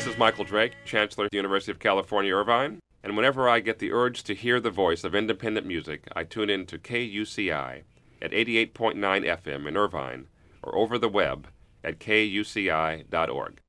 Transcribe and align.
This 0.00 0.14
is 0.14 0.18
Michael 0.18 0.44
Drake, 0.44 0.72
Chancellor 0.86 1.26
at 1.26 1.30
the 1.30 1.36
University 1.36 1.70
of 1.70 1.78
California, 1.78 2.34
Irvine. 2.34 2.80
And 3.04 3.18
whenever 3.18 3.50
I 3.50 3.60
get 3.60 3.80
the 3.80 3.92
urge 3.92 4.22
to 4.22 4.34
hear 4.34 4.58
the 4.58 4.70
voice 4.70 5.04
of 5.04 5.14
independent 5.14 5.66
music, 5.66 6.04
I 6.16 6.24
tune 6.24 6.48
in 6.48 6.64
to 6.68 6.78
KUCI 6.78 7.82
at 8.22 8.30
88.9 8.30 8.94
FM 8.96 9.68
in 9.68 9.76
Irvine 9.76 10.28
or 10.62 10.74
over 10.74 10.96
the 10.96 11.10
web 11.10 11.48
at 11.84 11.98
kuci.org. 11.98 13.60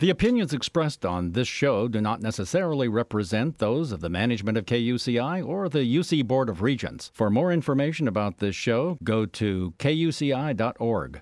The 0.00 0.10
opinions 0.10 0.52
expressed 0.52 1.06
on 1.06 1.32
this 1.32 1.46
show 1.46 1.86
do 1.86 2.00
not 2.00 2.20
necessarily 2.20 2.88
represent 2.88 3.58
those 3.58 3.92
of 3.92 4.00
the 4.00 4.08
management 4.10 4.58
of 4.58 4.66
KUCI 4.66 5.46
or 5.46 5.68
the 5.68 5.84
UC 5.84 6.26
Board 6.26 6.48
of 6.48 6.62
Regents. 6.62 7.12
For 7.14 7.30
more 7.30 7.52
information 7.52 8.08
about 8.08 8.38
this 8.38 8.56
show, 8.56 8.98
go 9.04 9.24
to 9.24 9.72
kuci.org. 9.78 11.20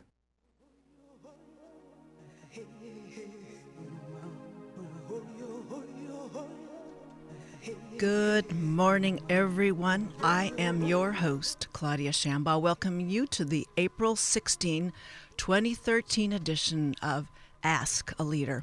Good 7.98 8.52
morning, 8.52 9.18
everyone. 9.28 10.12
I 10.22 10.52
am 10.56 10.84
your 10.84 11.10
host, 11.10 11.66
Claudia 11.72 12.12
Shambaugh, 12.12 12.60
Welcome 12.60 13.00
you 13.00 13.26
to 13.26 13.44
the 13.44 13.66
April 13.76 14.14
16, 14.14 14.92
2013 15.36 16.32
edition 16.32 16.94
of 17.02 17.26
Ask 17.64 18.14
a 18.16 18.22
Leader. 18.22 18.62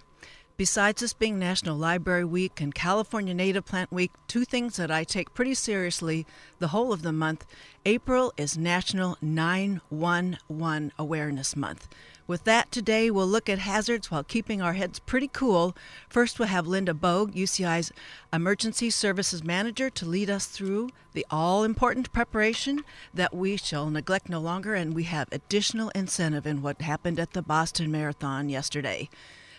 Besides 0.55 1.02
this 1.02 1.12
being 1.12 1.38
National 1.38 1.76
Library 1.76 2.23
Week 2.23 2.62
and 2.62 2.73
California 2.73 3.34
Native 3.34 3.66
Plant 3.66 3.91
Week, 3.91 4.13
two 4.29 4.45
things 4.45 4.77
that 4.77 4.90
I 4.90 5.03
take 5.03 5.34
pretty 5.34 5.54
seriously 5.54 6.26
the 6.59 6.70
whole 6.70 6.93
of 6.93 7.02
the 7.02 7.12
month, 7.12 7.45
April 7.85 8.31
is 8.38 8.57
National 8.57 9.17
911 9.21 10.93
Awareness 10.98 11.57
Month. 11.57 11.90
With 12.27 12.43
that, 12.45 12.71
today 12.71 13.11
we'll 13.11 13.27
look 13.27 13.49
at 13.49 13.59
hazards 13.59 14.09
while 14.09 14.23
keeping 14.23 14.59
our 14.59 14.73
heads 14.73 14.97
pretty 14.97 15.27
cool. 15.27 15.77
First, 16.09 16.39
we'll 16.39 16.48
have 16.48 16.65
Linda 16.65 16.95
Bogue, 16.95 17.35
UCI's 17.35 17.91
Emergency 18.34 18.89
Services 18.89 19.43
Manager, 19.43 19.91
to 19.91 20.07
lead 20.07 20.31
us 20.31 20.48
through 20.48 20.90
the 21.13 21.26
all 21.29 21.63
important 21.63 22.12
preparation 22.12 22.84
that 23.13 23.35
we 23.35 23.57
shall 23.57 23.91
neglect 23.91 24.27
no 24.27 24.40
longer, 24.40 24.73
and 24.73 24.96
we 24.96 25.03
have 25.03 25.27
additional 25.31 25.90
incentive 25.90 26.48
in 26.48 26.63
what 26.63 26.81
happened 26.81 27.20
at 27.20 27.34
the 27.34 27.43
Boston 27.43 27.91
Marathon 27.91 28.49
yesterday. 28.49 29.07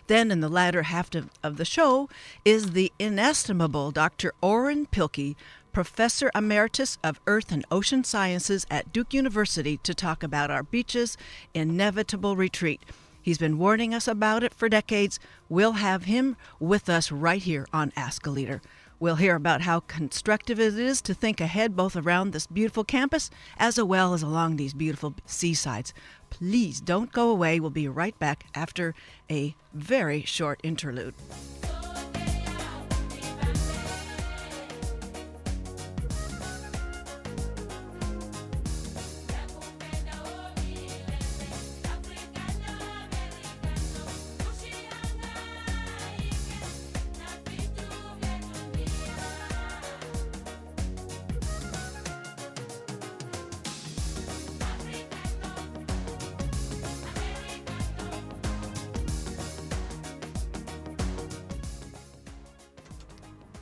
Then, 0.08 0.32
in 0.32 0.40
the 0.40 0.48
latter 0.48 0.82
half 0.82 1.10
of, 1.44 1.56
the 1.58 1.64
show, 1.64 2.08
is 2.44 2.72
the 2.72 2.92
inestimable 2.98 3.92
Dr. 3.92 4.32
Orrin 4.40 4.86
Pilkey, 4.86 5.36
Professor 5.76 6.30
Emeritus 6.34 6.96
of 7.04 7.20
Earth 7.26 7.52
and 7.52 7.62
Ocean 7.70 8.02
Sciences 8.02 8.66
at 8.70 8.94
Duke 8.94 9.12
University, 9.12 9.76
to 9.82 9.92
talk 9.92 10.22
about 10.22 10.50
our 10.50 10.62
beaches' 10.62 11.18
inevitable 11.52 12.34
retreat. 12.34 12.80
He's 13.20 13.36
been 13.36 13.58
warning 13.58 13.92
us 13.92 14.08
about 14.08 14.42
it 14.42 14.54
for 14.54 14.70
decades. 14.70 15.20
We'll 15.50 15.72
have 15.72 16.04
him 16.04 16.38
with 16.58 16.88
us 16.88 17.12
right 17.12 17.42
here 17.42 17.66
on 17.74 17.92
Ask 17.94 18.26
a 18.26 18.30
Leader. 18.30 18.62
We'll 18.98 19.16
hear 19.16 19.34
about 19.36 19.60
how 19.60 19.80
constructive 19.80 20.58
it 20.58 20.78
is 20.78 21.02
to 21.02 21.12
think 21.12 21.42
ahead 21.42 21.76
both 21.76 21.94
around 21.94 22.30
this 22.30 22.46
beautiful 22.46 22.82
campus 22.82 23.28
as 23.58 23.78
well 23.78 24.14
as 24.14 24.22
along 24.22 24.56
these 24.56 24.72
beautiful 24.72 25.14
seasides. 25.26 25.92
Please 26.30 26.80
don't 26.80 27.12
go 27.12 27.28
away. 27.28 27.60
We'll 27.60 27.68
be 27.68 27.86
right 27.86 28.18
back 28.18 28.46
after 28.54 28.94
a 29.30 29.54
very 29.74 30.22
short 30.22 30.58
interlude. 30.62 31.14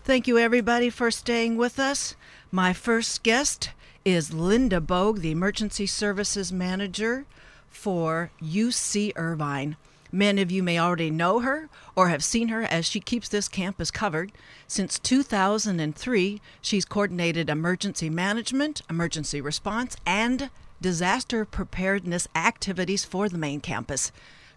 Thank 0.04 0.28
you, 0.28 0.36
everybody, 0.36 0.90
for 0.90 1.10
staying 1.10 1.56
with 1.56 1.78
us. 1.78 2.14
My 2.52 2.74
first 2.74 3.22
guest 3.22 3.70
is 4.04 4.34
Linda 4.34 4.78
Bogue, 4.78 5.20
the 5.20 5.30
Emergency 5.30 5.86
Services 5.86 6.52
Manager 6.52 7.24
for 7.70 8.30
UC 8.42 9.12
Irvine. 9.16 9.76
Many 10.12 10.42
of 10.42 10.50
you 10.50 10.62
may 10.62 10.78
already 10.78 11.08
know 11.08 11.40
her 11.40 11.70
or 11.96 12.08
have 12.10 12.22
seen 12.22 12.48
her 12.48 12.64
as 12.64 12.84
she 12.84 13.00
keeps 13.00 13.30
this 13.30 13.48
campus 13.48 13.90
covered. 13.90 14.30
Since 14.68 14.98
2003, 14.98 16.38
she's 16.60 16.84
coordinated 16.84 17.48
emergency 17.48 18.10
management, 18.10 18.82
emergency 18.90 19.40
response, 19.40 19.96
and 20.04 20.50
disaster 20.82 21.46
preparedness 21.46 22.28
activities 22.34 23.06
for 23.06 23.30
the 23.30 23.38
main 23.38 23.62
campus. 23.62 24.12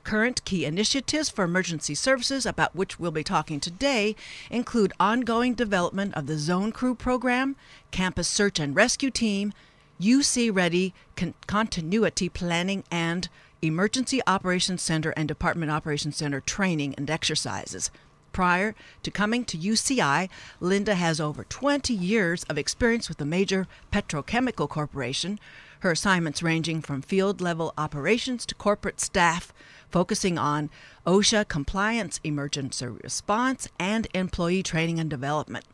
Current 0.08 0.46
key 0.46 0.64
initiatives 0.64 1.28
for 1.28 1.44
emergency 1.44 1.94
services, 1.94 2.46
about 2.46 2.74
which 2.74 2.98
we'll 2.98 3.12
be 3.12 3.26
talking 3.26 3.60
today, 3.60 4.16
include 4.50 4.94
ongoing 5.02 5.54
development 5.54 6.14
of 6.14 6.28
the 6.28 6.38
Zone 6.38 6.72
Crew 6.72 6.96
program, 6.96 7.58
Campus 7.92 8.30
Search 8.30 8.58
and 8.58 8.74
Rescue 8.74 9.12
Team, 9.12 9.52
UC 10.00 10.56
Ready 10.56 10.94
con- 11.18 11.34
Continuity 11.46 12.30
Planning, 12.30 12.86
and 12.90 13.28
Emergency 13.62 14.22
Operations 14.26 14.82
Center 14.82 15.10
and 15.18 15.28
Department 15.28 15.74
Operations 15.74 16.16
Center 16.16 16.40
training 16.40 16.96
and 16.96 17.10
exercises. 17.10 17.92
Prior 18.32 18.76
to 19.04 19.12
coming 19.12 19.44
to 19.44 19.58
UCI, 19.58 20.30
Linda 20.62 20.96
has 20.96 21.20
over 21.20 21.44
20 21.44 21.94
years 21.94 22.46
of 22.46 22.58
experience 22.58 23.10
with 23.10 23.20
a 23.20 23.26
major 23.26 23.68
petrochemical 23.92 24.70
corporation, 24.70 25.38
her 25.82 25.92
assignments 25.92 26.42
ranging 26.42 26.82
from 26.82 27.02
field 27.02 27.42
level 27.42 27.74
operations 27.78 28.46
to 28.46 28.56
corporate 28.56 29.02
staff 29.02 29.52
focusing 29.92 30.38
on 30.38 30.70
OSHA 31.06 31.48
compliance, 31.48 32.20
emergency 32.24 32.88
response, 32.88 33.68
and 33.80 34.08
employee 34.14 34.64
training 34.64 35.00
and 35.00 35.10
development. 35.10 35.66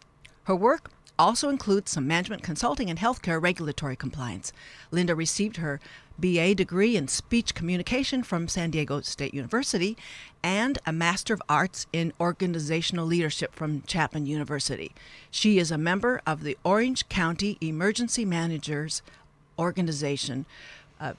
Her 0.43 0.55
work 0.55 0.91
also 1.17 1.49
includes 1.49 1.91
some 1.91 2.07
management 2.07 2.43
consulting 2.43 2.89
and 2.89 2.99
healthcare 2.99 3.41
regulatory 3.41 3.95
compliance. 3.95 4.51
Linda 4.91 5.15
received 5.15 5.57
her 5.57 5.79
BA 6.17 6.53
degree 6.55 6.95
in 6.95 7.07
speech 7.07 7.55
communication 7.55 8.23
from 8.23 8.47
San 8.47 8.71
Diego 8.71 9.01
State 9.01 9.33
University 9.33 9.97
and 10.43 10.77
a 10.85 10.91
Master 10.91 11.33
of 11.33 11.41
Arts 11.49 11.87
in 11.91 12.13
Organizational 12.19 13.05
Leadership 13.05 13.55
from 13.55 13.81
Chapman 13.87 14.25
University. 14.25 14.91
She 15.31 15.57
is 15.57 15.71
a 15.71 15.77
member 15.77 16.21
of 16.25 16.43
the 16.43 16.57
Orange 16.63 17.07
County 17.09 17.57
Emergency 17.61 18.25
Managers 18.25 19.01
Organization. 19.57 20.45
Uh, 20.99 21.13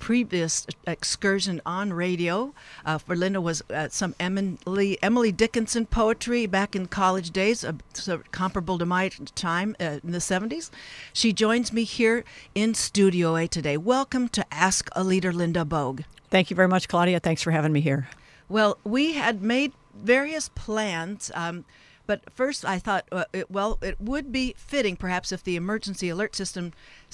previous 0.00 0.66
excursion 0.86 1.60
on 1.64 1.92
radio 1.92 2.52
uh, 2.84 2.98
for 2.98 3.14
Linda 3.14 3.40
was 3.40 3.62
uh, 3.70 3.88
some 3.88 4.16
Emily 4.18 4.98
Emily 5.00 5.30
Dickinson 5.30 5.86
poetry 5.86 6.46
back 6.46 6.74
in 6.74 6.86
college 6.86 7.30
days, 7.30 7.62
uh, 7.62 7.74
so 7.92 8.22
comparable 8.32 8.78
to 8.78 8.86
my 8.86 9.10
time 9.36 9.76
uh, 9.78 10.00
in 10.02 10.10
the 10.10 10.18
70s. 10.18 10.70
She 11.12 11.32
joins 11.32 11.72
me 11.72 11.84
here 11.84 12.24
in 12.56 12.74
Studio 12.74 13.36
A 13.36 13.46
today. 13.46 13.76
Welcome 13.76 14.28
to 14.30 14.44
Ask 14.52 14.88
a 14.96 15.04
Leader, 15.04 15.32
Linda 15.32 15.64
Bogue. 15.64 16.02
Thank 16.30 16.50
you 16.50 16.56
very 16.56 16.68
much, 16.68 16.88
Claudia. 16.88 17.20
Thanks 17.20 17.42
for 17.42 17.52
having 17.52 17.72
me 17.72 17.80
here. 17.80 18.08
Well, 18.48 18.78
we 18.82 19.12
had 19.12 19.42
made 19.42 19.72
various 19.94 20.48
plans. 20.48 21.30
Um, 21.34 21.64
but 22.10 22.28
first, 22.28 22.64
I 22.64 22.80
thought, 22.80 23.06
uh, 23.12 23.26
it, 23.32 23.52
well, 23.52 23.78
it 23.80 24.00
would 24.00 24.32
be 24.32 24.52
fitting 24.58 24.96
perhaps 24.96 25.30
if 25.30 25.44
the 25.44 25.54
emergency 25.54 26.08
alert 26.08 26.34
system 26.34 26.72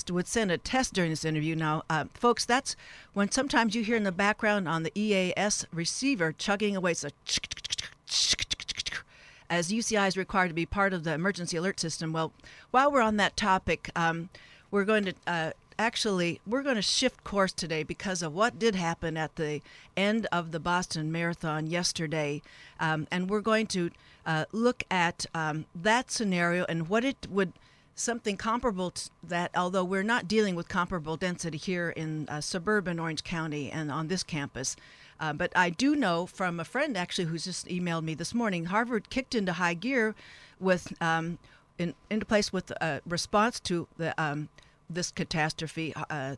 would 0.09 0.27
send 0.27 0.51
a 0.51 0.57
test 0.57 0.95
during 0.95 1.11
this 1.11 1.23
interview. 1.23 1.55
Now, 1.55 1.83
uh, 1.91 2.07
folks, 2.15 2.47
that's 2.47 2.77
when 3.13 3.31
sometimes 3.31 3.75
you 3.75 3.85
hear 3.85 3.97
in 3.97 4.05
the 4.05 4.11
background 4.11 4.67
on 4.67 4.85
the 4.85 4.99
EAS 4.99 5.67
receiver 5.71 6.33
chugging 6.33 6.75
away. 6.75 6.93
It's 6.93 7.05
a 7.05 7.11
as 9.51 9.71
UCI 9.71 10.09
is 10.09 10.17
required 10.17 10.49
to 10.49 10.55
be 10.55 10.65
part 10.65 10.95
of 10.95 11.05
the 11.05 11.13
emergency 11.13 11.59
alert 11.59 11.79
system. 11.79 12.15
Well, 12.15 12.33
while 12.71 12.91
we're 12.91 13.03
on 13.03 13.19
that 13.19 13.37
topic, 13.37 13.91
um, 13.95 14.31
we're 14.71 14.87
going 14.87 15.05
to 15.05 15.15
uh, 15.27 15.51
actually 15.79 16.41
we're 16.47 16.63
going 16.63 16.77
to 16.77 16.81
shift 16.81 17.23
course 17.23 17.53
today 17.53 17.83
because 17.83 18.23
of 18.23 18.33
what 18.33 18.59
did 18.59 18.75
happen 18.75 19.19
at 19.19 19.37
the 19.37 19.61
end 19.95 20.27
of 20.33 20.53
the 20.53 20.59
Boston 20.59 21.13
Marathon 21.13 21.67
yesterday, 21.67 22.41
um, 22.81 23.07
and 23.11 23.29
we're 23.29 23.43
going 23.43 23.67
to 23.67 23.91
uh, 24.27 24.45
look 24.53 24.83
at 24.91 25.25
um, 25.35 25.65
that 25.75 26.11
scenario 26.11 26.67
and 26.69 26.89
what 26.89 27.05
it 27.05 27.27
would 27.31 27.53
something 27.95 28.37
comparable 28.37 28.91
to 28.91 29.09
that 29.23 29.51
although 29.57 29.85
we're 29.85 30.03
not 30.03 30.29
dealing 30.29 30.55
with 30.55 30.69
comparable 30.69 31.17
density 31.17 31.57
here 31.57 31.91
in 31.91 32.29
uh, 32.29 32.41
suburban 32.43 32.99
orange 32.99 33.25
county 33.25 33.71
and 33.71 33.91
on 33.91 34.09
this 34.09 34.23
campus 34.23 34.77
uh, 35.19 35.33
but 35.33 35.51
i 35.57 35.71
do 35.71 35.97
know 35.97 36.27
from 36.27 36.61
a 36.61 36.65
friend 36.65 36.95
actually 36.95 37.25
who's 37.25 37.45
just 37.45 37.67
emailed 37.69 38.03
me 38.03 38.13
this 38.13 38.35
morning 38.35 38.67
harvard 38.67 39.09
kicked 39.09 39.35
into 39.35 39.55
high 39.55 39.73
gear 39.73 40.15
with 40.61 40.93
um, 41.01 41.39
in, 41.79 41.95
into 42.11 42.27
place 42.27 42.53
with 42.53 42.71
a 42.83 43.01
response 43.07 43.59
to 43.59 43.89
the 43.97 44.13
um, 44.23 44.51
this 44.91 45.11
catastrophe 45.11 45.95
uh, 46.11 46.37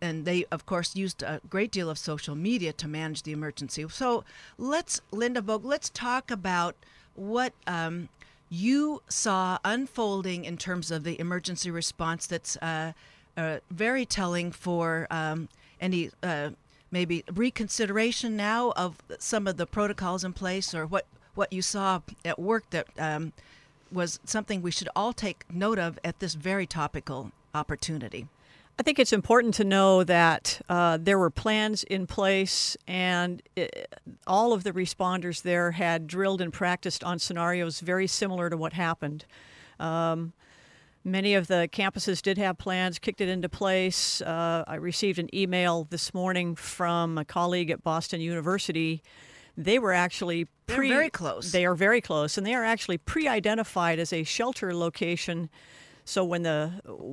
and 0.00 0.24
they, 0.24 0.44
of 0.50 0.66
course, 0.66 0.96
used 0.96 1.22
a 1.22 1.40
great 1.48 1.70
deal 1.70 1.88
of 1.88 1.96
social 1.96 2.34
media 2.34 2.72
to 2.72 2.88
manage 2.88 3.22
the 3.22 3.30
emergency. 3.30 3.86
So 3.88 4.24
let's, 4.58 5.00
Linda 5.12 5.40
Bogue, 5.40 5.64
let's 5.64 5.88
talk 5.90 6.28
about 6.28 6.74
what 7.14 7.52
um, 7.66 8.08
you 8.48 9.02
saw 9.08 9.58
unfolding 9.64 10.44
in 10.44 10.56
terms 10.56 10.90
of 10.90 11.04
the 11.04 11.18
emergency 11.18 11.70
response 11.70 12.26
that's 12.26 12.56
uh, 12.58 12.92
uh, 13.36 13.58
very 13.70 14.04
telling 14.04 14.52
for 14.52 15.06
um, 15.10 15.48
any 15.80 16.10
uh, 16.22 16.50
maybe 16.90 17.24
reconsideration 17.32 18.36
now 18.36 18.72
of 18.72 18.96
some 19.18 19.46
of 19.46 19.56
the 19.56 19.66
protocols 19.66 20.22
in 20.22 20.32
place 20.32 20.74
or 20.74 20.86
what, 20.86 21.06
what 21.34 21.52
you 21.52 21.62
saw 21.62 22.00
at 22.24 22.38
work 22.38 22.68
that 22.70 22.86
um, 22.98 23.32
was 23.90 24.20
something 24.24 24.60
we 24.60 24.70
should 24.70 24.88
all 24.94 25.12
take 25.12 25.44
note 25.50 25.78
of 25.78 25.98
at 26.04 26.18
this 26.20 26.34
very 26.34 26.66
topical 26.66 27.32
opportunity. 27.54 28.26
I 28.78 28.82
think 28.82 28.98
it's 28.98 29.12
important 29.12 29.54
to 29.54 29.64
know 29.64 30.02
that 30.02 30.60
uh, 30.68 30.98
there 31.00 31.18
were 31.18 31.30
plans 31.30 31.84
in 31.84 32.06
place, 32.06 32.76
and 32.88 33.42
it, 33.54 33.94
all 34.26 34.52
of 34.52 34.64
the 34.64 34.72
responders 34.72 35.42
there 35.42 35.72
had 35.72 36.06
drilled 36.06 36.40
and 36.40 36.52
practiced 36.52 37.04
on 37.04 37.18
scenarios 37.18 37.80
very 37.80 38.06
similar 38.06 38.48
to 38.50 38.56
what 38.56 38.72
happened. 38.72 39.24
Um, 39.78 40.32
many 41.04 41.34
of 41.34 41.48
the 41.48 41.68
campuses 41.70 42.22
did 42.22 42.38
have 42.38 42.58
plans, 42.58 42.98
kicked 42.98 43.20
it 43.20 43.28
into 43.28 43.48
place. 43.48 44.22
Uh, 44.22 44.64
I 44.66 44.76
received 44.76 45.18
an 45.18 45.32
email 45.34 45.86
this 45.90 46.14
morning 46.14 46.54
from 46.54 47.18
a 47.18 47.24
colleague 47.24 47.70
at 47.70 47.84
Boston 47.84 48.20
University. 48.20 49.02
They 49.56 49.78
were 49.78 49.92
actually 49.92 50.46
pre- 50.66 50.88
very 50.88 51.10
close. 51.10 51.52
They 51.52 51.66
are 51.66 51.74
very 51.74 52.00
close, 52.00 52.38
and 52.38 52.46
they 52.46 52.54
are 52.54 52.64
actually 52.64 52.98
pre-identified 52.98 53.98
as 53.98 54.14
a 54.14 54.24
shelter 54.24 54.74
location 54.74 55.50
so 56.04 56.24
when 56.24 56.42
the 56.42 56.72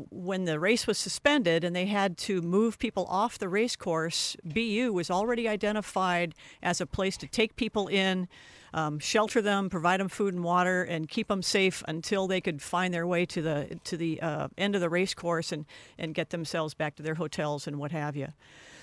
when 0.09 0.45
the 0.45 0.59
race 0.59 0.87
was 0.87 0.97
suspended 0.97 1.63
and 1.63 1.75
they 1.75 1.85
had 1.85 2.17
to 2.19 2.41
move 2.41 2.79
people 2.79 3.05
off 3.05 3.37
the 3.37 3.49
race 3.49 3.75
course, 3.75 4.35
BU 4.43 4.91
was 4.93 5.11
already 5.11 5.47
identified 5.47 6.33
as 6.63 6.81
a 6.81 6.85
place 6.85 7.15
to 7.17 7.27
take 7.27 7.55
people 7.55 7.87
in, 7.87 8.27
um, 8.73 8.97
shelter 8.97 9.41
them, 9.41 9.69
provide 9.69 9.99
them 9.99 10.09
food 10.09 10.33
and 10.33 10.43
water, 10.43 10.83
and 10.83 11.07
keep 11.07 11.27
them 11.27 11.43
safe 11.43 11.83
until 11.87 12.27
they 12.27 12.41
could 12.41 12.61
find 12.61 12.93
their 12.93 13.05
way 13.05 13.25
to 13.27 13.41
the 13.41 13.79
to 13.83 13.95
the 13.95 14.21
uh, 14.21 14.47
end 14.57 14.73
of 14.73 14.81
the 14.81 14.89
race 14.89 15.13
course 15.13 15.51
and 15.51 15.65
and 15.99 16.15
get 16.15 16.31
themselves 16.31 16.73
back 16.73 16.95
to 16.95 17.03
their 17.03 17.15
hotels 17.15 17.67
and 17.67 17.77
what 17.77 17.91
have 17.91 18.15
you. 18.15 18.27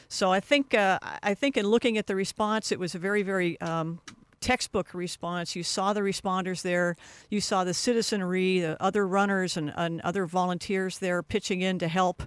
So 0.09 0.31
I 0.31 0.39
think 0.39 0.73
uh, 0.73 1.01
I 1.03 1.35
think 1.35 1.57
in 1.57 1.67
looking 1.67 1.99
at 1.99 2.07
the 2.07 2.15
response, 2.15 2.71
it 2.71 2.79
was 2.79 2.95
a 2.95 2.99
very 2.99 3.25
very 3.25 3.61
um, 3.61 4.01
textbook 4.47 4.95
response. 4.95 5.57
You 5.57 5.65
saw 5.65 5.93
the 5.93 6.03
responders 6.03 6.63
there. 6.63 6.97
You 7.31 7.41
saw 7.41 7.65
the 7.65 7.75
citizenry, 7.75 8.61
the 8.61 8.81
other 8.81 9.05
runners, 9.05 9.57
and, 9.57 9.73
and 9.75 10.01
other 10.03 10.25
volunteers 10.25 11.01
there 11.01 11.21
pitching 11.25 11.63
in 11.63 11.81
to 11.81 11.89
help. 11.89 12.23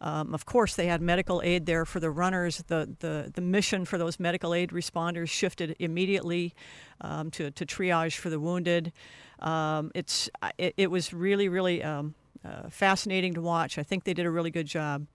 Um, 0.00 0.32
of 0.34 0.46
course, 0.46 0.76
they 0.76 0.86
had 0.86 1.02
medical 1.02 1.42
aid 1.42 1.66
there 1.66 1.84
for 1.84 1.98
the 1.98 2.10
runners. 2.10 2.62
The, 2.68 2.94
the, 3.00 3.32
the 3.34 3.40
mission 3.40 3.84
for 3.86 3.98
those 3.98 4.20
medical 4.20 4.54
aid 4.54 4.70
responders 4.70 5.30
shifted 5.30 5.74
immediately 5.80 6.54
um, 7.00 7.32
to, 7.32 7.50
to 7.50 7.66
triage 7.66 8.18
for 8.18 8.30
the 8.30 8.38
wounded. 8.38 8.92
Um, 9.40 9.90
it's, 9.96 10.30
it, 10.56 10.74
it, 10.76 10.92
was 10.92 11.12
really, 11.12 11.48
really 11.48 11.82
um, 11.82 12.14
uh, 12.44 12.68
fascinating 12.70 13.34
to 13.34 13.42
watch. 13.42 13.78
I 13.78 13.82
think 13.82 14.04
they 14.04 14.14
did 14.14 14.26
a 14.26 14.30
really 14.30 14.52
good 14.52 14.68
job 14.68 15.08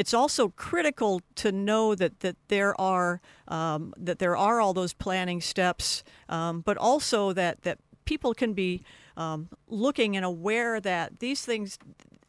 it's 0.00 0.14
also 0.14 0.48
critical 0.48 1.20
to 1.34 1.52
know 1.52 1.94
that, 1.94 2.20
that 2.20 2.36
there 2.48 2.80
are 2.80 3.20
um, 3.48 3.92
that 3.98 4.18
there 4.18 4.34
are 4.34 4.58
all 4.58 4.72
those 4.72 4.94
planning 4.94 5.42
steps, 5.42 6.02
um, 6.30 6.62
but 6.62 6.78
also 6.78 7.34
that 7.34 7.60
that 7.64 7.78
people 8.06 8.32
can 8.32 8.54
be 8.54 8.82
um, 9.18 9.50
looking 9.68 10.16
and 10.16 10.24
aware 10.24 10.80
that 10.80 11.20
these 11.20 11.44
things, 11.44 11.78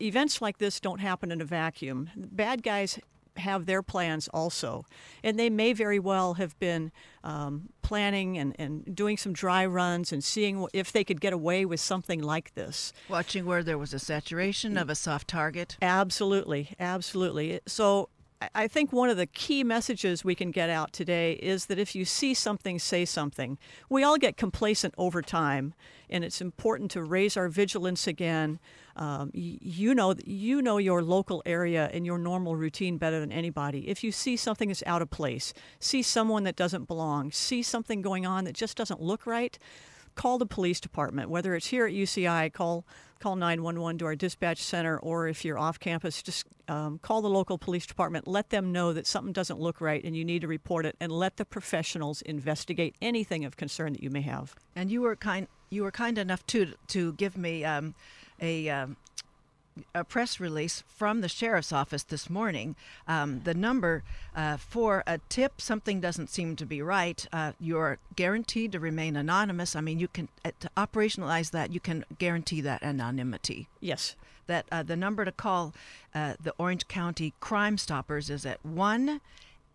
events 0.02 0.42
like 0.42 0.58
this, 0.58 0.82
don't 0.82 1.00
happen 1.00 1.32
in 1.32 1.40
a 1.40 1.46
vacuum. 1.46 2.10
Bad 2.18 2.62
guys 2.62 3.00
have 3.38 3.66
their 3.66 3.82
plans 3.82 4.28
also. 4.30 4.86
And 5.24 5.40
they 5.40 5.50
may 5.50 5.74
very 5.74 6.00
well 6.00 6.36
have 6.36 6.58
been 6.60 6.92
um, 7.24 7.70
planning 7.82 8.38
and, 8.38 8.56
and 8.60 8.96
doing 8.96 9.18
some 9.18 9.34
dry 9.34 9.66
runs 9.66 10.12
and 10.12 10.24
seeing 10.24 10.68
if 10.74 10.92
they 10.92 11.04
could 11.04 11.22
get 11.22 11.34
away 11.34 11.66
with 11.66 11.80
something 11.80 12.22
like 12.22 12.54
this. 12.54 12.94
Watching 13.10 13.46
where 13.46 13.64
there 13.64 13.78
was 13.78 13.94
a 13.94 14.00
saturation 14.00 14.78
of 14.78 14.90
a 14.90 14.96
soft 14.96 15.28
target. 15.28 15.78
Absolutely, 15.82 16.76
absolutely. 16.80 17.60
So 17.68 18.10
I 18.56 18.68
think 18.68 18.92
one 18.92 19.10
of 19.10 19.18
the 19.18 19.28
key 19.28 19.64
messages 19.64 20.26
we 20.26 20.34
can 20.34 20.50
get 20.50 20.70
out 20.70 20.94
today 20.94 21.34
is 21.34 21.68
that 21.68 21.78
if 21.78 21.94
you 21.94 22.06
see 22.06 22.34
something, 22.34 22.80
say 22.80 23.06
something. 23.06 23.60
We 23.88 24.04
all 24.04 24.18
get 24.18 24.36
complacent 24.36 24.96
over 24.98 25.22
time, 25.22 25.76
and 26.10 26.24
it's 26.24 26.42
important 26.42 26.90
to 26.92 27.04
raise 27.04 27.38
our 27.38 27.50
vigilance 27.50 28.08
again. 28.08 28.60
Um, 28.96 29.32
you 29.34 29.96
know, 29.96 30.16
you 30.26 30.62
know 30.62 30.78
your 30.78 31.02
local 31.02 31.42
area 31.46 31.90
and 31.94 32.06
your 32.06 32.18
normal 32.18 32.56
routine 32.56 32.98
better 32.98 33.20
than 33.20 33.32
anybody. 33.32 33.88
If 33.90 34.04
you 34.04 34.12
see 34.12 34.36
something 34.36 34.68
that's 34.70 34.84
out 34.86 35.02
of 35.02 35.10
place, 35.10 35.54
see 35.80 36.02
someone 36.02 36.44
that 36.44 36.56
doesn't 36.56 36.88
belong, 36.88 37.32
see 37.32 37.64
something 37.64 38.02
going 38.02 38.26
on 38.26 38.44
that 38.46 38.54
just 38.54 38.78
doesn't 38.78 39.02
look 39.02 39.26
right, 39.26 39.58
call 40.16 40.38
the 40.38 40.46
police 40.46 40.80
department. 40.80 41.30
Whether 41.30 41.56
it's 41.56 41.68
here 41.68 41.86
at 41.86 41.94
UCI, 41.94 42.52
call 42.54 42.86
call 43.20 43.36
911 43.36 44.00
to 44.00 44.06
our 44.06 44.16
dispatch 44.16 44.64
center, 44.64 44.98
or 44.98 45.28
if 45.28 45.46
you're 45.46 45.58
off 45.58 45.80
campus, 45.80 46.24
just 46.24 46.46
um, 46.68 46.98
call 47.00 47.22
the 47.22 47.30
local 47.30 47.58
police 47.58 47.86
department. 47.86 48.28
Let 48.28 48.50
them 48.50 48.72
know 48.72 48.94
that 48.94 49.06
something 49.06 49.32
doesn't 49.32 49.60
look 49.60 49.80
right 49.80 50.04
and 50.04 50.16
you 50.16 50.26
need 50.26 50.42
to 50.42 50.48
report 50.48 50.86
it, 50.86 50.96
and 51.00 51.12
let 51.12 51.38
the 51.38 51.46
professionals 51.46 52.22
investigate 52.24 52.96
anything 53.02 53.46
of 53.46 53.58
concern 53.58 53.94
that 53.94 54.02
you 54.02 54.10
may 54.10 54.22
have. 54.22 54.56
And 54.76 54.92
you 54.92 55.02
were 55.02 55.16
kind 55.16 55.48
you 55.70 55.84
were 55.84 55.92
kind 55.92 56.18
enough 56.18 56.46
to 56.48 56.74
to 56.88 57.14
give 57.14 57.38
me 57.38 57.64
um, 57.64 57.96
a 58.42 58.70
um, 58.70 58.98
a 59.96 60.04
press 60.04 60.40
release 60.40 60.84
from 60.88 61.22
the 61.22 61.30
sheriff's 61.30 61.72
office 61.72 62.04
this 62.04 62.30
morning. 62.30 62.76
Um, 63.08 63.42
the 63.44 63.54
number 63.54 64.04
uh, 64.36 64.58
for 64.58 65.04
a 65.08 65.20
tip, 65.30 65.62
something 65.62 66.02
doesn't 66.02 66.30
seem 66.30 66.56
to 66.58 66.66
be 66.66 66.82
right. 66.82 67.26
Uh, 67.32 67.54
you're 67.60 67.98
guaranteed 68.16 68.74
to 68.74 68.80
remain 68.80 69.16
anonymous. 69.16 69.76
I 69.76 69.82
mean, 69.82 70.00
you 70.00 70.08
can 70.08 70.30
uh, 70.44 70.52
to 70.60 70.70
operationalize 70.76 71.52
that. 71.52 71.72
You 71.72 71.80
can 71.80 72.06
guarantee 72.18 72.62
that 72.62 72.84
anonymity. 72.84 73.68
Yes. 73.80 74.16
That 74.48 74.66
uh, 74.72 74.82
the 74.84 74.96
number 74.96 75.24
to 75.24 75.32
call 75.32 75.74
uh, 76.14 76.34
the 76.42 76.54
Orange 76.58 76.88
County 76.88 77.34
Crime 77.40 77.78
Stoppers 77.78 78.30
is 78.30 78.46
at 78.46 78.66
one 78.66 79.22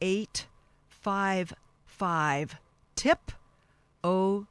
eight 0.01 0.47
five 0.89 1.55
five 1.87 2.57
tip 2.95 3.33
OCCS 4.05 4.47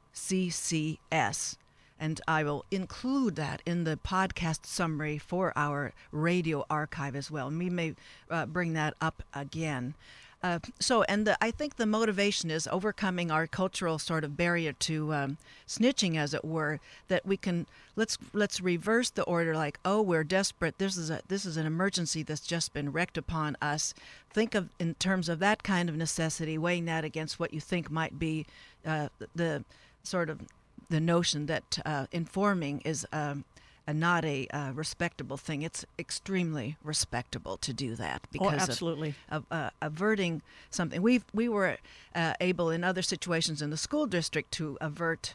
and 1.98 2.20
I 2.28 2.44
will 2.44 2.64
include 2.70 3.36
that 3.36 3.62
in 3.64 3.84
the 3.84 3.96
podcast 3.96 4.66
summary 4.66 5.18
for 5.18 5.52
our 5.56 5.92
radio 6.12 6.64
archive 6.68 7.16
as 7.16 7.30
well. 7.30 7.48
And 7.48 7.58
we 7.58 7.70
may 7.70 7.94
uh, 8.30 8.46
bring 8.46 8.74
that 8.74 8.94
up 9.00 9.22
again. 9.34 9.94
Uh, 10.42 10.58
so, 10.78 11.02
and 11.04 11.26
the, 11.26 11.36
I 11.42 11.50
think 11.50 11.76
the 11.76 11.86
motivation 11.86 12.50
is 12.50 12.68
overcoming 12.70 13.30
our 13.30 13.46
cultural 13.46 13.98
sort 13.98 14.22
of 14.22 14.36
barrier 14.36 14.72
to 14.74 15.14
um, 15.14 15.38
snitching, 15.66 16.16
as 16.16 16.34
it 16.34 16.44
were. 16.44 16.78
That 17.08 17.24
we 17.24 17.36
can 17.36 17.66
let's 17.96 18.18
let's 18.32 18.60
reverse 18.60 19.10
the 19.10 19.24
order. 19.24 19.54
Like, 19.54 19.80
oh, 19.84 20.02
we're 20.02 20.24
desperate. 20.24 20.78
This 20.78 20.96
is 20.96 21.10
a 21.10 21.22
this 21.26 21.46
is 21.46 21.56
an 21.56 21.66
emergency 21.66 22.22
that's 22.22 22.46
just 22.46 22.74
been 22.74 22.92
wreaked 22.92 23.16
upon 23.16 23.56
us. 23.62 23.94
Think 24.30 24.54
of 24.54 24.68
in 24.78 24.94
terms 24.94 25.28
of 25.30 25.38
that 25.38 25.62
kind 25.62 25.88
of 25.88 25.96
necessity, 25.96 26.58
weighing 26.58 26.84
that 26.84 27.04
against 27.04 27.40
what 27.40 27.54
you 27.54 27.60
think 27.60 27.90
might 27.90 28.18
be 28.18 28.46
uh, 28.84 29.08
the 29.34 29.64
sort 30.04 30.30
of 30.30 30.42
the 30.88 31.00
notion 31.00 31.46
that 31.46 31.78
uh, 31.84 32.06
informing 32.12 32.80
is 32.84 33.06
um, 33.12 33.44
a, 33.86 33.94
not 33.94 34.24
a 34.24 34.46
uh, 34.48 34.72
respectable 34.72 35.36
thing. 35.36 35.62
It's 35.62 35.84
extremely 35.98 36.76
respectable 36.82 37.56
to 37.58 37.72
do 37.72 37.94
that 37.96 38.22
oh, 38.24 38.28
because 38.32 38.60
oh, 38.60 38.70
absolutely. 38.70 39.14
of, 39.30 39.44
of 39.50 39.58
uh, 39.58 39.70
averting 39.82 40.42
something. 40.70 41.02
We 41.02 41.22
we 41.32 41.48
were 41.48 41.78
uh, 42.14 42.34
able 42.40 42.70
in 42.70 42.84
other 42.84 43.02
situations 43.02 43.62
in 43.62 43.70
the 43.70 43.76
school 43.76 44.06
district 44.06 44.52
to 44.52 44.78
avert. 44.80 45.34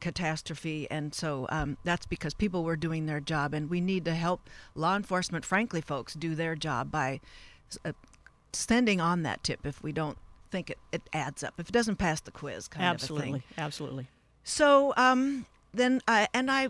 catastrophe, 0.00 0.90
and 0.90 1.14
so 1.14 1.46
um, 1.50 1.76
that's 1.84 2.06
because 2.06 2.32
people 2.32 2.64
were 2.64 2.76
doing 2.76 3.04
their 3.04 3.20
job, 3.20 3.52
and 3.52 3.68
we 3.68 3.78
need 3.78 4.06
to 4.06 4.14
help 4.14 4.40
law 4.74 4.96
enforcement, 4.96 5.44
frankly, 5.44 5.82
folks, 5.82 6.14
do 6.14 6.34
their 6.34 6.56
job 6.56 6.90
by 6.90 7.20
uh, 7.84 7.92
sending 8.54 9.02
on 9.02 9.22
that 9.22 9.44
tip 9.44 9.66
if 9.66 9.82
we 9.82 9.92
don't 9.92 10.16
think 10.50 10.70
it, 10.70 10.78
it 10.92 11.02
adds 11.12 11.44
up, 11.44 11.54
if 11.58 11.68
it 11.68 11.72
doesn't 11.72 11.96
pass 11.96 12.20
the 12.20 12.30
quiz, 12.30 12.68
kind 12.68 12.86
absolutely, 12.86 13.28
of 13.28 13.34
a 13.34 13.38
thing. 13.38 13.44
Absolutely, 13.58 14.06
so 14.46 14.94
um, 14.96 15.44
then, 15.74 16.00
uh, 16.06 16.28
and 16.32 16.48
I, 16.48 16.68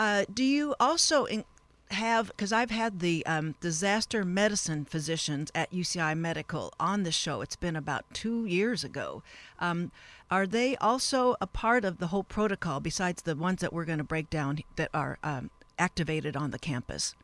uh, 0.00 0.24
do 0.34 0.42
you 0.42 0.74
also 0.80 1.24
in, 1.26 1.44
have 1.92 2.28
because 2.28 2.52
I've 2.52 2.72
had 2.72 2.98
the 2.98 3.24
um, 3.26 3.54
disaster 3.60 4.24
medicine 4.24 4.84
physicians 4.84 5.52
at 5.54 5.70
UCI 5.70 6.18
Medical 6.18 6.72
on 6.80 7.04
the 7.04 7.12
show. 7.12 7.40
It's 7.40 7.54
been 7.54 7.76
about 7.76 8.04
two 8.12 8.44
years 8.44 8.82
ago. 8.82 9.22
Um, 9.60 9.92
are 10.32 10.48
they 10.48 10.74
also 10.76 11.36
a 11.40 11.46
part 11.46 11.84
of 11.84 11.98
the 11.98 12.08
whole 12.08 12.24
protocol 12.24 12.80
besides 12.80 13.22
the 13.22 13.36
ones 13.36 13.60
that 13.60 13.72
we're 13.72 13.84
going 13.84 13.98
to 13.98 14.04
break 14.04 14.28
down 14.28 14.58
that 14.74 14.90
are 14.92 15.18
um, 15.22 15.50
activated 15.78 16.36
on 16.36 16.50
the 16.50 16.58
campus? 16.58 17.14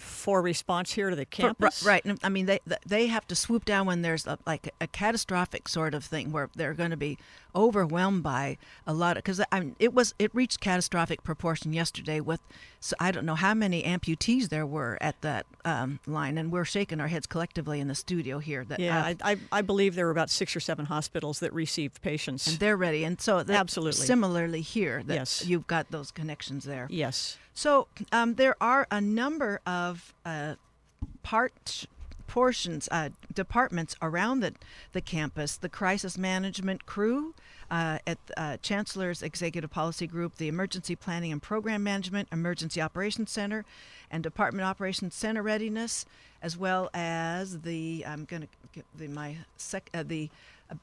For 0.00 0.42
response 0.42 0.92
here 0.92 1.10
to 1.10 1.16
the 1.16 1.24
For- 1.24 1.30
campus. 1.30 1.82
right. 1.84 2.04
I 2.22 2.28
mean, 2.28 2.46
they 2.46 2.60
they 2.86 3.06
have 3.08 3.26
to 3.28 3.34
swoop 3.34 3.64
down 3.64 3.86
when 3.86 4.02
there's 4.02 4.26
a, 4.26 4.38
like 4.46 4.72
a 4.80 4.86
catastrophic 4.86 5.68
sort 5.68 5.94
of 5.94 6.04
thing 6.04 6.32
where 6.32 6.48
they're 6.56 6.74
going 6.74 6.90
to 6.90 6.96
be 6.96 7.18
overwhelmed 7.54 8.22
by 8.22 8.56
a 8.86 8.94
lot 8.94 9.16
of 9.16 9.24
because 9.24 9.40
I 9.50 9.60
mean, 9.60 9.76
it 9.78 9.92
was 9.92 10.14
it 10.18 10.30
reached 10.34 10.60
catastrophic 10.60 11.22
proportion 11.24 11.72
yesterday 11.72 12.20
with 12.20 12.40
so 12.78 12.96
I 13.00 13.10
don't 13.10 13.26
know 13.26 13.34
how 13.34 13.52
many 13.54 13.82
amputees 13.82 14.48
there 14.48 14.64
were 14.66 14.96
at 15.00 15.20
that 15.20 15.44
um, 15.64 15.98
line, 16.06 16.38
and 16.38 16.50
we're 16.50 16.64
shaking 16.64 17.00
our 17.00 17.08
heads 17.08 17.26
collectively 17.26 17.78
in 17.80 17.88
the 17.88 17.94
studio 17.94 18.38
here 18.38 18.64
that 18.64 18.80
Yeah, 18.80 18.98
uh, 19.00 19.14
I, 19.22 19.32
I, 19.32 19.36
I 19.52 19.62
believe 19.62 19.94
there 19.96 20.06
were 20.06 20.10
about 20.12 20.30
six 20.30 20.56
or 20.56 20.60
seven 20.60 20.86
hospitals 20.86 21.40
that 21.40 21.52
received 21.52 22.00
patients. 22.00 22.46
and 22.46 22.58
they're 22.58 22.76
ready, 22.78 23.04
and 23.04 23.20
so 23.20 23.42
that, 23.42 23.54
Absolutely. 23.54 24.06
similarly 24.06 24.62
here 24.62 25.02
that 25.04 25.14
Yes. 25.14 25.44
you've 25.46 25.66
got 25.66 25.90
those 25.90 26.10
connections 26.10 26.64
there. 26.64 26.86
yes. 26.88 27.36
So 27.54 27.88
um, 28.12 28.34
there 28.34 28.56
are 28.60 28.86
a 28.90 29.00
number 29.00 29.60
of 29.66 30.14
uh, 30.24 30.54
part 31.22 31.86
portions, 32.30 32.88
uh, 32.92 33.08
departments 33.34 33.96
around 34.00 34.38
the, 34.38 34.54
the 34.92 35.00
campus. 35.00 35.56
The 35.56 35.68
crisis 35.68 36.16
management 36.16 36.86
crew 36.86 37.34
uh, 37.72 37.98
at 38.06 38.18
uh, 38.36 38.56
Chancellor's 38.58 39.20
Executive 39.20 39.68
Policy 39.68 40.06
Group, 40.06 40.36
the 40.36 40.46
Emergency 40.46 40.94
Planning 40.94 41.32
and 41.32 41.42
Program 41.42 41.82
Management, 41.82 42.28
Emergency 42.30 42.80
Operations 42.80 43.32
Center, 43.32 43.64
and 44.12 44.22
Department 44.22 44.64
Operations 44.64 45.14
Center 45.16 45.42
Readiness, 45.42 46.06
as 46.40 46.56
well 46.56 46.88
as 46.94 47.62
the 47.62 48.04
I'm 48.06 48.26
going 48.26 48.42
to 48.42 48.48
get 48.72 48.84
the 48.96 49.08
my 49.08 49.38
sec, 49.56 49.90
uh, 49.92 50.04
the 50.04 50.30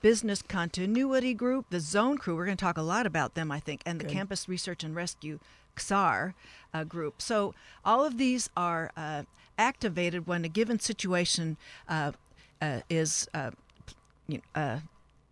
Business 0.01 0.41
Continuity 0.41 1.33
Group, 1.33 1.67
the 1.69 1.79
Zone 1.79 2.17
Crew. 2.17 2.35
We're 2.35 2.45
going 2.45 2.57
to 2.57 2.63
talk 2.63 2.77
a 2.77 2.81
lot 2.81 3.05
about 3.05 3.35
them, 3.35 3.53
I 3.53 3.61
think, 3.61 3.81
and 3.85 4.01
the 4.01 4.03
Good. 4.03 4.13
Campus 4.13 4.49
Research 4.49 4.83
and 4.83 4.93
Rescue 4.93 5.39
XAR 5.77 6.33
uh, 6.73 6.83
group. 6.83 7.21
So 7.21 7.53
all 7.83 8.03
of 8.05 8.17
these 8.17 8.49
are 8.55 8.91
uh, 8.95 9.23
activated 9.57 10.27
when 10.27 10.45
a 10.45 10.49
given 10.49 10.79
situation 10.79 11.57
uh, 11.87 12.11
uh, 12.61 12.81
is, 12.89 13.27
uh, 13.33 13.51
you 14.27 14.41
know, 14.55 14.81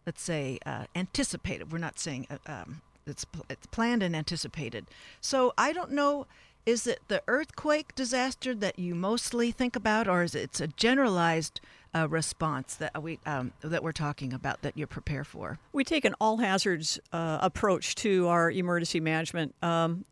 let's 0.06 0.22
say, 0.22 0.60
anticipated. 0.96 1.72
We're 1.72 1.80
not 1.80 2.00
saying 2.00 2.28
um, 2.46 2.82
it's, 3.06 3.25
pl- 3.25 3.46
it's 3.50 3.68
planned 3.68 4.04
and 4.04 4.16
anticipated. 4.16 4.86
So 5.22 5.54
I 5.58 5.74
don't 5.74 5.92
know. 5.92 6.28
Is 6.66 6.88
it 6.88 7.00
the 7.10 7.22
earthquake 7.28 7.94
disaster 7.94 8.56
that 8.56 8.80
you 8.80 8.96
mostly 8.96 9.52
think 9.52 9.75
about, 9.75 10.08
or 10.08 10.24
is 10.24 10.34
it 10.34 10.60
a 10.60 10.68
generalized 10.68 11.62
uh, 11.94 12.08
response 12.10 12.74
that 12.75 13.04
we 13.04 13.20
um, 13.28 13.54
that 13.62 13.84
we're 13.84 13.92
talking 13.92 14.34
about 14.34 14.64
that 14.64 14.75
you 14.75 14.88
prepare 14.88 15.24
for? 15.24 15.60
We 15.74 15.84
take 15.84 16.06
an 16.06 16.16
all 16.20 16.38
hazards 16.38 17.00
uh, 17.14 17.38
approach 17.42 17.94
to 17.96 18.28
our 18.30 18.50
emergency 18.50 19.00
management. 19.00 19.54
Um, 19.62 20.06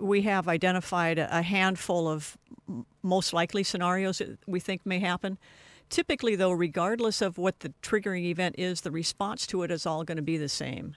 we 0.00 0.22
have 0.22 0.48
identified 0.48 1.18
a 1.18 1.42
handful 1.42 2.08
of 2.08 2.36
most 3.02 3.32
likely 3.32 3.62
scenarios 3.62 4.18
that 4.18 4.38
we 4.46 4.60
think 4.60 4.84
may 4.84 4.98
happen. 4.98 5.38
Typically, 5.88 6.34
though, 6.34 6.50
regardless 6.50 7.22
of 7.22 7.38
what 7.38 7.60
the 7.60 7.72
triggering 7.82 8.24
event 8.24 8.56
is, 8.58 8.80
the 8.80 8.90
response 8.90 9.46
to 9.46 9.62
it 9.62 9.70
is 9.70 9.86
all 9.86 10.02
going 10.02 10.16
to 10.16 10.22
be 10.22 10.36
the 10.36 10.48
same. 10.48 10.96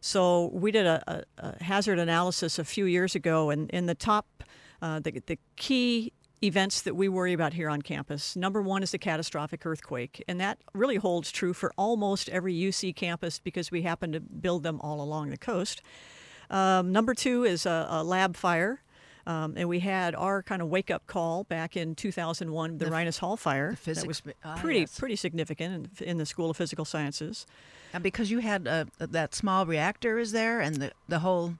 So 0.00 0.50
we 0.52 0.70
did 0.70 0.86
a, 0.86 1.02
a, 1.06 1.22
a 1.38 1.64
hazard 1.64 1.98
analysis 1.98 2.58
a 2.58 2.64
few 2.64 2.84
years 2.84 3.14
ago, 3.14 3.50
and 3.50 3.70
in 3.70 3.86
the 3.86 3.94
top, 3.94 4.26
uh, 4.82 5.00
the, 5.00 5.22
the 5.26 5.38
key 5.56 6.12
events 6.44 6.82
that 6.82 6.94
we 6.94 7.08
worry 7.08 7.32
about 7.32 7.54
here 7.54 7.70
on 7.70 7.80
campus. 7.80 8.36
Number 8.36 8.60
one 8.60 8.82
is 8.82 8.90
the 8.90 8.98
catastrophic 8.98 9.64
earthquake, 9.64 10.22
and 10.28 10.38
that 10.40 10.58
really 10.74 10.96
holds 10.96 11.32
true 11.32 11.54
for 11.54 11.72
almost 11.78 12.28
every 12.28 12.54
UC 12.54 12.94
campus 12.94 13.38
because 13.38 13.70
we 13.70 13.82
happen 13.82 14.12
to 14.12 14.20
build 14.20 14.62
them 14.62 14.80
all 14.82 15.00
along 15.00 15.30
the 15.30 15.38
coast. 15.38 15.80
Um, 16.50 16.92
number 16.92 17.14
two 17.14 17.44
is 17.44 17.66
a, 17.66 17.86
a 17.90 18.04
lab 18.04 18.36
fire. 18.36 18.80
Um, 19.26 19.54
and 19.56 19.68
we 19.68 19.80
had 19.80 20.14
our 20.14 20.40
kind 20.42 20.62
of 20.62 20.68
wake 20.68 20.88
up 20.88 21.04
call 21.08 21.42
back 21.44 21.76
in 21.76 21.96
2001, 21.96 22.78
the, 22.78 22.84
The 22.84 22.90
Reines 22.90 23.18
Hall 23.18 23.36
fire. 23.36 23.74
physics 23.74 24.20
that 24.20 24.26
was 24.26 24.34
ah, 24.44 24.56
pretty 24.60 24.80
yes. 24.80 24.96
pretty 24.96 25.16
significant 25.16 25.90
in, 26.00 26.06
in 26.06 26.18
the 26.18 26.26
School 26.26 26.48
of 26.48 26.56
Physical 26.56 26.84
Sciences. 26.84 27.44
And 27.92 28.04
because 28.04 28.30
you 28.30 28.38
had 28.38 28.68
uh, 28.68 28.84
that 28.98 29.34
small 29.34 29.66
reactor 29.66 30.18
is 30.18 30.30
there, 30.30 30.60
and 30.60 30.76
the 30.76 30.92
the 31.08 31.18
whole, 31.20 31.54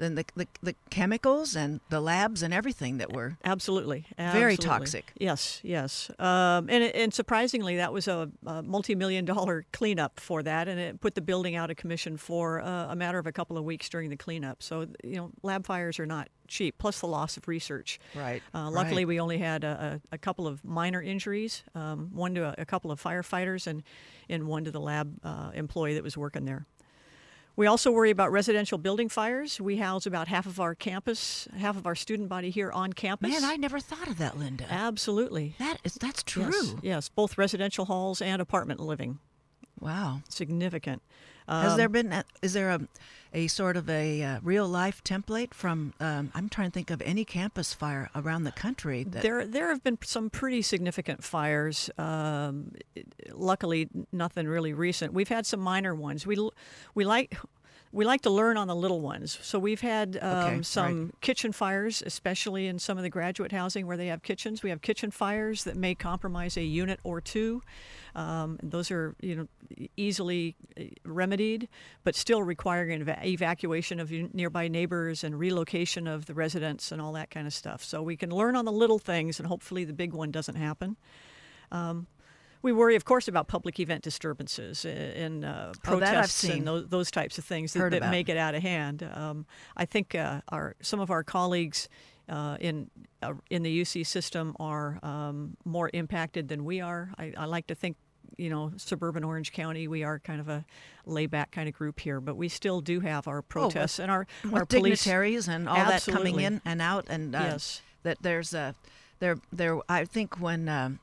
and 0.00 0.18
the, 0.18 0.24
the 0.34 0.46
the 0.62 0.74
chemicals 0.90 1.56
and 1.56 1.80
the 1.90 2.00
labs 2.00 2.42
and 2.42 2.52
everything 2.54 2.98
that 2.98 3.12
were 3.12 3.36
Absolutely, 3.44 4.06
Very 4.32 4.56
toxic. 4.56 5.12
Yes, 5.18 5.60
yes. 5.62 6.10
Um, 6.18 6.68
and 6.68 6.84
and 6.84 7.12
surprisingly, 7.12 7.76
that 7.76 7.92
was 7.92 8.08
a, 8.08 8.30
a 8.46 8.62
multi-million 8.62 9.24
dollar 9.24 9.64
cleanup 9.72 10.20
for 10.20 10.42
that, 10.42 10.68
and 10.68 10.78
it 10.78 11.00
put 11.00 11.14
the 11.14 11.20
building 11.20 11.56
out 11.56 11.70
of 11.70 11.76
commission 11.76 12.16
for 12.16 12.60
uh, 12.60 12.88
a 12.88 12.96
matter 12.96 13.18
of 13.18 13.26
a 13.26 13.32
couple 13.32 13.58
of 13.58 13.64
weeks 13.64 13.88
during 13.88 14.10
the 14.10 14.16
cleanup. 14.16 14.62
So 14.62 14.86
you 15.04 15.16
know, 15.16 15.30
lab 15.42 15.66
fires 15.66 15.98
are 15.98 16.06
not 16.06 16.28
cheap. 16.48 16.78
Plus 16.78 17.00
the 17.00 17.06
loss 17.06 17.36
of 17.36 17.46
research. 17.46 18.00
right. 18.14 18.42
Uh, 18.54 18.70
luckily, 18.70 19.04
right. 19.04 19.08
we 19.08 19.20
only 19.20 19.38
had 19.38 19.62
a, 19.62 20.00
a, 20.10 20.14
a 20.14 20.18
couple 20.18 20.46
of 20.46 20.64
minor 20.64 21.00
injuries, 21.00 21.62
um, 21.74 22.10
one 22.12 22.34
to 22.34 22.44
a, 22.44 22.54
a 22.58 22.64
couple 22.64 22.90
of 22.90 23.00
firefighters, 23.00 23.66
and, 23.66 23.82
and 24.28 24.48
one 24.48 24.64
to 24.64 24.70
the 24.70 24.80
lab 24.80 25.14
uh, 25.22 25.50
employee 25.54 25.94
that 25.94 26.02
was 26.02 26.16
working 26.16 26.44
there. 26.44 26.66
We 27.58 27.66
also 27.66 27.90
worry 27.90 28.10
about 28.10 28.30
residential 28.30 28.78
building 28.78 29.08
fires. 29.08 29.60
We 29.60 29.78
house 29.78 30.06
about 30.06 30.28
half 30.28 30.46
of 30.46 30.60
our 30.60 30.76
campus, 30.76 31.48
half 31.58 31.76
of 31.76 31.88
our 31.88 31.96
student 31.96 32.28
body 32.28 32.50
here 32.50 32.70
on 32.70 32.92
campus. 32.92 33.32
Man, 33.32 33.44
I 33.44 33.56
never 33.56 33.80
thought 33.80 34.06
of 34.06 34.18
that, 34.18 34.38
Linda. 34.38 34.64
Absolutely. 34.70 35.56
that 35.58 35.78
is 35.82 35.94
that's 35.94 36.22
true. 36.22 36.52
Yes, 36.52 36.74
yes, 36.82 37.08
both 37.08 37.36
residential 37.36 37.86
halls 37.86 38.22
and 38.22 38.40
apartment 38.40 38.78
living. 38.78 39.18
Wow. 39.80 40.20
Significant. 40.28 41.02
Has 41.48 41.72
Um, 41.72 41.78
there 41.78 41.88
been? 41.88 42.12
A, 42.12 42.24
is 42.42 42.52
there 42.52 42.70
a, 42.70 42.80
a 43.32 43.46
sort 43.48 43.76
of 43.76 43.88
a 43.88 44.22
uh, 44.22 44.40
real 44.42 44.68
life 44.68 45.02
template 45.02 45.54
from? 45.54 45.94
Um, 45.98 46.30
I'm 46.34 46.48
trying 46.48 46.70
to 46.70 46.74
think 46.74 46.90
of 46.90 47.00
any 47.02 47.24
campus 47.24 47.72
fire 47.72 48.10
around 48.14 48.44
the 48.44 48.52
country. 48.52 49.04
That, 49.04 49.22
There, 49.22 49.46
there 49.46 49.68
have 49.68 49.82
been 49.82 49.98
some 50.04 50.28
pretty 50.30 50.62
significant 50.62 51.24
fires. 51.24 51.90
Um, 51.96 52.72
luckily, 53.32 53.88
nothing 54.12 54.46
really 54.46 54.72
recent. 54.74 55.12
We've 55.14 55.28
had 55.28 55.46
some 55.46 55.60
minor 55.60 55.94
ones. 55.94 56.26
We, 56.26 56.36
we 56.94 57.04
like, 57.04 57.38
we 57.92 58.04
like 58.04 58.20
to 58.22 58.30
learn 58.30 58.56
on 58.56 58.66
the 58.66 58.76
little 58.76 59.00
ones. 59.00 59.38
So 59.42 59.58
we've 59.58 59.80
had 59.80 60.18
um, 60.20 60.36
Okay, 60.38 60.62
some 60.62 61.12
kitchen 61.20 61.52
fires, 61.52 62.02
especially 62.04 62.66
in 62.66 62.78
some 62.78 62.98
of 62.98 63.02
the 63.02 63.10
graduate 63.10 63.52
housing 63.52 63.86
where 63.86 63.96
they 63.96 64.08
have 64.08 64.22
kitchens. 64.22 64.62
We 64.62 64.70
have 64.70 64.82
kitchen 64.82 65.10
fires 65.10 65.64
that 65.64 65.76
may 65.76 65.94
compromise 65.94 66.56
a 66.56 66.62
unit 66.62 67.00
or 67.02 67.20
two. 67.20 67.62
Um, 68.14 68.58
and 68.60 68.70
those 68.70 68.90
are, 68.90 69.14
you 69.20 69.36
know, 69.36 69.88
easily 69.96 70.56
uh, 70.78 70.84
remedied, 71.04 71.68
but 72.04 72.14
still 72.14 72.42
requiring 72.42 72.92
an 72.92 73.00
eva- 73.02 73.26
evacuation 73.26 74.00
of 74.00 74.10
nearby 74.10 74.68
neighbors 74.68 75.24
and 75.24 75.38
relocation 75.38 76.06
of 76.06 76.26
the 76.26 76.34
residents 76.34 76.90
and 76.92 77.00
all 77.00 77.12
that 77.12 77.30
kind 77.30 77.46
of 77.46 77.54
stuff. 77.54 77.84
So 77.84 78.02
we 78.02 78.16
can 78.16 78.30
learn 78.30 78.56
on 78.56 78.64
the 78.64 78.72
little 78.72 78.98
things, 78.98 79.38
and 79.38 79.46
hopefully 79.46 79.84
the 79.84 79.92
big 79.92 80.12
one 80.12 80.30
doesn't 80.30 80.56
happen. 80.56 80.96
Um, 81.70 82.06
we 82.62 82.72
worry, 82.72 82.96
of 82.96 83.04
course, 83.04 83.28
about 83.28 83.46
public 83.48 83.78
event 83.80 84.02
disturbances 84.02 84.84
uh, 84.84 84.88
and 84.88 85.44
uh, 85.44 85.72
Oh, 85.74 85.78
protests 85.82 86.34
seen. 86.34 86.58
and 86.58 86.66
those, 86.66 86.88
those 86.88 87.10
types 87.10 87.38
of 87.38 87.44
things 87.44 87.72
that, 87.74 87.90
that 87.90 88.10
may 88.10 88.22
get 88.22 88.36
out 88.36 88.54
of 88.54 88.62
hand. 88.62 89.02
Um, 89.14 89.46
I 89.76 89.84
think 89.84 90.14
uh, 90.14 90.40
our 90.48 90.74
some 90.80 91.00
of 91.00 91.10
our 91.10 91.22
colleagues 91.22 91.88
uh, 92.28 92.56
in 92.60 92.90
uh, 93.22 93.34
in 93.50 93.62
the 93.62 93.80
UC 93.82 94.06
system 94.06 94.54
are 94.60 94.98
um, 95.02 95.56
more 95.64 95.90
impacted 95.94 96.48
than 96.48 96.64
we 96.64 96.80
are. 96.80 97.10
I, 97.18 97.32
I 97.36 97.44
like 97.46 97.66
to 97.68 97.74
think, 97.74 97.96
you 98.36 98.50
know, 98.50 98.72
suburban 98.76 99.24
Orange 99.24 99.52
County, 99.52 99.88
we 99.88 100.02
are 100.04 100.18
kind 100.18 100.40
of 100.40 100.48
a 100.48 100.64
layback 101.06 101.50
kind 101.52 101.68
of 101.68 101.74
group 101.74 102.00
here, 102.00 102.20
but 102.20 102.36
we 102.36 102.48
still 102.48 102.80
do 102.80 103.00
have 103.00 103.26
our 103.28 103.40
protests 103.40 103.98
and 103.98 104.10
our 104.10 104.26
with 104.44 104.52
our 104.54 104.66
police. 104.66 105.02
dignitaries 105.02 105.48
and 105.48 105.68
all 105.68 105.76
that 105.76 106.04
coming 106.04 106.38
in 106.40 106.60
and 106.64 106.82
out, 106.82 107.06
and 107.08 107.34
uh, 107.34 107.38
Yes. 107.38 107.80
that 108.02 108.18
there's 108.20 108.52
a 108.52 108.74
there 109.20 109.36
there. 109.52 109.78
I 109.88 110.04
think 110.04 110.38
when 110.40 110.68
um, 110.68 110.98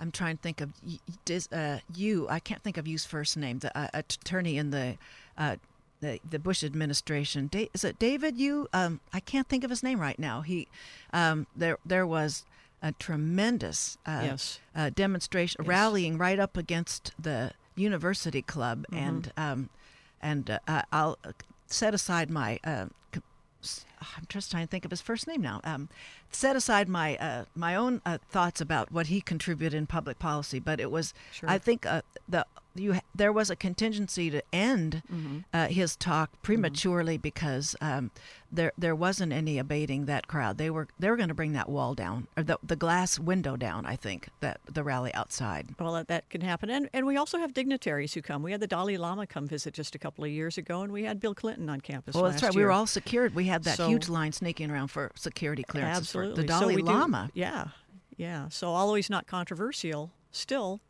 I'm 0.00 0.10
trying 0.10 0.36
to 0.38 0.42
think 0.42 0.60
of 0.60 0.70
y- 0.84 0.98
y- 1.06 1.14
dis, 1.24 1.50
uh, 1.52 1.80
you, 1.94 2.26
I 2.28 2.40
can't 2.40 2.62
think 2.62 2.76
of 2.78 2.88
Yoo's 2.88 3.04
first 3.04 3.36
name. 3.36 3.58
The 3.60 3.76
uh, 3.78 3.88
attorney 3.94 4.56
in 4.56 4.70
the. 4.70 4.96
Uh, 5.38 5.56
the, 6.02 6.18
the 6.30 6.38
Bush 6.38 6.64
administration. 6.64 7.48
Da- 7.48 7.68
is 7.74 7.84
it 7.84 7.98
David? 7.98 8.38
Yoo? 8.38 8.66
Um, 8.72 9.00
I 9.12 9.20
can't 9.20 9.46
think 9.46 9.64
of 9.64 9.68
his 9.70 9.82
name 9.82 10.00
right 10.00 10.18
now. 10.18 10.40
He, 10.40 10.66
um, 11.12 11.46
there, 11.54 11.76
there 11.84 12.06
was 12.06 12.44
a 12.82 12.92
tremendous 12.92 13.98
uh, 14.06 14.22
Yes. 14.24 14.60
uh, 14.74 14.88
demonstration, 14.88 15.60
Yes. 15.60 15.68
rallying 15.68 16.16
right 16.16 16.38
up 16.38 16.56
against 16.56 17.12
the 17.20 17.52
university 17.76 18.40
club, 18.40 18.86
Mm-hmm. 18.90 18.96
and 19.06 19.32
um, 19.36 19.68
and 20.22 20.58
uh, 20.66 20.82
I'll 20.90 21.18
set 21.66 21.92
aside 21.92 22.30
my. 22.30 22.58
I'm 22.64 22.90
just 24.30 24.50
trying 24.50 24.66
to 24.66 24.70
think 24.70 24.86
of 24.86 24.90
his 24.90 25.02
first 25.02 25.26
name 25.26 25.42
now. 25.42 25.60
Um, 25.64 25.90
set 26.30 26.56
aside 26.56 26.88
my 26.88 27.16
uh, 27.16 27.44
my 27.54 27.74
own 27.74 28.00
uh, 28.06 28.18
thoughts 28.30 28.60
about 28.60 28.92
what 28.92 29.06
he 29.08 29.20
contributed 29.20 29.76
in 29.76 29.86
public 29.86 30.18
policy, 30.18 30.58
but 30.60 30.80
it 30.80 30.90
was 30.90 31.12
Sure. 31.32 31.48
I 31.48 31.58
think 31.58 31.86
uh, 31.86 32.02
the 32.28 32.46
you 32.76 33.00
there 33.14 33.32
was 33.32 33.50
a 33.50 33.56
contingency 33.56 34.30
to 34.30 34.42
end 34.52 35.02
Mm-hmm. 35.12 35.38
uh, 35.52 35.66
his 35.66 35.96
talk 35.96 36.30
prematurely 36.42 37.18
because 37.18 37.74
um, 37.80 38.12
there 38.52 38.70
there 38.78 38.94
wasn't 38.94 39.32
any 39.32 39.58
abating 39.58 40.06
that 40.06 40.28
crowd. 40.28 40.56
They 40.56 40.70
were 40.70 40.86
they 40.98 41.10
were 41.10 41.16
going 41.16 41.28
to 41.30 41.34
bring 41.34 41.52
that 41.54 41.68
wall 41.68 41.94
down 41.94 42.28
or 42.36 42.44
the 42.44 42.58
the 42.62 42.76
glass 42.76 43.18
window 43.18 43.56
down. 43.56 43.86
I 43.86 43.96
think 43.96 44.28
that 44.38 44.60
the 44.72 44.84
rally 44.84 45.12
outside. 45.14 45.74
Well, 45.80 45.92
that, 45.94 46.06
that 46.08 46.30
can 46.30 46.42
happen. 46.42 46.70
And, 46.70 46.88
and 46.92 47.06
we 47.06 47.16
also 47.16 47.38
have 47.38 47.52
dignitaries 47.54 48.14
who 48.14 48.22
come. 48.22 48.42
We 48.44 48.52
had 48.52 48.60
the 48.60 48.66
Dalai 48.68 48.96
Lama 48.98 49.26
come 49.26 49.48
visit 49.48 49.74
just 49.74 49.94
a 49.96 49.98
couple 49.98 50.22
of 50.24 50.30
years 50.30 50.56
ago, 50.56 50.82
and 50.82 50.92
we 50.92 51.02
had 51.04 51.18
Bill 51.20 51.34
Clinton 51.34 51.68
on 51.68 51.80
campus 51.80 52.14
Well, 52.14 52.24
that's 52.30 52.42
right. 52.42 52.54
We 52.54 52.62
were 52.64 52.70
all 52.72 52.86
secured. 52.86 53.34
We 53.34 53.46
had 53.46 53.64
that 53.64 53.76
So, 53.78 53.88
huge 53.88 54.08
line 54.08 54.30
sneaking 54.32 54.70
around 54.70 54.88
for 54.88 55.10
security 55.16 55.64
clearances 55.64 56.02
absolutely. 56.02 56.19
For 56.22 56.28
the 56.34 56.42
So 56.42 56.60
Dalai 56.60 56.76
do- 56.76 56.82
Lama. 56.84 57.30
yeah, 57.34 57.68
yeah. 58.16 58.48
So 58.48 58.68
although 58.68 58.94
he's 58.94 59.10
not 59.10 59.26
controversial, 59.26 60.10
still. 60.32 60.80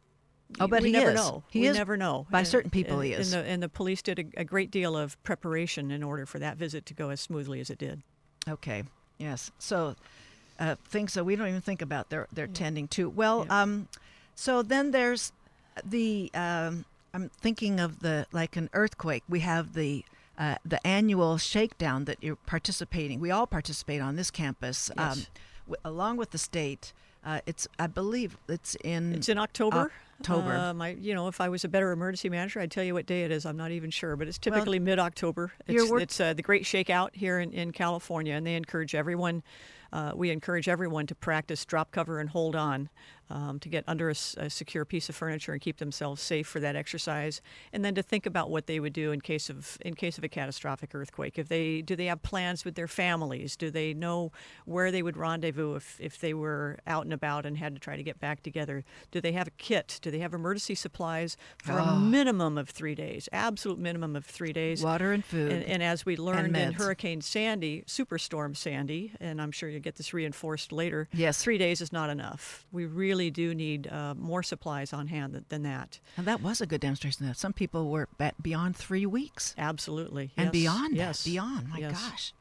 Oh, 0.58 0.66
but 0.66 0.82
we 0.82 0.88
he 0.88 0.92
never 0.92 1.10
is. 1.10 1.14
know. 1.16 1.44
He 1.48 1.60
we 1.60 1.66
is- 1.68 1.76
never 1.76 1.96
know. 1.96 2.26
by 2.30 2.40
And- 2.40 2.48
certain 2.48 2.70
people 2.70 2.96
and, 2.96 3.04
he 3.04 3.12
is. 3.12 3.32
And 3.32 3.44
the, 3.44 3.48
and 3.50 3.62
the 3.62 3.68
police 3.68 4.02
did 4.02 4.18
a, 4.18 4.40
a 4.40 4.44
great 4.44 4.70
deal 4.72 4.96
of 4.96 5.22
preparation 5.22 5.92
in 5.92 6.02
order 6.02 6.26
for 6.26 6.40
that 6.40 6.56
visit 6.56 6.86
to 6.86 6.94
go 6.94 7.10
as 7.10 7.20
smoothly 7.20 7.60
as 7.60 7.70
it 7.70 7.78
did. 7.78 8.02
Okay. 8.48 8.82
Yes. 9.18 9.52
So 9.60 9.94
uh, 10.58 10.74
things 10.88 11.14
that 11.14 11.24
we 11.24 11.36
don't 11.36 11.46
even 11.48 11.60
think 11.60 11.82
about 11.82 12.10
they're 12.10 12.26
they're 12.32 12.46
tending 12.48 12.88
to. 12.88 13.08
Well, 13.08 13.44
Yeah. 13.46 13.62
um, 13.62 13.88
so 14.34 14.62
then 14.62 14.90
there's 14.90 15.32
the 15.84 16.30
um, 16.34 16.84
I'm 17.14 17.28
thinking 17.28 17.78
of 17.78 18.00
the 18.00 18.26
like 18.32 18.56
an 18.56 18.70
earthquake. 18.72 19.22
We 19.28 19.40
have 19.40 19.74
the 19.74 20.04
uh, 20.40 20.56
the 20.64 20.84
annual 20.86 21.36
shakedown 21.38 22.06
that 22.06 22.16
you're 22.20 22.34
participating. 22.46 23.20
We 23.20 23.30
all 23.30 23.46
participate 23.46 24.00
on 24.00 24.16
this 24.16 24.30
campus, 24.30 24.90
um, 24.96 25.18
Yes. 25.18 25.30
w- 25.66 25.80
along 25.84 26.16
with 26.16 26.30
the 26.30 26.38
state. 26.38 26.92
Uh, 27.24 27.40
it's 27.46 27.68
I 27.78 27.86
believe 27.86 28.36
it's 28.48 28.74
in 28.82 29.14
It's 29.14 29.28
in 29.28 29.36
October. 29.38 29.92
October. 30.20 30.54
Um, 30.56 30.80
I, 30.82 30.90
you 30.90 31.14
know, 31.14 31.28
if 31.28 31.40
I 31.40 31.48
was 31.48 31.64
a 31.64 31.68
better 31.68 31.92
emergency 31.92 32.28
manager, 32.28 32.60
I'd 32.60 32.70
tell 32.70 32.84
you 32.84 32.94
what 32.94 33.06
day 33.06 33.22
it 33.24 33.30
is. 33.30 33.44
I'm 33.46 33.56
not 33.56 33.70
even 33.70 33.90
sure, 33.90 34.16
but 34.16 34.28
it's 34.28 34.38
typically 34.38 34.78
mid-October. 34.78 35.52
It's, 35.66 35.90
work- 35.90 36.02
it's 36.02 36.20
uh, 36.20 36.34
the 36.34 36.42
Great 36.42 36.64
Shakeout 36.64 37.10
here 37.14 37.38
in, 37.40 37.52
in 37.52 37.72
California, 37.72 38.34
and 38.34 38.46
they 38.46 38.54
encourage 38.54 38.94
everyone. 38.94 39.42
Uh, 39.92 40.12
we 40.14 40.30
encourage 40.30 40.68
everyone 40.68 41.06
to 41.06 41.14
practice 41.14 41.64
drop 41.64 41.90
cover 41.90 42.20
and 42.20 42.30
hold 42.30 42.54
on 42.56 42.88
um, 43.30 43.58
to 43.60 43.68
get 43.68 43.84
under 43.86 44.10
a 44.10 44.14
secure 44.14 44.84
piece 44.84 45.08
of 45.08 45.16
furniture 45.16 45.52
and 45.52 45.60
keep 45.60 45.78
themselves 45.78 46.20
safe 46.20 46.46
for 46.46 46.60
that 46.60 46.76
exercise, 46.76 47.40
and 47.72 47.84
then 47.84 47.94
to 47.94 48.02
think 48.02 48.26
about 48.26 48.50
what 48.50 48.66
they 48.66 48.80
would 48.80 48.92
do 48.92 49.12
in 49.12 49.20
case 49.20 49.48
of 49.48 49.78
in 49.80 49.94
case 49.94 50.18
of 50.18 50.24
a 50.24 50.28
catastrophic 50.28 50.94
earthquake. 50.94 51.38
If 51.38 51.48
they 51.48 51.82
do 51.82 51.96
they 51.96 52.06
have 52.06 52.22
plans 52.22 52.64
with 52.64 52.74
their 52.74 52.88
families? 52.88 53.56
Do 53.56 53.70
they 53.70 53.94
know 53.94 54.32
where 54.64 54.90
they 54.90 55.02
would 55.02 55.16
rendezvous 55.16 55.76
if, 55.76 55.96
if 56.00 56.18
they 56.20 56.34
were 56.34 56.78
out 56.86 57.04
and 57.04 57.12
about 57.12 57.46
and 57.46 57.56
had 57.56 57.74
to 57.74 57.80
try 57.80 57.96
to 57.96 58.02
get 58.02 58.18
back 58.20 58.42
together? 58.42 58.84
Do 59.10 59.20
they 59.20 59.32
have 59.32 59.48
a 59.48 59.52
kit? 59.52 59.98
Do 60.02 60.10
they 60.10 60.20
have 60.20 60.34
emergency 60.34 60.74
supplies 60.74 61.36
for 61.62 61.78
a 61.78 61.96
minimum 61.96 62.58
of 62.58 62.70
three 62.70 62.94
days? 62.94 63.28
Absolute 63.32 63.78
minimum 63.78 64.16
of 64.16 64.24
three 64.24 64.52
days. 64.52 64.82
water 64.82 65.12
and 65.12 65.24
food. 65.24 65.52
And, 65.52 65.64
and 65.64 65.82
as 65.82 66.06
we 66.06 66.16
learned 66.16 66.56
in. 66.56 66.72
Hurricane 66.72 67.20
Sandy, 67.20 67.82
Superstorm 67.86 68.56
Sandy, 68.56 69.12
and 69.20 69.40
I'm 69.40 69.52
sure 69.52 69.68
you'll 69.68 69.82
get 69.82 69.96
this 69.96 70.14
reinforced 70.14 70.72
later. 70.72 71.08
Yes. 71.12 71.42
three 71.42 71.58
days 71.58 71.80
is 71.80 71.92
not 71.92 72.08
enough. 72.08 72.66
We 72.72 72.86
really 72.86 73.19
do 73.28 73.54
need 73.54 73.86
uh, 73.88 74.14
more 74.14 74.42
supplies 74.42 74.92
on 74.94 75.08
hand 75.08 75.34
than, 75.34 75.44
than 75.50 75.62
that. 75.64 75.98
and 76.16 76.26
that 76.26 76.40
was 76.40 76.60
a 76.62 76.66
good 76.66 76.80
demonstration. 76.80 77.26
That 77.26 77.36
some 77.36 77.52
people 77.52 77.90
were 77.90 78.08
beyond 78.40 78.76
three 78.76 79.04
weeks. 79.04 79.54
Absolutely, 79.58 80.30
and 80.36 80.46
Yes. 80.46 80.52
beyond 80.52 80.96
yes. 80.96 81.24
that, 81.24 81.30
beyond, 81.30 81.68
my 81.68 81.78
Yes. 81.78 81.92
gosh. 82.08 82.32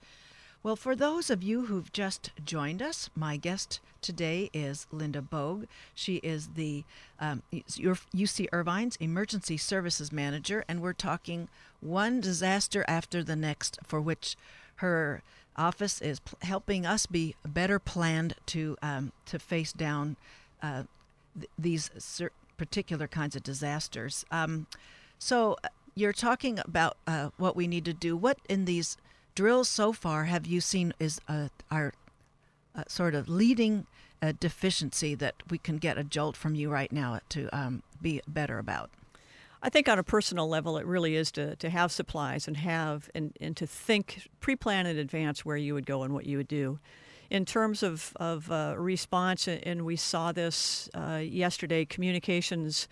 Well, 0.61 0.75
for 0.75 0.93
those 0.95 1.29
of 1.29 1.41
you 1.41 1.65
who've 1.67 1.91
just 1.91 2.31
joined 2.43 2.81
us, 2.81 3.09
my 3.15 3.37
guest 3.37 3.79
today 4.01 4.49
is 4.53 4.87
Linda 4.91 5.21
Bogue. 5.21 5.65
She 5.95 6.17
is 6.17 6.49
the 6.55 6.83
um, 7.19 7.43
UC 7.51 8.47
Irvine's 8.51 8.97
Emergency 8.97 9.55
Services 9.57 10.11
Manager, 10.11 10.65
and 10.67 10.81
we're 10.81 10.91
talking 10.93 11.47
one 11.79 12.19
disaster 12.19 12.83
after 12.89 13.23
the 13.23 13.37
next, 13.37 13.79
for 13.87 14.01
which 14.01 14.35
her 14.75 15.21
office 15.55 16.01
is 16.01 16.19
helping 16.41 16.85
us 16.85 17.05
be 17.05 17.35
better 17.47 17.79
planned 17.79 18.35
to 18.47 18.77
um, 18.81 19.11
to 19.25 19.39
face 19.39 19.71
down 19.73 20.17
uh, 20.61 20.83
th- 21.37 21.49
these 21.57 21.91
particular 22.57 23.07
kinds 23.07 23.35
of 23.35 23.43
disasters. 23.43 24.25
Um, 24.31 24.67
so 25.17 25.57
uh, 25.63 25.69
you're 25.95 26.13
talking 26.13 26.59
about 26.59 26.97
uh, 27.07 27.29
what 27.37 27.55
we 27.55 27.67
need 27.67 27.85
to 27.85 27.93
do. 27.93 28.15
What 28.15 28.37
in 28.47 28.65
these 28.65 28.97
drills 29.35 29.69
so 29.69 29.93
far 29.93 30.25
have 30.25 30.45
you 30.45 30.61
seen 30.61 30.93
is 30.99 31.21
uh, 31.27 31.49
our 31.71 31.93
uh, 32.75 32.83
sort 32.87 33.15
of 33.15 33.29
leading 33.29 33.87
uh, 34.21 34.33
deficiency 34.39 35.15
that 35.15 35.35
we 35.49 35.57
can 35.57 35.77
get 35.77 35.97
a 35.97 36.03
jolt 36.03 36.35
from 36.35 36.55
you 36.55 36.69
right 36.69 36.91
now 36.91 37.19
to 37.29 37.49
um, 37.57 37.83
be 38.01 38.21
better 38.27 38.59
about? 38.59 38.89
I 39.61 39.69
think 39.69 39.89
on 39.89 39.99
a 39.99 40.03
personal 40.03 40.47
level, 40.47 40.77
it 40.77 40.85
really 40.85 41.15
is 41.15 41.31
to, 41.33 41.55
to 41.57 41.69
have 41.69 41.91
supplies 41.91 42.47
and 42.47 42.57
have 42.57 43.09
and, 43.13 43.35
and 43.41 43.57
to 43.57 43.67
think 43.67 44.29
pre-plan 44.39 44.85
in 44.85 44.97
advance 44.97 45.43
where 45.43 45.57
you 45.57 45.73
would 45.73 45.85
go 45.85 46.03
and 46.03 46.13
what 46.13 46.25
you 46.25 46.37
would 46.37 46.47
do. 46.47 46.79
In 47.29 47.45
terms 47.45 47.83
of 47.83 48.13
of 48.15 48.51
uh, 48.51 48.75
response, 48.77 49.47
and 49.47 49.85
we 49.85 49.95
saw 49.95 50.31
this 50.31 50.89
uh, 50.95 51.21
yesterday, 51.23 51.85
communications 51.85 52.87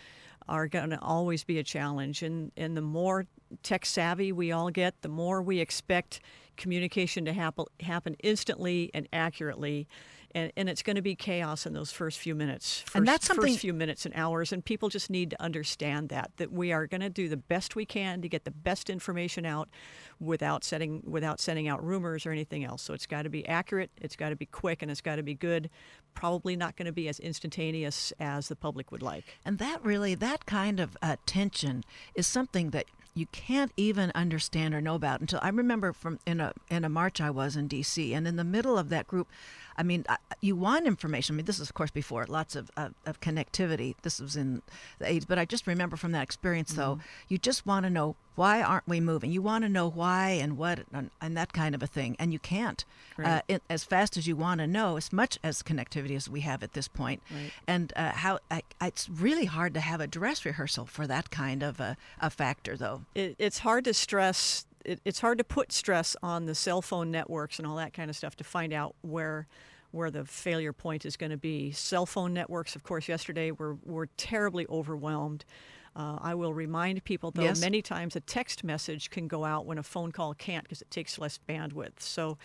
are 0.48 0.68
going 0.68 0.92
to 0.92 1.00
always 1.02 1.44
be 1.44 1.58
a 1.58 1.64
challenge, 1.64 2.22
and 2.22 2.52
and 2.56 2.78
the 2.78 2.82
more 2.82 3.26
tech 3.64 3.86
savvy 3.86 4.32
we 4.32 4.52
all 4.52 4.70
get, 4.70 5.02
the 5.02 5.10
more 5.10 5.42
we 5.42 5.60
expect 5.60 6.22
communication 6.56 7.26
to 7.26 7.34
happen 7.34 7.66
happen 7.80 8.16
instantly 8.24 8.92
and 8.94 9.08
accurately. 9.12 9.88
And, 10.38 10.52
and 10.56 10.70
it's 10.70 10.84
going 10.84 10.98
to 10.98 11.02
be 11.02 11.16
chaos 11.16 11.66
in 11.66 11.74
those 11.74 11.92
first 11.92 12.20
few 12.20 12.36
minutes, 12.36 12.82
first, 12.82 12.96
And 12.96 13.08
that's 13.08 13.26
something- 13.26 13.54
first 13.54 13.60
few 13.60 13.74
minutes 13.74 14.06
and 14.06 14.14
hours, 14.16 14.54
and 14.54 14.64
people 14.64 14.88
just 14.90 15.10
need 15.10 15.32
to 15.32 15.42
understand 15.42 16.10
that 16.10 16.32
that 16.38 16.52
we 16.52 16.72
are 16.72 16.86
going 16.86 17.02
to 17.02 17.10
do 17.10 17.28
the 17.28 17.38
best 17.38 17.76
we 17.76 17.86
can 17.86 18.22
to 18.22 18.30
get 18.30 18.46
the 18.46 18.52
best 18.52 18.90
information 18.90 19.46
out, 19.46 19.68
without 20.20 20.64
setting 20.64 21.02
without 21.06 21.40
sending 21.40 21.68
out 21.68 21.84
rumors 21.84 22.26
or 22.26 22.32
anything 22.32 22.64
else. 22.64 22.82
So 22.82 22.94
it's 22.94 23.06
got 23.06 23.24
to 23.24 23.30
be 23.30 23.48
accurate, 23.48 23.90
it's 23.98 24.16
got 24.16 24.30
to 24.30 24.36
be 24.36 24.46
quick, 24.46 24.82
and 24.82 24.92
it's 24.92 25.02
got 25.02 25.16
to 25.16 25.24
be 25.24 25.34
good. 25.34 25.70
Probably 26.14 26.56
not 26.56 26.76
going 26.76 26.88
to 26.88 26.92
be 26.92 27.08
as 27.08 27.20
instantaneous 27.20 28.14
as 28.20 28.48
the 28.48 28.56
public 28.56 28.92
would 28.92 29.02
like. 29.04 29.24
And 29.46 29.58
that 29.60 29.84
really, 29.84 30.16
that 30.16 30.46
kind 30.46 30.80
of 30.80 30.98
uh, 31.02 31.18
tension 31.26 31.84
is 32.16 32.28
something 32.28 32.72
that 32.72 32.86
you 33.14 33.26
can't 33.28 33.72
even 33.78 34.12
understand 34.14 34.76
or 34.76 34.82
know 34.82 34.96
about 34.96 35.22
until 35.22 35.40
I 35.42 35.50
remember 35.50 35.92
from 35.92 36.20
in 36.26 36.40
a 36.40 36.54
in 36.70 36.86
a 36.86 36.90
march 36.90 37.20
I 37.20 37.32
was 37.32 37.56
in 37.56 37.68
D.C. 37.68 38.14
and 38.14 38.28
in 38.28 38.36
the 38.36 38.44
middle 38.44 38.78
of 38.78 38.90
that 38.90 39.08
group, 39.08 39.28
I 39.78 39.84
mean, 39.84 40.06
you 40.42 40.56
want 40.56 40.88
information. 40.88 41.36
I 41.36 41.38
mean, 41.38 41.46
this 41.46 41.60
is 41.60 41.70
of 41.70 41.74
course 41.74 41.92
before 41.92 42.26
lots 42.26 42.56
of 42.56 42.70
of, 42.78 42.94
of 43.06 43.20
connectivity. 43.22 43.96
This 44.02 44.20
was 44.20 44.36
in 44.36 44.62
the 45.00 45.06
80s, 45.06 45.28
but 45.28 45.40
I 45.40 45.46
just 45.46 45.68
remember 45.68 45.98
from 45.98 46.12
that 46.14 46.24
experience 46.24 46.74
though, 46.74 47.00
you 47.28 47.38
just 47.38 47.66
want 47.66 47.86
to 47.86 47.90
know 47.90 48.16
why 48.36 48.62
aren't 48.62 48.88
we 48.88 49.00
moving? 49.00 49.32
You 49.32 49.42
want 49.42 49.64
to 49.64 49.70
know 49.70 49.90
why 49.90 50.30
and 50.30 50.58
what 50.58 50.80
and, 50.94 51.10
and 51.20 51.36
that 51.36 51.54
kind 51.54 51.74
of 51.74 51.82
a 51.82 51.88
thing, 51.88 52.16
and 52.20 52.32
you 52.32 52.40
can't 52.40 52.86
uh, 53.24 53.42
it, 53.48 53.64
as 53.70 53.84
fast 53.84 54.18
as 54.18 54.28
you 54.28 54.36
want 54.36 54.60
to 54.60 54.68
know 54.68 54.98
as 54.98 55.12
much 55.12 55.40
as 55.44 55.64
connectivity 55.64 56.16
as 56.16 56.30
we 56.30 56.42
have 56.42 56.64
at 56.64 56.74
this 56.74 56.88
point. 56.88 57.22
Right. 57.32 57.52
And 57.68 57.94
uh, 57.96 58.12
how 58.12 58.40
I, 58.52 58.62
it's 58.82 59.10
really 59.10 59.46
hard 59.46 59.74
to 59.74 59.80
have 59.80 60.02
a 60.02 60.08
dress 60.08 60.46
rehearsal 60.46 60.86
for 60.86 61.08
that 61.08 61.32
kind 61.32 61.64
of 61.64 61.80
a, 61.80 61.98
a 62.22 62.30
factor, 62.30 62.78
though. 62.78 63.02
it, 63.16 63.36
it's 63.40 63.60
hard 63.60 63.86
to 63.86 63.94
stress 63.94 64.66
it, 64.88 65.00
it's 65.06 65.20
hard 65.20 65.38
to 65.38 65.44
put 65.44 65.72
stress 65.72 66.16
on 66.24 66.46
the 66.46 66.56
cell 66.56 66.82
phone 66.82 67.12
networks 67.12 67.60
and 67.60 67.68
all 67.68 67.76
that 67.76 67.94
kind 67.94 68.10
of 68.10 68.16
stuff 68.16 68.36
to 68.38 68.44
find 68.44 68.74
out 68.74 68.96
where 69.02 69.48
where 69.92 70.12
the 70.12 70.26
failure 70.26 70.74
point 70.74 71.06
is 71.06 71.16
going 71.16 71.30
to 71.30 71.38
be 71.38 71.72
cell 71.72 72.06
phone 72.06 72.34
networks 72.34 72.76
of 72.76 72.84
course 72.84 73.08
yesterday 73.08 73.52
were, 73.52 73.78
were 73.86 74.08
terribly 74.18 74.66
overwhelmed 74.70 75.46
uh, 75.96 76.20
I 76.22 76.36
will 76.36 76.54
remind 76.54 77.04
people, 77.06 77.32
though, 77.32 77.42
Yes. 77.42 77.60
many 77.60 77.82
times 77.82 78.16
a 78.16 78.20
text 78.20 78.64
message 78.64 79.10
can 79.10 79.28
go 79.28 79.44
out 79.44 79.66
when 79.66 79.80
a 79.80 79.84
phone 79.84 80.12
call 80.12 80.36
can't 80.36 80.64
because 80.64 80.80
it 80.80 80.92
takes 80.92 81.18
less 81.18 81.40
bandwidth. 81.50 82.00
So 82.02 82.38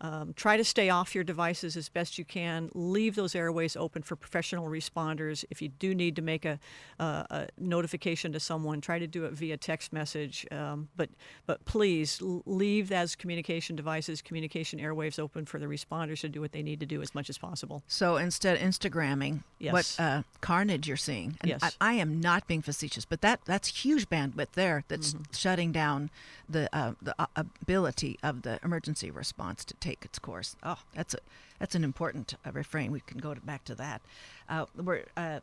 um, 0.00 0.32
try 0.34 0.56
to 0.56 0.64
stay 0.64 0.90
off 0.90 1.14
your 1.14 1.24
devices 1.24 1.76
as 1.76 1.88
best 1.88 2.18
you 2.18 2.24
can. 2.24 2.70
Leave 2.74 3.14
those 3.16 3.34
airways 3.34 3.76
open 3.76 4.02
for 4.02 4.16
professional 4.16 4.66
responders. 4.68 5.44
If 5.50 5.60
you 5.62 5.68
do 5.68 5.94
need 5.94 6.16
to 6.16 6.22
make 6.22 6.44
a, 6.44 6.58
uh, 7.00 7.24
a 7.30 7.48
notification 7.58 8.32
to 8.32 8.40
someone, 8.40 8.80
try 8.80 8.98
to 8.98 9.06
do 9.06 9.24
it 9.24 9.32
via 9.32 9.56
text 9.56 9.92
message. 9.92 10.46
Um, 10.50 10.88
but 10.96 11.10
but 11.46 11.64
please 11.64 12.20
leave 12.22 12.88
those 12.88 13.16
communication 13.16 13.76
devices, 13.76 14.22
communication 14.22 14.78
airwaves 14.78 15.18
open 15.18 15.44
for 15.46 15.58
the 15.58 15.66
responders 15.66 16.20
to 16.20 16.28
do 16.28 16.40
what 16.40 16.52
they 16.52 16.62
need 16.62 16.80
to 16.80 16.86
do 16.86 17.02
as 17.02 17.14
much 17.14 17.28
as 17.28 17.38
possible. 17.38 17.82
So 17.88 18.16
instead, 18.16 18.58
Instagramming 18.58 19.42
what 19.70 19.96
uh, 19.98 20.22
carnage 20.40 20.86
you're 20.86 20.96
seeing. 20.96 21.36
And 21.40 21.48
Yes. 21.50 21.76
I, 21.80 21.90
I 21.90 21.92
am 21.94 22.20
not 22.20 22.46
being 22.46 22.62
facetious, 22.62 23.04
but 23.04 23.20
that 23.22 23.40
that's 23.44 23.68
huge 23.84 24.08
bandwidth 24.08 24.52
there 24.52 24.84
that's 24.88 25.08
Mm-hmm. 25.14 25.22
shutting 25.32 25.72
down 25.72 26.10
the 26.48 26.68
uh, 26.76 26.92
the 27.00 27.14
uh, 27.18 27.26
ability 27.36 28.18
of 28.22 28.42
the 28.42 28.58
emergency 28.64 29.10
response 29.10 29.64
to 29.66 29.74
take 29.74 30.04
its 30.04 30.18
course. 30.18 30.56
Oh, 30.62 30.78
that's 30.94 31.14
a 31.14 31.18
that's 31.58 31.74
an 31.74 31.84
important 31.84 32.34
uh, 32.44 32.52
refrain. 32.52 32.92
We 32.92 33.00
can 33.00 33.18
go 33.18 33.34
to, 33.34 33.40
back 33.40 33.64
to 33.64 33.74
that. 33.76 34.02
Uh, 34.48 34.66
we're 34.76 35.04
uh, 35.16 35.40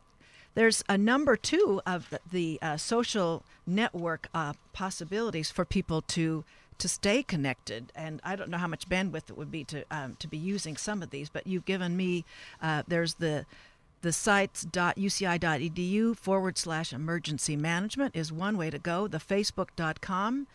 there's 0.54 0.82
a 0.88 0.96
number 0.96 1.36
two 1.36 1.82
of 1.86 2.08
the, 2.10 2.20
the 2.30 2.58
uh, 2.62 2.76
social 2.76 3.42
network 3.66 4.28
possibilities 4.72 5.50
for 5.50 5.64
people 5.64 6.02
to 6.02 6.44
to 6.78 6.88
stay 6.88 7.22
connected. 7.22 7.90
And 7.94 8.20
I 8.22 8.36
don't 8.36 8.50
know 8.50 8.58
how 8.58 8.66
much 8.66 8.88
bandwidth 8.88 9.30
it 9.30 9.36
would 9.36 9.50
be 9.50 9.64
to 9.64 9.84
um, 9.90 10.16
to 10.18 10.28
be 10.28 10.38
using 10.38 10.76
some 10.76 11.02
of 11.02 11.10
these, 11.10 11.28
but 11.28 11.46
you've 11.46 11.64
given 11.64 11.96
me 11.96 12.24
there's 12.88 13.14
the 13.14 13.46
the 14.02 14.12
sites.uci.edu 14.12 16.16
forward 16.16 16.58
slash 16.58 16.92
emergency 16.92 17.56
management 17.56 18.14
is 18.14 18.30
one 18.30 18.56
way 18.56 18.70
to 18.70 18.78
go. 18.78 19.08
The 19.08 19.18
facebook.com 19.18 20.46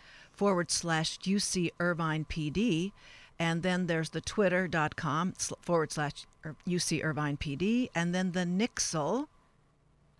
forward 0.41 0.71
slash 0.71 1.19
UC 1.19 1.69
Irvine 1.79 2.25
PD. 2.25 2.93
And 3.37 3.61
then 3.61 3.85
there's 3.85 4.09
the 4.09 4.21
twitter.com 4.21 5.33
forward 5.61 5.91
slash 5.91 6.25
UC 6.67 7.03
Irvine 7.03 7.37
PD. 7.37 7.89
And 7.93 8.13
then 8.15 8.31
the 8.31 8.39
Nixle 8.39 9.27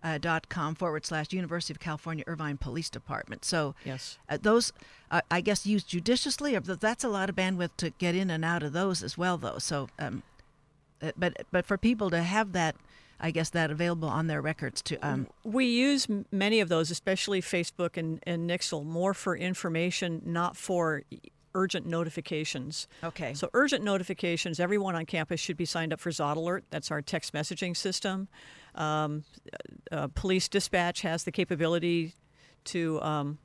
uh, 0.04 0.18
dot 0.18 0.48
com 0.48 0.76
forward 0.76 1.04
slash 1.04 1.32
University 1.32 1.72
of 1.72 1.80
California 1.80 2.22
Irvine 2.28 2.56
Police 2.56 2.88
Department. 2.88 3.44
So 3.44 3.74
Yes. 3.84 4.16
uh, 4.28 4.38
those, 4.40 4.72
uh, 5.10 5.22
I 5.28 5.40
guess, 5.40 5.66
used 5.66 5.88
judiciously, 5.88 6.56
that's 6.56 7.02
a 7.02 7.08
lot 7.08 7.28
of 7.28 7.34
bandwidth 7.34 7.70
to 7.78 7.90
get 7.90 8.14
in 8.14 8.30
and 8.30 8.44
out 8.44 8.62
of 8.62 8.72
those 8.72 9.02
as 9.02 9.18
well, 9.18 9.38
though. 9.38 9.58
So, 9.58 9.88
um, 9.98 10.22
uh, 11.02 11.10
but 11.16 11.46
but 11.50 11.66
for 11.66 11.76
people 11.76 12.10
to 12.10 12.22
have 12.22 12.52
that, 12.52 12.76
I 13.22 13.30
guess 13.30 13.50
that 13.50 13.70
available 13.70 14.08
on 14.08 14.26
their 14.26 14.42
records 14.42 14.82
to 14.82 14.96
um, 15.06 15.28
We 15.44 15.66
use 15.66 16.08
many 16.32 16.60
of 16.60 16.68
those, 16.68 16.90
especially 16.90 17.40
Facebook 17.40 17.96
and, 17.96 18.20
and 18.26 18.50
Nixle, 18.50 18.84
more 18.84 19.14
for 19.14 19.36
information, 19.36 20.20
not 20.24 20.56
for 20.56 21.02
urgent 21.54 21.86
notifications. 21.86 22.88
Okay. 23.04 23.34
So 23.34 23.48
urgent 23.54 23.84
notifications, 23.84 24.58
everyone 24.58 24.96
on 24.96 25.06
campus 25.06 25.38
should 25.38 25.56
be 25.56 25.64
signed 25.64 25.92
up 25.92 26.00
for 26.00 26.10
Zot 26.10 26.36
Alert. 26.36 26.64
That's 26.70 26.90
our 26.90 27.00
text 27.00 27.32
messaging 27.32 27.76
system. 27.76 28.28
Um, 28.74 29.24
uh, 29.90 30.08
police 30.08 30.48
dispatch 30.48 31.02
has 31.02 31.24
the 31.24 31.32
capability 31.32 32.14
to 32.64 33.00
um, 33.02 33.38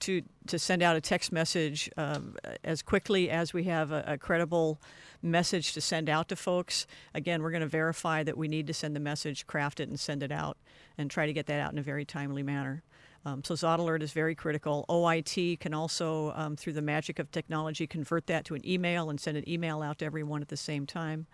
to 0.00 0.22
to 0.46 0.58
send 0.58 0.82
out 0.82 0.96
a 0.96 1.00
text 1.00 1.30
message 1.30 1.90
um, 1.96 2.36
as 2.64 2.82
quickly 2.82 3.28
as 3.30 3.52
we 3.52 3.64
have 3.64 3.92
a, 3.92 4.02
a 4.06 4.18
credible 4.18 4.80
message 5.22 5.72
to 5.74 5.80
send 5.80 6.08
out 6.08 6.28
to 6.28 6.36
folks. 6.36 6.86
Again, 7.14 7.42
we're 7.42 7.50
going 7.50 7.60
to 7.62 7.66
verify 7.66 8.22
that 8.22 8.36
we 8.36 8.48
need 8.48 8.66
to 8.66 8.74
send 8.74 8.96
the 8.96 9.00
message, 9.00 9.46
craft 9.46 9.80
it, 9.80 9.88
and 9.88 9.98
send 9.98 10.22
it 10.22 10.32
out, 10.32 10.56
and 10.96 11.10
try 11.10 11.26
to 11.26 11.32
get 11.32 11.46
that 11.46 11.60
out 11.60 11.72
in 11.72 11.78
a 11.78 11.82
very 11.82 12.04
timely 12.04 12.42
manner. 12.42 12.82
Um, 13.24 13.44
so 13.44 13.54
Zot 13.54 13.78
Alert 13.78 14.02
is 14.02 14.12
very 14.12 14.34
critical. 14.34 14.86
OIT 14.88 15.60
can 15.60 15.74
also, 15.74 16.32
um, 16.34 16.56
through 16.56 16.72
the 16.72 16.82
magic 16.82 17.18
of 17.18 17.30
technology, 17.30 17.86
convert 17.86 18.26
that 18.28 18.44
to 18.46 18.54
an 18.54 18.66
email 18.66 19.10
and 19.10 19.20
send 19.20 19.36
an 19.36 19.48
email 19.48 19.82
out 19.82 19.98
to 19.98 20.06
everyone 20.06 20.40
at 20.40 20.48
the 20.48 20.56
same 20.56 20.86
time. 20.86 21.26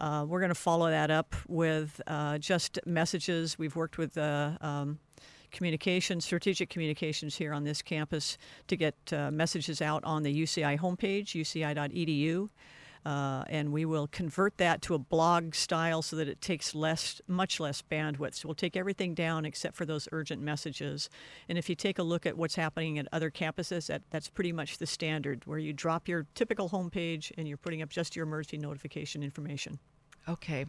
Uh, 0.00 0.24
we're 0.28 0.38
going 0.38 0.50
to 0.50 0.54
follow 0.54 0.88
that 0.90 1.10
up 1.10 1.34
with 1.48 2.00
uh, 2.06 2.38
just 2.38 2.78
messages. 2.86 3.58
We've 3.58 3.74
worked 3.74 3.98
with 3.98 4.16
uh, 4.16 4.52
um, 4.60 5.00
communications, 5.50 6.24
strategic 6.24 6.70
communications 6.70 7.36
here 7.36 7.52
on 7.52 7.64
this 7.64 7.82
campus 7.82 8.38
to 8.68 8.76
get 8.76 8.94
uh, 9.12 9.32
messages 9.32 9.82
out 9.82 10.04
on 10.04 10.22
the 10.22 10.42
UCI 10.42 10.78
homepage, 10.78 11.34
uci.edu. 11.34 12.48
Uh, 13.08 13.42
and 13.48 13.72
we 13.72 13.86
will 13.86 14.06
convert 14.06 14.58
that 14.58 14.82
to 14.82 14.92
a 14.94 14.98
blog 14.98 15.54
style 15.54 16.02
so 16.02 16.14
that 16.14 16.28
it 16.28 16.42
takes 16.42 16.74
less, 16.74 17.22
much 17.26 17.58
less 17.58 17.82
bandwidth. 17.90 18.34
So 18.34 18.48
we'll 18.48 18.54
take 18.54 18.76
everything 18.76 19.14
down 19.14 19.46
except 19.46 19.76
for 19.76 19.86
those 19.86 20.06
urgent 20.12 20.42
messages. 20.42 21.08
And 21.48 21.56
if 21.56 21.70
you 21.70 21.74
take 21.74 21.98
a 21.98 22.02
look 22.02 22.26
at 22.26 22.36
what's 22.36 22.56
happening 22.56 22.98
at 22.98 23.08
other 23.10 23.30
campuses, 23.30 23.86
that, 23.86 24.02
that's 24.10 24.28
pretty 24.28 24.52
much 24.52 24.76
the 24.76 24.86
standard, 24.86 25.46
where 25.46 25.58
you 25.58 25.72
drop 25.72 26.06
your 26.06 26.26
typical 26.34 26.68
homepage 26.68 27.32
and 27.38 27.48
you're 27.48 27.56
putting 27.56 27.80
up 27.80 27.88
just 27.88 28.14
your 28.14 28.24
emergency 28.26 28.58
notification 28.58 29.22
information. 29.22 29.78
Okay. 30.28 30.66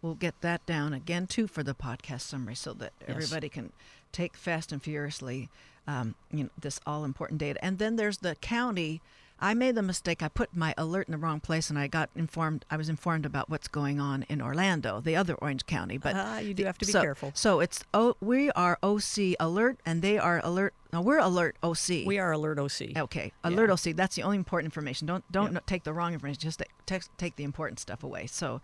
We'll 0.00 0.14
get 0.14 0.40
that 0.40 0.64
down 0.64 0.94
again 0.94 1.26
too 1.26 1.46
for 1.46 1.62
the 1.62 1.74
podcast 1.74 2.22
summary 2.22 2.54
so 2.54 2.72
that 2.72 2.94
Yes. 3.00 3.10
everybody 3.10 3.50
can 3.50 3.72
take 4.10 4.38
fast 4.38 4.72
and 4.72 4.82
furiously 4.82 5.50
um, 5.86 6.14
you 6.32 6.44
know, 6.44 6.50
this 6.58 6.80
all 6.86 7.04
important 7.04 7.40
data. 7.40 7.62
And 7.62 7.78
then 7.78 7.96
there's 7.96 8.18
the 8.18 8.36
county. 8.36 9.02
I 9.40 9.52
made 9.52 9.74
the 9.74 9.82
mistake. 9.82 10.22
I 10.22 10.28
put 10.28 10.56
my 10.56 10.74
alert 10.78 11.08
in 11.08 11.12
the 11.12 11.18
wrong 11.18 11.40
place, 11.40 11.68
and 11.68 11.78
I 11.78 11.86
got 11.86 12.08
informed. 12.14 12.64
I 12.70 12.76
was 12.76 12.88
informed 12.88 13.26
about 13.26 13.50
what's 13.50 13.68
going 13.68 14.00
on 14.00 14.24
in 14.28 14.40
Orlando, 14.40 15.00
the 15.00 15.16
other 15.16 15.34
Orange 15.34 15.66
County. 15.66 15.98
But 15.98 16.14
Ah, 16.16 16.38
you 16.38 16.54
do 16.54 16.64
have 16.64 16.78
to 16.78 16.86
be 16.86 16.92
so, 16.92 17.02
careful. 17.02 17.32
So 17.34 17.60
it's 17.60 17.84
oh, 17.92 18.16
we 18.20 18.50
are 18.52 18.78
OC 18.82 19.34
alert, 19.40 19.78
and 19.84 20.02
they 20.02 20.18
are 20.18 20.40
alert. 20.44 20.72
No, 20.92 21.00
we're 21.02 21.18
alert 21.18 21.56
OC. 21.62 22.06
We 22.06 22.18
are 22.18 22.30
Alert 22.32 22.58
OC. 22.58 22.96
Okay, 22.96 23.32
alert 23.42 23.68
Yeah. 23.68 23.72
OC. 23.90 23.96
That's 23.96 24.14
the 24.16 24.22
only 24.22 24.36
important 24.38 24.66
information. 24.68 25.06
Don't 25.06 25.30
don't 25.30 25.52
no- 25.54 25.60
take 25.66 25.82
the 25.84 25.92
wrong 25.92 26.14
information. 26.14 26.40
Just 26.40 26.62
take, 26.86 27.02
take 27.18 27.36
the 27.36 27.44
important 27.44 27.80
stuff 27.80 28.02
away. 28.04 28.26
So, 28.26 28.60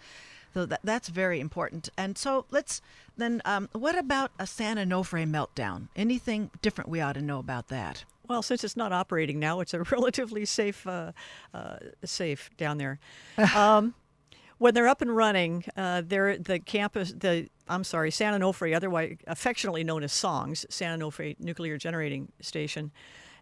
so 0.55 0.65
that 0.67 0.81
that's 0.85 1.09
very 1.09 1.41
important. 1.41 1.89
And 1.99 2.17
so 2.17 2.47
let's 2.51 2.81
then. 3.17 3.43
Um, 3.45 3.69
what 3.73 3.99
about 3.99 4.31
a 4.39 4.47
San 4.47 4.77
Onofre 4.77 5.29
meltdown? 5.29 5.89
Anything 5.97 6.51
different 6.63 6.89
we 6.89 7.01
ought 7.01 7.15
to 7.15 7.23
know 7.23 7.41
about 7.41 7.69
that? 7.69 8.05
Well, 8.31 8.43
since 8.43 8.63
it's 8.63 8.77
not 8.77 8.93
operating 8.93 9.41
now, 9.41 9.59
it's 9.59 9.75
a 9.75 9.83
relatively 9.91 10.45
safe, 10.45 10.87
uh, 10.87 11.11
uh, 11.53 11.79
safe 12.05 12.49
down 12.57 12.79
there. 12.79 13.01
um, 13.57 13.93
when 14.59 14.73
they're 14.73 14.87
up 14.87 15.03
and 15.03 15.17
running, 15.17 15.65
uh, 15.77 16.03
they're 16.07 16.39
the 16.39 16.61
campus. 16.61 17.13
The 17.13 17.49
I'm 17.67 17.83
sorry, 17.83 18.13
San 18.13 18.41
Onofre, 18.41 18.77
otherwise 18.77 19.17
affectionately 19.27 19.83
known 19.83 20.05
as 20.05 20.13
SONGS, 20.13 20.65
San 20.71 21.01
Onofre 21.01 21.41
Nuclear 21.41 21.77
Generating 21.77 22.31
Station, 22.41 22.93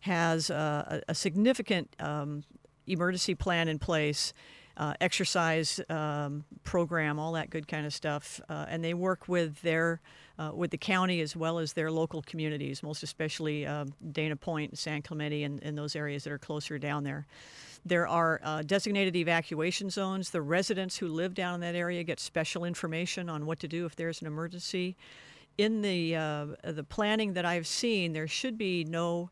has 0.01 0.51
uh, 0.51 1.01
a, 1.07 1.13
a 1.13 1.15
significant 1.15 1.95
um, 2.01 2.45
emergency 2.87 3.35
plan 3.35 3.69
in 3.69 3.79
place. 3.79 4.33
Uh, 4.79 4.95
exercise 5.01 5.81
um, 5.89 6.45
program, 6.63 7.19
all 7.19 7.33
that 7.33 7.51
good 7.51 7.67
kind 7.67 7.85
of 7.85 7.93
stuff, 7.93 8.41
uh, 8.49 8.65
and 8.69 8.85
they 8.85 8.95
work 8.95 9.27
with 9.27 9.61
their 9.63 10.01
uh, 10.39 10.53
with 10.55 10.71
the 10.71 10.79
county 10.79 11.21
as 11.21 11.35
well 11.35 11.59
as 11.59 11.73
their 11.73 11.91
local 11.91 12.23
communities, 12.23 12.81
most 12.81 13.03
especially 13.03 13.67
um, 13.67 13.93
Dana 14.13 14.37
Point, 14.37 14.79
San 14.79 15.03
Clemente, 15.03 15.43
and, 15.43 15.61
and 15.65 15.77
those 15.77 15.97
areas 15.97 16.23
that 16.23 16.33
are 16.33 16.39
closer 16.39 16.79
down 16.79 17.03
there. 17.03 17.27
There 17.85 18.07
are 18.07 18.41
uh, 18.45 18.63
designated 18.63 19.17
evacuation 19.17 19.91
zones. 19.91 20.31
The 20.31 20.43
residents 20.43 20.97
who 20.97 21.09
live 21.09 21.35
down 21.35 21.55
in 21.57 21.61
that 21.63 21.75
area 21.75 22.05
get 22.05 22.21
special 22.21 22.65
information 22.65 23.29
on 23.29 23.47
what 23.47 23.59
to 23.61 23.69
do 23.69 23.85
if 23.85 23.97
there's 23.97 24.21
an 24.21 24.29
emergency. 24.29 24.97
In 25.57 25.83
the 25.83 26.15
uh, 26.15 26.47
the 26.63 26.85
planning 26.85 27.33
that 27.33 27.45
I've 27.45 27.67
seen, 27.67 28.13
there 28.13 28.29
should 28.29 28.57
be 28.57 28.85
no 28.85 29.31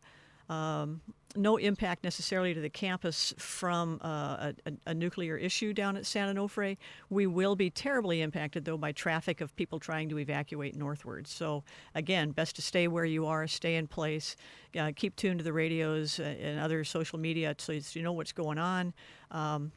um, 0.49 1.01
no 1.37 1.57
impact 1.57 2.05
necessarily 2.05 2.55
to 2.55 2.61
the 2.61 2.71
campus 2.71 3.35
from 3.37 4.01
uh, 4.03 4.53
a, 4.65 4.73
a, 4.87 4.95
nuclear 4.95 5.37
issue 5.37 5.73
down 5.73 5.97
at 5.97 6.07
San 6.07 6.35
Onofre. 6.35 6.77
We 7.11 7.27
will 7.27 7.57
be 7.57 7.69
terribly 7.69 8.23
impacted, 8.23 8.65
though, 8.65 8.79
by 8.79 8.93
traffic 8.93 9.41
of 9.41 9.55
people 9.57 9.79
trying 9.79 10.09
to 10.11 10.19
evacuate 10.19 10.77
northward. 10.77 11.27
So, 11.27 11.65
again, 11.95 12.31
best 12.31 12.57
to 12.57 12.63
stay 12.63 12.89
where 12.89 13.05
you 13.05 13.27
are, 13.27 13.47
stay 13.47 13.77
in 13.77 13.87
place, 13.87 14.37
uh, 14.79 14.93
keep 14.95 15.17
tuned 15.17 15.39
to 15.39 15.45
the 15.45 15.53
radios 15.53 16.21
uh, 16.21 16.23
and 16.23 16.61
other 16.61 16.85
social 16.85 17.19
media 17.19 17.55
so 17.59 17.73
you 17.73 18.03
know 18.03 18.13
what's 18.13 18.33
going 18.33 18.59
on. 18.59 18.95
Um, 19.31 19.73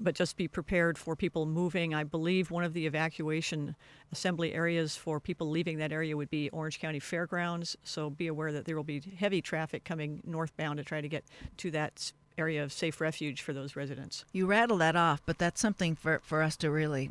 but 0.00 0.14
just 0.14 0.36
be 0.36 0.48
prepared 0.48 0.98
for 0.98 1.16
people 1.16 1.46
moving. 1.46 1.94
I 1.94 2.04
believe 2.04 2.50
one 2.50 2.64
of 2.64 2.74
the 2.74 2.86
evacuation 2.86 3.74
assembly 4.12 4.52
areas 4.54 4.96
for 4.96 5.18
people 5.20 5.48
leaving 5.48 5.78
that 5.78 5.92
area 5.92 6.16
would 6.16 6.30
be 6.30 6.50
Orange 6.50 6.78
County 6.80 7.00
Fairgrounds. 7.00 7.76
So 7.82 8.10
be 8.10 8.26
aware 8.26 8.52
that 8.52 8.64
there 8.66 8.76
will 8.76 8.84
be 8.84 9.02
heavy 9.18 9.40
traffic 9.40 9.84
coming 9.84 10.22
northbound 10.26 10.76
to 10.78 10.84
try 10.84 11.00
to 11.00 11.08
get 11.08 11.24
to 11.58 11.70
that 11.72 12.12
area 12.36 12.62
of 12.62 12.72
safe 12.72 13.00
refuge 13.00 13.40
for 13.42 13.52
those 13.52 13.74
residents. 13.76 14.24
You 14.32 14.46
rattle 14.46 14.76
that 14.78 14.94
off, 14.96 15.22
but 15.26 15.38
that's 15.38 15.60
something 15.60 15.96
for 15.96 16.20
for 16.22 16.42
us 16.42 16.56
to 16.58 16.70
really, 16.70 17.10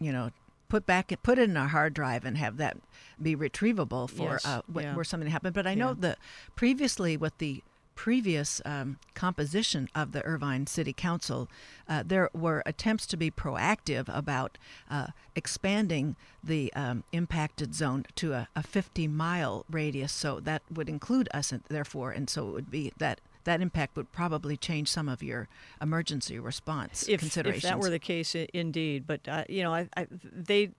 you 0.00 0.12
know. 0.12 0.30
Put 0.68 0.86
back, 0.86 1.12
put 1.22 1.38
it 1.38 1.50
in 1.50 1.56
our 1.58 1.68
hard 1.68 1.92
drive, 1.92 2.24
and 2.24 2.38
have 2.38 2.56
that 2.56 2.78
be 3.20 3.36
retrievable 3.36 4.08
for 4.08 4.30
Yes, 4.30 4.46
uh, 4.46 4.62
yeah. 4.74 4.94
where 4.94 5.04
something 5.04 5.28
happened. 5.28 5.52
But 5.54 5.66
I 5.66 5.74
know 5.74 5.88
Yeah. 5.88 5.94
that 5.98 6.18
previously, 6.56 7.14
with 7.18 7.36
the 7.36 7.62
previous 8.02 8.60
um, 8.64 8.98
composition 9.14 9.88
of 9.94 10.10
the 10.10 10.24
Irvine 10.24 10.66
City 10.66 10.92
Council, 10.92 11.48
uh, 11.88 12.02
there 12.04 12.28
were 12.34 12.60
attempts 12.66 13.06
to 13.06 13.16
be 13.16 13.30
proactive 13.30 14.06
about 14.08 14.58
uh, 14.90 15.06
expanding 15.36 16.16
the 16.42 16.72
um, 16.74 17.04
impacted 17.12 17.76
zone 17.76 18.04
to 18.16 18.32
a, 18.32 18.48
a 18.56 18.62
50 18.64 19.06
mile 19.06 19.64
radius. 19.70 20.10
So 20.10 20.40
that 20.40 20.62
would 20.68 20.88
include 20.88 21.28
us, 21.32 21.52
and 21.52 21.62
therefore, 21.68 22.10
and 22.10 22.28
so 22.28 22.48
it 22.48 22.52
would 22.52 22.70
be 22.72 22.92
that. 22.98 23.20
That 23.44 23.60
impact 23.60 23.96
would 23.96 24.12
probably 24.12 24.56
change 24.56 24.88
some 24.88 25.08
of 25.08 25.20
your 25.20 25.48
emergency 25.80 26.38
response 26.38 27.08
if, 27.08 27.18
considerations. 27.18 27.64
if 27.64 27.70
that 27.70 27.80
were 27.80 27.90
the 27.90 27.98
case, 27.98 28.36
indeed. 28.36 29.04
But 29.04 29.26
uh, 29.26 29.42
you 29.48 29.64
know, 29.64 29.74
I, 29.74 29.88
I, 29.96 30.06
they 30.32 30.70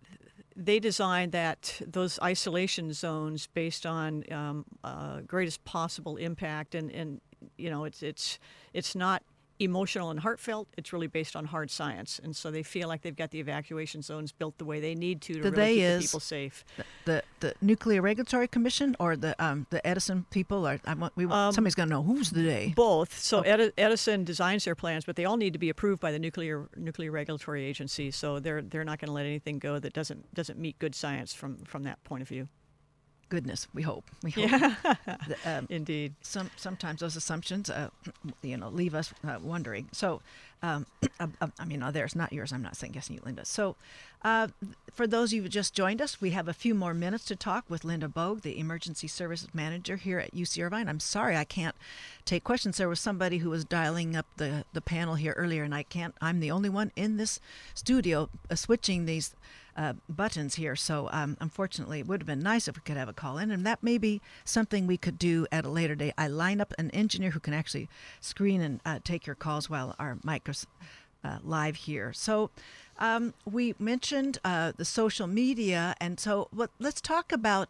they 0.55 0.79
designed 0.79 1.31
that 1.31 1.81
those 1.85 2.19
isolation 2.21 2.93
zones 2.93 3.47
based 3.47 3.85
on 3.85 4.23
um, 4.31 4.65
uh, 4.83 5.21
greatest 5.21 5.63
possible 5.65 6.17
impact, 6.17 6.75
and, 6.75 6.91
and 6.91 7.21
you 7.57 7.69
know, 7.69 7.85
it's 7.85 8.03
it's 8.03 8.39
it's 8.73 8.95
not 8.95 9.23
emotional 9.59 10.09
and 10.11 10.19
heartfelt. 10.19 10.67
It's 10.77 10.91
really 10.93 11.07
based 11.07 11.35
on 11.35 11.45
hard 11.45 11.71
science, 11.71 12.19
and 12.23 12.35
so 12.35 12.51
they 12.51 12.63
feel 12.63 12.87
like 12.87 13.01
they've 13.01 13.15
got 13.15 13.31
the 13.31 13.39
evacuation 13.39 14.01
zones 14.01 14.31
built 14.31 14.57
the 14.57 14.65
way 14.65 14.79
they 14.79 14.95
need 14.95 15.21
to 15.21 15.33
to 15.35 15.41
The 15.41 15.51
really 15.51 15.75
keep 15.75 15.83
the 15.83 15.99
people 16.01 16.19
safe. 16.19 16.65
the 17.05 17.22
the 17.43 17.53
Nuclear 17.61 18.01
Regulatory 18.01 18.47
Commission 18.47 18.95
or 18.99 19.15
the 19.15 19.33
um, 19.45 19.67
the 19.69 19.79
Edison 19.85 20.25
people? 20.31 20.65
Or 20.67 20.79
I 20.85 20.93
want 20.95 21.13
we 21.15 21.25
want, 21.25 21.37
Um, 21.39 21.51
somebody's 21.53 21.75
going 21.75 21.89
to 21.89 21.95
know 21.95 22.03
who's 22.03 22.29
the 22.31 22.43
day. 22.43 22.73
Both. 22.75 23.11
So 23.19 23.35
Edi- 23.45 23.71
Edison 23.77 24.23
designs 24.23 24.63
their 24.65 24.75
plans, 24.75 25.05
but 25.05 25.15
they 25.15 25.25
all 25.25 25.37
need 25.37 25.53
to 25.53 25.59
be 25.59 25.69
approved 25.69 25.99
by 26.01 26.11
the 26.11 26.19
nuclear 26.19 26.67
nuclear 26.75 27.11
regulatory 27.11 27.63
agency. 27.71 28.11
So 28.11 28.39
they're 28.39 28.61
they're 28.61 28.85
not 28.91 28.99
going 28.99 29.07
to 29.13 29.13
let 29.19 29.25
anything 29.25 29.59
go 29.59 29.79
that 29.79 29.93
doesn't 29.93 30.33
doesn't 30.33 30.57
meet 30.59 30.79
good 30.79 30.95
science 30.95 31.33
from 31.33 31.57
from 31.65 31.83
that 31.83 32.03
point 32.03 32.21
of 32.23 32.27
view. 32.29 32.47
Goodness, 33.29 33.67
we 33.73 33.81
hope. 33.81 34.05
We 34.23 34.31
hope. 34.31 34.51
The, 35.27 35.37
um, 35.45 35.65
Indeed. 35.79 36.13
some 36.21 36.49
sometimes 36.55 36.99
those 36.99 37.15
assumptions, 37.15 37.69
uh, 37.69 37.89
you 38.43 38.57
know, 38.57 38.69
leave 38.69 38.93
us 38.93 39.13
uh, 39.27 39.39
wondering. 39.41 39.87
So, 39.91 40.21
Um, 40.61 40.85
uh, 41.19 41.47
I 41.59 41.65
mean, 41.65 41.83
there's 41.93 42.15
not 42.15 42.31
yours. 42.31 42.53
I'm 42.53 42.61
not 42.61 42.75
saying 42.75 42.93
guessing 42.93 43.15
you, 43.15 43.21
Linda. 43.25 43.43
So, 43.45 43.75
uh, 44.23 44.47
for 44.93 45.07
those 45.07 45.29
of 45.29 45.37
you 45.37 45.41
who 45.43 45.49
just 45.49 45.73
joined 45.73 46.01
us, 46.01 46.21
we 46.21 46.29
have 46.31 46.47
a 46.47 46.53
few 46.53 46.75
more 46.75 46.93
minutes 46.93 47.25
to 47.25 47.35
talk 47.35 47.65
with 47.67 47.83
Linda 47.83 48.07
Bogue, 48.07 48.41
the 48.41 48.59
Emergency 48.59 49.07
Services 49.07 49.49
Manager 49.53 49.95
here 49.97 50.19
at 50.19 50.33
UC 50.33 50.63
Irvine. 50.63 50.87
I'm 50.87 50.99
sorry 50.99 51.35
I 51.35 51.43
can't 51.43 51.75
take 52.23 52.43
questions. 52.43 52.77
There 52.77 52.87
was 52.87 52.99
somebody 52.99 53.39
who 53.39 53.49
was 53.49 53.65
dialing 53.65 54.15
up 54.15 54.27
the, 54.37 54.65
the 54.71 54.81
panel 54.81 55.15
here 55.15 55.33
earlier, 55.35 55.63
and 55.63 55.73
I 55.73 55.83
can't. 55.83 56.13
I'm 56.21 56.39
the 56.39 56.51
only 56.51 56.69
one 56.69 56.91
in 56.95 57.17
this 57.17 57.39
studio 57.73 58.29
uh, 58.49 58.55
switching 58.55 59.05
these 59.05 59.35
uh, 59.75 59.93
buttons 60.07 60.55
here. 60.55 60.75
So 60.75 61.09
um, 61.11 61.35
unfortunately, 61.39 61.99
it 61.99 62.07
would 62.07 62.21
have 62.21 62.27
been 62.27 62.43
nice 62.43 62.67
if 62.67 62.75
we 62.75 62.81
could 62.81 62.97
have 62.97 63.09
a 63.09 63.13
call 63.13 63.39
in, 63.39 63.49
and 63.49 63.65
that 63.65 63.81
may 63.81 63.97
be 63.97 64.21
something 64.45 64.85
we 64.85 64.97
could 64.97 65.17
do 65.17 65.47
at 65.51 65.65
a 65.65 65.69
later 65.69 65.95
date. 65.95 66.13
I 66.17 66.27
line 66.27 66.61
up 66.61 66.73
an 66.77 66.91
engineer 66.91 67.31
who 67.31 67.39
can 67.39 67.53
actually 67.53 67.89
screen 68.21 68.61
and 68.61 68.79
uh, 68.85 68.99
take 69.03 69.25
your 69.25 69.35
calls 69.35 69.69
while 69.69 69.95
our 69.97 70.17
mic 70.23 70.47
is 70.47 70.67
uh, 71.23 71.39
live 71.43 71.75
here. 71.75 72.13
So 72.13 72.51
um, 72.99 73.33
we 73.49 73.75
mentioned 73.79 74.39
uh, 74.43 74.73
the 74.75 74.85
social 74.85 75.27
media, 75.27 75.95
and 75.99 76.19
so 76.19 76.47
what, 76.51 76.71
let's 76.79 77.01
talk 77.01 77.31
about. 77.31 77.69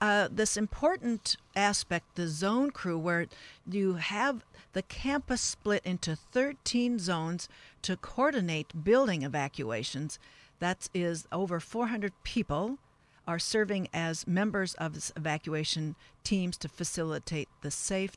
Uh, 0.00 0.28
this 0.30 0.56
important 0.56 1.36
aspect, 1.56 2.14
the 2.14 2.28
zone 2.28 2.70
crew, 2.70 2.96
where 2.96 3.26
you 3.68 3.94
have 3.94 4.44
the 4.74 4.82
campus 4.82 5.40
split 5.40 5.82
into 5.84 6.14
13 6.14 7.00
zones 7.00 7.48
to 7.82 7.96
coordinate 7.96 8.84
building 8.84 9.22
evacuations. 9.22 10.20
That 10.60 10.88
is 10.94 11.26
over 11.32 11.58
400 11.58 12.12
people 12.22 12.78
are 13.26 13.38
serving 13.38 13.88
as 13.92 14.26
members 14.26 14.74
of 14.74 15.12
evacuation 15.16 15.96
teams 16.24 16.56
to 16.58 16.68
facilitate 16.68 17.48
the 17.62 17.70
safe 17.70 18.16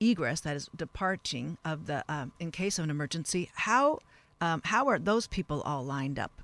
egress, 0.00 0.40
that 0.40 0.56
is 0.56 0.68
departing 0.76 1.58
of 1.64 1.86
the 1.86 2.04
um, 2.08 2.32
in 2.38 2.50
case 2.50 2.78
of 2.78 2.84
an 2.84 2.90
emergency. 2.90 3.50
How 3.54 4.00
um, 4.40 4.60
how 4.64 4.88
are 4.88 4.98
those 4.98 5.26
people 5.26 5.62
all 5.62 5.84
lined 5.84 6.18
up 6.18 6.42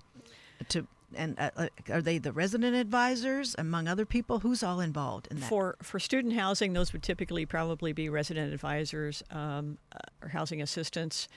to 0.69 0.87
and 1.15 1.39
uh, 1.39 1.51
uh, 1.57 1.69
are 1.91 2.03
they 2.03 2.19
the 2.19 2.33
resident 2.33 2.75
advisors 2.77 3.55
among 3.59 3.89
other 3.89 4.07
people? 4.07 4.41
Who's 4.41 4.63
all 4.63 4.81
involved 4.81 5.29
in 5.31 5.41
that? 5.41 5.49
For 5.49 5.77
for 5.83 5.99
student 5.99 6.35
housing, 6.35 6.73
those 6.73 6.93
would 6.93 7.03
typically 7.03 7.47
probably 7.47 7.93
be 7.93 8.09
resident 8.09 8.53
advisors 8.53 9.23
um, 9.31 9.79
uh, 9.93 9.99
or 10.23 10.29
housing 10.29 10.63
assistants. 10.63 11.29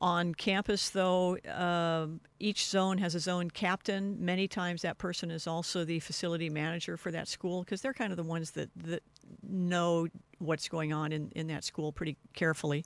On 0.00 0.34
campus, 0.34 0.90
though, 0.90 1.36
uh, 1.38 2.08
each 2.40 2.66
zone 2.66 2.98
has 2.98 3.14
a 3.14 3.20
zone 3.20 3.48
captain. 3.48 4.16
Many 4.18 4.48
times, 4.48 4.82
that 4.82 4.98
person 4.98 5.30
is 5.30 5.46
also 5.46 5.84
the 5.84 6.00
facility 6.00 6.50
manager 6.50 6.96
for 6.96 7.12
that 7.12 7.28
school 7.28 7.62
because 7.62 7.82
they're 7.82 7.94
kind 7.94 8.10
of 8.12 8.16
the 8.16 8.24
ones 8.24 8.50
that, 8.52 8.68
that 8.74 9.04
know 9.48 10.08
what's 10.38 10.68
going 10.68 10.92
on 10.92 11.12
in, 11.12 11.30
in 11.36 11.46
that 11.46 11.62
school 11.62 11.92
pretty 11.92 12.16
carefully. 12.34 12.84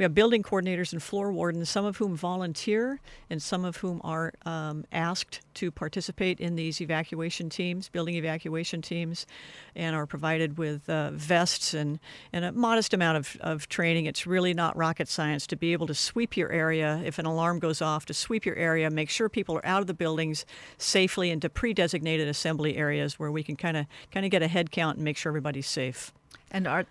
We 0.00 0.04
have 0.04 0.14
building 0.14 0.42
coordinators 0.42 0.94
and 0.94 1.02
floor 1.02 1.30
wardens, 1.30 1.68
some 1.68 1.84
of 1.84 1.98
whom 1.98 2.16
volunteer 2.16 3.00
and 3.28 3.42
some 3.42 3.66
of 3.66 3.76
whom 3.76 4.00
are 4.02 4.32
um, 4.46 4.86
asked 4.90 5.42
to 5.56 5.70
participate 5.70 6.40
in 6.40 6.56
these 6.56 6.80
evacuation 6.80 7.50
teams, 7.50 7.90
building 7.90 8.14
evacuation 8.14 8.80
teams, 8.80 9.26
and 9.76 9.94
are 9.94 10.06
provided 10.06 10.56
with 10.56 10.88
uh, 10.88 11.10
vests 11.10 11.74
and, 11.74 11.98
and 12.32 12.46
a 12.46 12.52
modest 12.52 12.94
amount 12.94 13.18
of, 13.18 13.36
of 13.42 13.68
training. 13.68 14.06
It's 14.06 14.26
really 14.26 14.54
not 14.54 14.74
rocket 14.74 15.06
science 15.06 15.46
to 15.48 15.56
be 15.56 15.74
able 15.74 15.86
to 15.88 15.94
sweep 15.94 16.34
your 16.34 16.50
area 16.50 17.02
if 17.04 17.18
an 17.18 17.26
alarm 17.26 17.58
goes 17.58 17.82
off, 17.82 18.06
to 18.06 18.14
sweep 18.14 18.46
your 18.46 18.56
area, 18.56 18.88
make 18.88 19.10
sure 19.10 19.28
people 19.28 19.54
are 19.56 19.66
out 19.66 19.82
of 19.82 19.86
the 19.86 19.92
buildings 19.92 20.46
safely 20.78 21.30
into 21.30 21.50
pre 21.50 21.74
designated 21.74 22.26
assembly 22.26 22.78
areas 22.78 23.18
where 23.18 23.30
we 23.30 23.42
can 23.42 23.54
kind 23.54 23.76
of 23.76 23.84
kind 24.10 24.24
of 24.24 24.32
get 24.32 24.42
a 24.42 24.48
head 24.48 24.70
count 24.70 24.96
and 24.96 25.04
make 25.04 25.18
sure 25.18 25.28
everybody's 25.28 25.68
safe. 25.68 26.10
And 26.50 26.66
are 26.66 26.86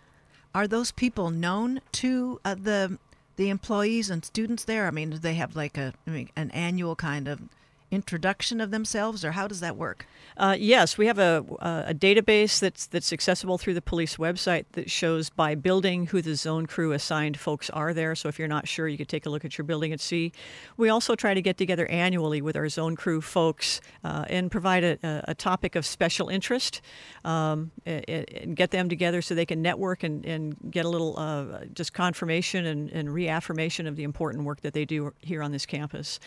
are 0.53 0.67
those 0.67 0.91
people 0.91 1.29
known 1.29 1.81
to 1.93 2.39
uh, 2.43 2.55
the 2.55 2.97
the 3.35 3.49
employees 3.49 4.09
and 4.09 4.25
students 4.25 4.65
there? 4.65 4.87
I 4.87 4.91
mean, 4.91 5.11
do 5.11 5.17
they 5.17 5.35
have 5.35 5.55
like 5.55 5.77
a 5.77 5.93
I 6.07 6.09
mean, 6.09 6.29
an 6.35 6.51
annual 6.51 6.95
kind 6.95 7.27
of 7.27 7.41
introduction 7.91 8.61
of 8.61 8.71
themselves, 8.71 9.25
or 9.25 9.31
how 9.31 9.47
does 9.47 9.59
that 9.59 9.75
work? 9.75 10.05
Uh, 10.37 10.55
yes, 10.57 10.97
we 10.97 11.07
have 11.07 11.19
a, 11.19 11.43
a 11.59 11.93
database 11.93 12.59
that's 12.59 12.85
that's 12.85 13.11
accessible 13.11 13.57
through 13.57 13.73
the 13.73 13.81
police 13.81 14.15
website 14.17 14.65
that 14.71 14.89
shows 14.89 15.29
by 15.29 15.53
building 15.55 16.07
who 16.07 16.21
the 16.21 16.35
zone 16.35 16.65
crew 16.65 16.93
assigned 16.93 17.37
folks 17.37 17.69
are 17.71 17.93
there. 17.93 18.15
So 18.15 18.29
if 18.29 18.39
you're 18.39 18.47
not 18.47 18.67
sure, 18.67 18.87
you 18.87 18.97
could 18.97 19.09
take 19.09 19.25
a 19.25 19.29
look 19.29 19.43
at 19.43 19.57
your 19.57 19.65
building 19.65 19.91
and 19.91 19.99
see. 19.99 20.31
We 20.77 20.89
also 20.89 21.15
try 21.15 21.33
to 21.33 21.41
get 21.41 21.57
together 21.57 21.85
annually 21.87 22.41
with 22.41 22.55
our 22.55 22.69
zone 22.69 22.95
crew 22.95 23.21
folks 23.21 23.81
uh, 24.03 24.25
and 24.29 24.49
provide 24.49 24.83
a, 24.83 25.23
a, 25.27 25.35
topic 25.35 25.75
of 25.75 25.85
special 25.85 26.29
interest 26.29 26.81
um, 27.23 27.71
and 27.85 28.55
get 28.55 28.71
them 28.71 28.89
together 28.89 29.21
so 29.21 29.33
they 29.33 29.45
can 29.45 29.61
network 29.61 30.03
and, 30.03 30.25
and 30.25 30.55
get 30.69 30.85
a 30.85 30.89
little 30.89 31.17
uh, 31.17 31.65
just 31.73 31.93
confirmation 31.93 32.65
and, 32.65 32.89
and 32.91 33.13
reaffirmation 33.13 33.87
of 33.87 33.95
the 33.95 34.03
important 34.03 34.43
work 34.43 34.61
that 34.61 34.73
they 34.73 34.85
do 34.85 35.13
here 35.19 35.41
on 35.41 35.51
this 35.51 35.65
campus. 35.65 36.19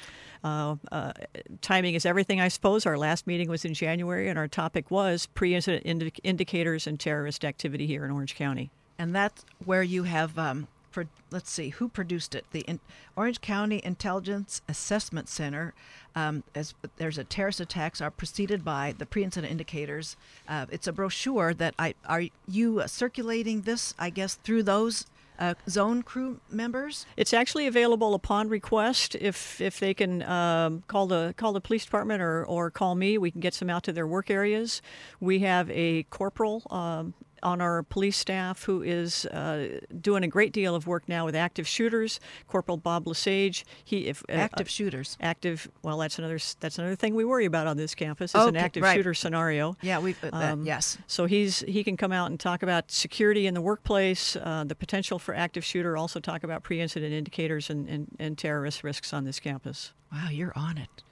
Uh, 0.45 0.77
uh, 0.91 1.13
timing 1.61 1.95
is 1.95 2.05
everything, 2.05 2.41
I 2.41 2.49
suppose. 2.49 2.87
Our 2.87 2.99
last 2.99 3.27
meeting 3.27 3.49
was 3.49 3.65
in 3.65 3.75
January, 3.75 4.29
and 4.29 4.39
our 4.39 4.49
topic 4.49 4.91
was 4.91 5.27
pre 5.27 5.55
incident 5.55 5.85
indi- 5.87 6.13
indicators 6.25 6.87
and 6.87 6.99
terrorist 6.99 7.45
activity 7.45 7.87
here 7.87 8.05
in 8.05 8.11
Orange 8.11 8.35
County. 8.35 8.71
And 8.99 9.15
that's 9.15 9.45
where 9.65 9.83
you 9.83 10.05
have, 10.05 10.39
um, 10.39 10.69
for, 10.91 11.07
let's 11.31 11.51
see, 11.51 11.71
who 11.71 11.89
produced 11.89 12.35
it? 12.35 12.45
The 12.53 12.61
in- 12.61 12.81
Orange 13.17 13.41
County 13.41 13.81
Intelligence 13.85 14.63
Assessment 14.69 15.29
Center. 15.29 15.75
Um, 16.15 16.43
as 16.55 16.75
there's 16.97 17.17
a 17.19 17.25
terrorist 17.25 17.61
attacks 17.61 18.01
are 18.01 18.11
preceded 18.11 18.65
by 18.65 18.95
the 18.99 19.07
pre-incident 19.07 19.51
indicators. 19.51 20.17
Uh, 20.47 20.67
it's 20.71 20.87
a 20.87 20.93
brochure 20.93 21.55
that 21.55 21.75
I 21.79 21.95
are 22.07 22.25
you 22.47 22.83
circulating 22.87 23.63
this? 23.63 23.95
I 23.99 24.11
guess 24.11 24.35
through 24.35 24.65
those 24.65 25.07
uh, 25.38 25.55
zone 25.68 26.03
crew 26.03 26.40
members? 26.51 27.07
It's 27.16 27.33
actually 27.33 27.66
available 27.66 28.14
upon 28.14 28.49
request. 28.49 29.14
If 29.14 29.61
if 29.61 29.81
they 29.81 29.95
can 29.95 30.23
um, 30.23 30.83
call 30.87 31.07
the 31.07 31.35
call 31.37 31.53
the 31.53 31.61
police 31.61 31.85
department 31.85 32.23
or, 32.23 32.45
or 32.45 32.71
call 32.71 32.95
me, 32.95 33.18
we 33.18 33.31
can 33.31 33.40
get 33.40 33.55
some 33.55 33.71
out 33.71 33.83
to 33.85 33.92
their 33.92 34.07
work 34.07 34.31
areas. 34.31 34.83
We 35.21 35.40
have 35.40 35.71
a 35.71 36.05
corporal 36.05 36.62
um, 36.71 37.14
on 37.43 37.61
our 37.61 37.83
police 37.83 38.17
staff 38.17 38.65
who 38.65 38.83
is 38.83 39.27
uh, 39.27 39.81
doing 40.01 40.23
a 40.25 40.29
great 40.29 40.53
deal 40.53 40.75
of 40.75 40.87
work 40.87 41.09
now 41.09 41.25
with 41.25 41.35
active 41.35 41.67
shooters. 41.67 42.21
Corporal 42.47 42.77
Bob 42.77 43.07
Lesage. 43.07 43.65
He 43.85 44.07
if 44.07 44.23
uh, 44.29 44.33
active 44.33 44.69
shooters. 44.69 45.17
Active. 45.21 45.71
Well, 45.83 45.99
that's 45.99 46.19
another 46.19 46.39
that's 46.61 46.79
another 46.79 46.97
thing 46.97 47.15
we 47.15 47.25
worry 47.25 47.45
about 47.45 47.67
on 47.67 47.77
this 47.77 47.95
campus 47.95 48.33
is 48.33 48.41
okay, 48.41 48.49
an 48.49 48.57
active 48.57 48.83
right. 48.83 48.97
shooter 48.97 49.15
scenario. 49.15 49.77
Yeah, 49.83 49.99
we 49.99 50.15
uh, 50.23 50.31
um, 50.33 50.65
yes. 50.65 50.99
So 51.07 51.27
he's 51.27 51.61
he 51.61 51.85
can 51.85 51.97
come 51.97 52.13
out 52.13 52.31
and 52.31 52.39
talk 52.39 52.63
about 52.63 52.91
security 52.91 53.47
in 53.47 53.55
the 53.55 53.61
workplace, 53.61 54.37
uh, 54.37 54.65
the 54.67 54.75
potential 54.75 55.19
for 55.19 55.35
active 55.35 55.65
shooter. 55.65 55.97
Also 55.97 56.21
talk 56.21 56.45
about 56.45 56.63
pre-incident 56.63 57.13
indicators 57.13 57.71
and, 57.71 57.89
and, 57.89 58.09
and 58.19 58.39
terrorist 58.39 58.85
risks 58.85 59.13
on 59.13 59.25
this 59.25 59.41
campus. 59.41 59.93
Wow, 60.13 60.29
you're 60.31 60.53
on 60.57 60.79
it. 60.79 61.03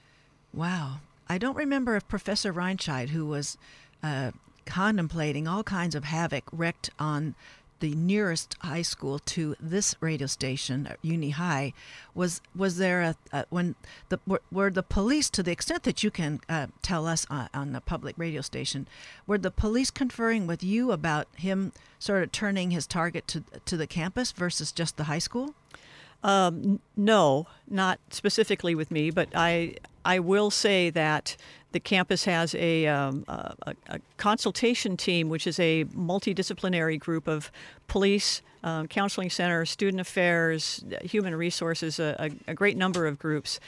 Wow. 0.52 1.00
I 1.28 1.38
don't 1.38 1.56
remember 1.56 1.94
if 1.96 2.08
Professor 2.08 2.52
Reinscheid, 2.52 3.10
who 3.10 3.24
was 3.24 3.56
uh, 4.02 4.32
contemplating 4.70 5.48
all 5.48 5.64
kinds 5.64 5.94
of 5.94 6.04
havoc 6.04 6.44
wrecked 6.52 6.90
on 6.98 7.34
the 7.80 7.94
nearest 7.94 8.56
high 8.60 8.82
school 8.82 9.18
to 9.18 9.56
this 9.58 9.96
radio 10.00 10.26
station, 10.26 10.86
uh, 10.86 10.94
Uni 11.02 11.30
High, 11.30 11.72
was 12.14 12.40
was 12.54 12.76
there 12.76 13.00
a, 13.00 13.16
a 13.32 13.46
when 13.50 13.74
the 14.10 14.20
were, 14.52 14.70
the 14.70 14.82
police 14.82 15.28
to 15.30 15.42
the 15.42 15.50
extent 15.50 15.82
that 15.82 16.04
you 16.04 16.10
can 16.10 16.40
uh, 16.48 16.68
tell 16.82 17.06
us 17.06 17.26
on, 17.28 17.48
on 17.52 17.72
the 17.72 17.80
public 17.80 18.14
radio 18.18 18.42
station, 18.42 18.86
were 19.26 19.38
the 19.38 19.50
police 19.50 19.90
conferring 19.90 20.46
with 20.46 20.62
you 20.62 20.92
about 20.92 21.26
him 21.36 21.72
sort 21.98 22.22
of 22.22 22.30
turning 22.30 22.70
his 22.70 22.86
target 22.86 23.26
to 23.28 23.42
to 23.64 23.76
the 23.76 23.86
campus 23.86 24.30
versus 24.32 24.70
just 24.70 24.96
the 24.96 25.04
high 25.04 25.18
school? 25.18 25.54
Um, 26.22 26.80
no, 26.96 27.46
not 27.66 27.98
specifically 28.10 28.74
with 28.74 28.90
me, 28.90 29.10
but 29.10 29.28
I 29.34 29.76
I 30.04 30.18
will 30.18 30.50
say 30.50 30.90
that 30.90 31.36
the 31.72 31.80
campus 31.80 32.24
has 32.24 32.54
a, 32.54 32.86
um, 32.86 33.24
a, 33.28 33.54
a, 33.88 34.00
consultation 34.16 34.96
team, 34.96 35.28
which 35.28 35.46
is 35.46 35.58
a 35.60 35.84
multidisciplinary 35.86 36.98
group 36.98 37.28
of 37.28 37.52
police, 37.86 38.42
um, 38.64 38.88
counseling 38.88 39.30
center, 39.30 39.64
student 39.64 40.00
affairs, 40.00 40.84
human 41.02 41.34
resources, 41.34 41.98
a, 41.98 42.30
a, 42.48 42.54
great 42.54 42.76
number 42.76 43.06
of 43.06 43.18
groups. 43.18 43.60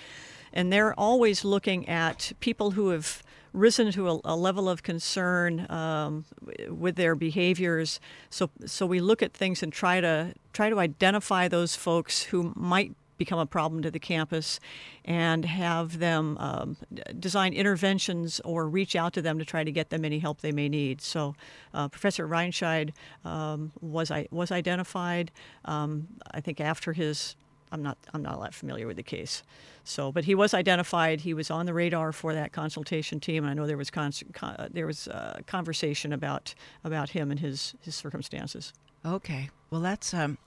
And 0.52 0.72
they're 0.72 0.98
always 0.98 1.44
looking 1.44 1.88
at 1.88 2.32
people 2.40 2.72
who 2.72 2.88
have 2.90 3.22
risen 3.52 3.92
to 3.92 4.20
a, 4.24 4.36
level 4.36 4.68
of 4.68 4.82
concern 4.82 5.66
um, 5.70 6.24
with 6.68 6.96
their 6.96 7.14
behaviors. 7.14 8.00
So, 8.30 8.50
so 8.66 8.86
we 8.86 9.00
look 9.00 9.22
at 9.22 9.32
things 9.32 9.62
and 9.62 9.72
try 9.72 10.00
to 10.00 10.34
try 10.52 10.68
to 10.70 10.80
identify 10.80 11.48
those 11.48 11.76
folks 11.76 12.24
who 12.24 12.52
might 12.56 12.94
become 13.24 13.38
a 13.38 13.46
problem 13.46 13.82
to 13.82 13.90
the 13.90 13.98
campus 14.12 14.58
and 15.04 15.44
have 15.44 15.98
them 15.98 16.36
um, 16.38 16.76
design 17.20 17.52
interventions 17.52 18.40
or 18.44 18.68
reach 18.68 18.96
out 18.96 19.12
to 19.12 19.22
them 19.22 19.38
to 19.38 19.44
try 19.44 19.62
to 19.62 19.70
get 19.70 19.90
them 19.90 20.04
any 20.04 20.18
help 20.18 20.40
they 20.40 20.52
may 20.52 20.68
need. 20.68 21.00
So, 21.00 21.34
uh, 21.72 21.88
Professor 21.88 22.26
Reinscheid 22.26 22.90
um, 23.24 23.70
was 23.80 24.10
I 24.10 24.26
was 24.30 24.50
identified. 24.50 25.30
Um, 25.64 26.08
I 26.32 26.40
think 26.40 26.60
after 26.60 26.92
his, 26.92 27.36
I'm 27.70 27.82
not 27.82 27.96
I'm 28.12 28.22
not 28.22 28.40
that 28.42 28.54
familiar 28.54 28.86
with 28.86 28.96
the 28.96 29.08
case. 29.16 29.42
So, 29.84 30.12
but 30.12 30.24
he 30.24 30.34
was 30.34 30.54
identified. 30.54 31.20
He 31.20 31.34
was 31.34 31.50
on 31.50 31.66
the 31.66 31.74
radar 31.74 32.12
for 32.12 32.34
that 32.34 32.52
consultation 32.52 33.20
team. 33.20 33.44
And 33.44 33.50
I 33.50 33.54
know 33.54 33.66
there 33.66 33.76
was 33.76 33.90
con- 33.90 34.12
con- 34.32 34.68
there 34.72 34.86
was 34.86 35.08
uh, 35.08 35.40
conversation 35.46 36.12
about 36.12 36.54
about 36.82 37.10
him 37.10 37.30
and 37.30 37.40
his 37.40 37.74
his 37.80 37.94
circumstances. 37.94 38.72
Okay, 39.04 39.50
well 39.70 39.80
that's 39.80 40.12
um, 40.12 40.38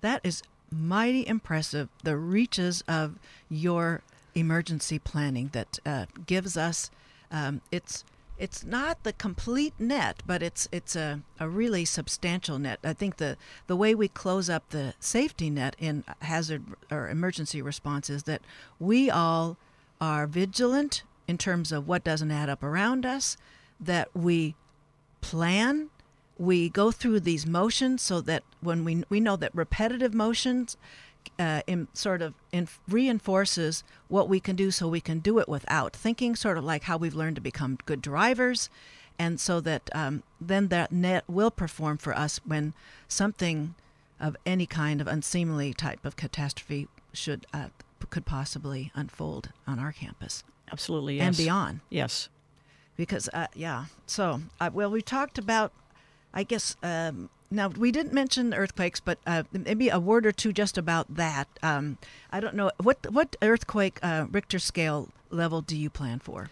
that 0.00 0.20
is 0.24 0.42
mighty 0.74 1.26
impressive 1.26 1.88
the 2.02 2.16
reaches 2.16 2.82
of 2.88 3.18
your 3.48 4.02
emergency 4.34 4.98
planning 4.98 5.50
that 5.52 5.78
uh, 5.86 6.06
gives 6.26 6.56
us 6.56 6.90
um, 7.30 7.60
it's 7.70 8.04
it's 8.36 8.64
not 8.64 9.04
the 9.04 9.12
complete 9.12 9.74
net, 9.78 10.22
but 10.26 10.42
it's 10.42 10.68
it's 10.72 10.96
a, 10.96 11.20
a 11.38 11.48
really 11.48 11.84
substantial 11.84 12.58
net. 12.58 12.80
I 12.82 12.92
think 12.92 13.16
the 13.16 13.36
the 13.66 13.76
way 13.76 13.94
we 13.94 14.08
close 14.08 14.50
up 14.50 14.70
the 14.70 14.94
safety 14.98 15.50
net 15.50 15.76
in 15.78 16.04
hazard 16.20 16.64
or 16.90 17.08
emergency 17.08 17.62
response 17.62 18.10
is 18.10 18.24
that 18.24 18.42
we 18.80 19.08
all 19.08 19.56
are 20.00 20.26
vigilant 20.26 21.04
in 21.28 21.38
terms 21.38 21.72
of 21.72 21.86
what 21.86 22.04
doesn't 22.04 22.30
add 22.30 22.48
up 22.48 22.62
around 22.62 23.06
us, 23.06 23.36
that 23.80 24.08
we 24.14 24.54
plan, 25.20 25.88
we 26.38 26.68
go 26.68 26.90
through 26.90 27.20
these 27.20 27.46
motions 27.46 28.02
so 28.02 28.20
that 28.22 28.42
when 28.60 28.84
we 28.84 29.04
we 29.08 29.20
know 29.20 29.36
that 29.36 29.54
repetitive 29.54 30.14
motions 30.14 30.76
uh, 31.38 31.62
in, 31.66 31.88
sort 31.92 32.22
of 32.22 32.34
in, 32.52 32.68
reinforces 32.88 33.84
what 34.08 34.28
we 34.28 34.40
can 34.40 34.56
do 34.56 34.70
so 34.70 34.88
we 34.88 35.00
can 35.00 35.20
do 35.20 35.38
it 35.38 35.48
without 35.48 35.94
thinking, 35.94 36.36
sort 36.36 36.58
of 36.58 36.64
like 36.64 36.84
how 36.84 36.96
we've 36.96 37.14
learned 37.14 37.36
to 37.36 37.42
become 37.42 37.78
good 37.86 38.02
drivers. 38.02 38.68
And 39.18 39.38
so 39.38 39.60
that 39.60 39.88
um, 39.94 40.24
then 40.40 40.68
that 40.68 40.90
net 40.90 41.24
will 41.28 41.50
perform 41.50 41.98
for 41.98 42.16
us 42.16 42.40
when 42.44 42.74
something 43.06 43.74
of 44.18 44.36
any 44.44 44.66
kind 44.66 45.00
of 45.00 45.06
unseemly 45.06 45.72
type 45.72 46.04
of 46.04 46.16
catastrophe 46.16 46.88
should 47.12 47.46
uh, 47.54 47.68
could 48.10 48.26
possibly 48.26 48.90
unfold 48.94 49.50
on 49.66 49.78
our 49.78 49.92
campus. 49.92 50.44
Absolutely, 50.70 51.16
yes. 51.16 51.26
And 51.26 51.36
beyond. 51.36 51.80
Yes. 51.90 52.28
Because, 52.96 53.28
uh, 53.32 53.46
yeah. 53.54 53.86
So, 54.06 54.42
uh, 54.60 54.70
well, 54.72 54.90
we 54.90 55.02
talked 55.02 55.38
about, 55.38 55.72
I 56.34 56.42
guess, 56.42 56.76
um, 56.82 57.30
now, 57.50 57.68
we 57.68 57.92
didn't 57.92 58.12
mention 58.12 58.52
earthquakes, 58.52 59.00
but 59.00 59.18
uh, 59.26 59.44
maybe 59.52 59.88
a 59.88 60.00
word 60.00 60.26
or 60.26 60.32
two 60.32 60.52
just 60.52 60.76
about 60.76 61.14
that. 61.14 61.46
Um, 61.62 61.98
I 62.32 62.40
don't 62.40 62.56
know 62.56 62.72
what 62.82 63.12
what 63.12 63.36
earthquake 63.40 64.00
uh, 64.02 64.26
Richter 64.30 64.58
scale 64.58 65.08
level 65.30 65.60
do 65.60 65.76
you 65.76 65.88
plan 65.88 66.18
for? 66.18 66.50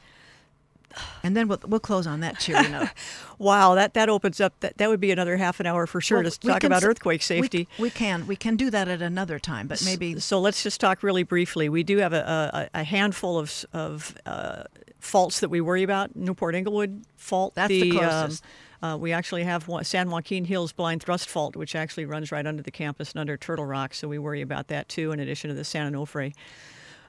And 1.23 1.37
then 1.37 1.49
we'll, 1.49 1.61
we'll 1.67 1.81
close 1.81 2.07
on 2.07 2.21
that 2.21 2.39
cheery 2.39 2.69
note. 2.69 2.89
wow, 3.39 3.75
that, 3.75 3.95
that 3.95 4.11
opens 4.11 4.41
up 4.41 4.53
that 4.61 4.77
that 4.77 4.89
would 4.91 5.01
be 5.01 5.11
another 5.11 5.39
half 5.39 5.59
an 5.59 5.67
hour 5.67 5.87
for 5.87 6.01
sure 6.01 6.23
Well, 6.23 6.31
to 6.31 6.39
talk 6.39 6.61
can 6.61 6.67
about 6.67 6.85
earthquake 6.85 7.23
safety. 7.23 7.67
We, 7.79 7.85
we 7.85 7.91
can 7.91 8.27
we 8.27 8.37
can 8.37 8.57
do 8.57 8.71
that 8.71 8.89
at 8.89 9.03
another 9.03 9.39
time, 9.39 9.67
but 9.67 9.83
maybe 9.85 10.21
So 10.21 10.41
let's 10.41 10.63
just 10.63 10.81
talk 10.81 11.03
really 11.03 11.23
briefly. 11.23 11.69
We 11.69 11.83
do 11.83 11.99
have 11.99 12.13
a, 12.13 12.69
a, 12.75 12.81
a 12.81 12.85
handful 12.85 13.39
of, 13.39 13.65
of 13.73 14.17
uh, 14.27 14.65
faults 15.01 15.41
that 15.41 15.49
we 15.49 15.61
worry 15.61 15.83
about. 15.83 16.15
Newport 16.15 16.55
Inglewood 16.55 17.05
fault. 17.17 17.55
That's 17.55 17.69
the 17.69 17.91
closest. 17.91 18.45
Uh, 18.83 18.97
we 18.99 19.13
actually 19.13 19.45
have 19.45 19.69
San 19.83 20.11
Joaquin 20.11 20.45
Hills 20.45 20.73
blind 20.73 21.03
thrust 21.03 21.29
fault, 21.29 21.55
which 21.57 21.75
actually 21.75 22.05
runs 22.05 22.33
right 22.33 22.47
under 22.47 22.63
the 22.63 22.71
campus 22.71 23.13
and 23.13 23.21
under 23.21 23.37
Turtle 23.37 23.65
Rock. 23.65 23.95
So 23.95 24.09
we 24.09 24.19
worry 24.19 24.43
about 24.43 24.69
that 24.69 24.89
too, 24.89 25.13
in 25.13 25.21
addition 25.21 25.49
to 25.49 25.55
the 25.55 25.65
San 25.65 25.93
Onofre. 25.93 26.33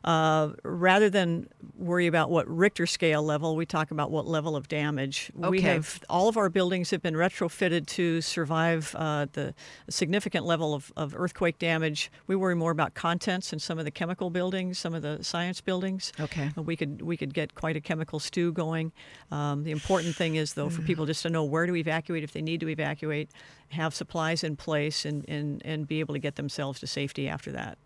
Uh, 0.04 0.50
rather 0.64 1.10
than 1.10 1.48
worry 1.78 2.08
about 2.08 2.30
what 2.30 2.48
Richter 2.48 2.86
scale 2.86 3.24
level, 3.24 3.56
we 3.56 3.66
talk 3.66 3.92
about 3.92 4.12
what 4.12 4.28
level 4.28 4.56
of 4.56 4.68
damage. 4.68 5.32
We 5.36 5.62
have 5.62 6.02
all 6.10 6.28
of 6.28 6.36
our 6.36 6.50
buildings 6.50 6.92
have 6.92 7.02
been 7.02 7.14
retrofitted 7.14 7.88
to 7.88 8.20
survive 8.22 8.94
uh, 8.98 9.28
the 9.32 9.54
significant 9.90 10.46
level 10.46 10.74
of, 10.74 10.92
of 10.98 11.16
earthquake 11.16 11.58
damage. 11.58 12.12
We 12.28 12.36
worry 12.36 12.56
more 12.56 12.72
about 12.72 12.96
contents 12.96 13.54
in 13.54 13.60
some 13.60 13.80
of 13.80 13.86
the 13.86 13.92
chemical 13.92 14.30
buildings, 14.30 14.78
some 14.78 14.94
of 14.94 15.02
the 15.02 15.24
science 15.24 15.62
buildings. 15.62 16.12
Okay. 16.20 16.52
We 16.58 16.76
could 16.76 17.02
we 17.02 17.16
could 17.16 17.34
get 17.34 17.56
quite 17.56 17.78
a 17.78 17.82
chemical 17.82 18.20
stew 18.20 18.52
going. 18.52 18.92
Um, 19.32 19.64
the 19.64 19.72
important 19.72 20.16
thing 20.16 20.36
is 20.36 20.54
though 20.54 20.70
for 20.70 20.82
people 20.82 21.06
just 21.06 21.24
to 21.24 21.30
know 21.30 21.44
where 21.44 21.66
to 21.66 21.76
evacuate 21.76 22.24
if 22.24 22.34
they 22.34 22.42
need 22.42 22.60
to 22.60 22.70
evacuate, 22.70 23.30
have 23.70 23.96
supplies 23.96 24.44
in 24.44 24.58
place, 24.58 25.06
and 25.06 25.24
and, 25.30 25.62
and 25.66 25.88
be 25.88 26.02
able 26.02 26.14
to 26.14 26.20
get 26.20 26.36
themselves 26.36 26.80
to 26.82 26.88
safety 26.88 27.30
after 27.30 27.52
that. 27.54 27.78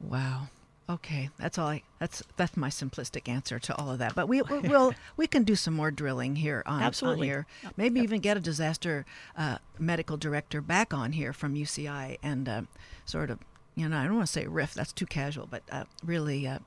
Wow. 0.00 0.48
Okay, 0.90 1.28
that's 1.38 1.58
all. 1.58 1.68
I, 1.68 1.82
that's 1.98 2.22
that's 2.38 2.56
my 2.56 2.70
simplistic 2.70 3.28
answer 3.28 3.58
to 3.58 3.76
all 3.76 3.90
of 3.90 3.98
that. 3.98 4.14
But 4.14 4.26
we 4.26 4.40
we- 4.42 4.60
we'll 4.60 4.94
we 5.18 5.26
can 5.26 5.44
do 5.44 5.54
some 5.54 5.74
more 5.74 5.90
drilling 5.90 6.36
here 6.36 6.62
on, 6.64 6.76
on 6.76 6.82
Absolutely. 6.82 7.26
here. 7.26 7.46
Maybe 7.76 8.00
even 8.00 8.20
get 8.20 8.38
a 8.38 8.40
disaster 8.40 9.04
uh, 9.36 9.58
medical 9.78 10.16
director 10.16 10.62
back 10.62 10.94
on 10.94 11.12
here 11.12 11.32
from 11.34 11.54
UCI 11.54 12.18
and 12.22 12.48
uh, 12.48 12.62
sort 13.04 13.28
of 13.28 13.38
you 13.74 13.86
know 13.86 13.98
I 13.98 14.04
don't 14.04 14.16
want 14.16 14.26
to 14.28 14.32
say 14.32 14.46
riff. 14.46 14.72
That's 14.72 14.92
too 14.92 15.06
casual, 15.06 15.46
but 15.46 15.62
uh, 15.70 15.84
really. 16.04 16.46
Uh, 16.46 16.58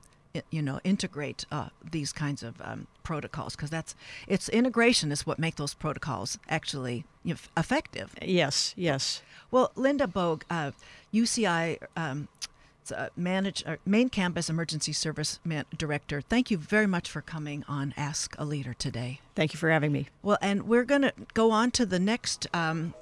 you 0.50 0.62
know, 0.62 0.80
integrate 0.86 1.46
uh, 1.52 1.68
these 1.92 2.14
kinds 2.14 2.42
of 2.42 2.56
um, 2.62 2.88
protocols 3.04 3.54
because 3.54 3.70
that's 3.70 3.96
it's 4.30 4.48
integration 4.48 5.12
is 5.12 5.26
what 5.28 5.38
make 5.38 5.58
those 5.58 5.74
protocols 5.74 6.40
actually 6.48 7.04
you 7.26 7.34
know, 7.34 7.40
effective. 7.58 8.16
Yes, 8.22 8.74
yes. 8.78 9.22
Well, 9.52 9.74
Linda 9.76 10.08
Bogue, 10.08 10.44
uh, 10.50 10.72
UCI 11.14 11.80
um, 11.98 12.30
it's, 12.38 12.41
uh, 12.89 13.10
manage, 13.17 13.63
uh, 13.65 13.76
main 13.86 14.08
campus 14.08 14.50
emergency 14.50 14.94
service 14.94 15.39
man- 15.44 15.65
director. 15.78 16.22
Thank 16.22 16.50
you 16.50 16.58
very 16.58 16.88
much 16.88 17.10
for 17.10 17.22
coming 17.22 17.65
on 17.67 17.94
Ask 17.98 18.34
a 18.39 18.46
Leader 18.46 18.74
today. 18.74 19.20
Thank 19.36 19.54
you 19.54 19.60
for 19.60 19.70
having 19.70 19.91
me. 19.91 20.08
Well, 20.24 20.38
and 20.41 20.63
we're 20.63 20.86
going 20.86 21.02
to 21.02 21.13
go 21.34 21.52
on 21.52 21.72
to 21.72 21.86
the 21.86 22.00
next. 22.00 22.48
Um, 22.54 22.94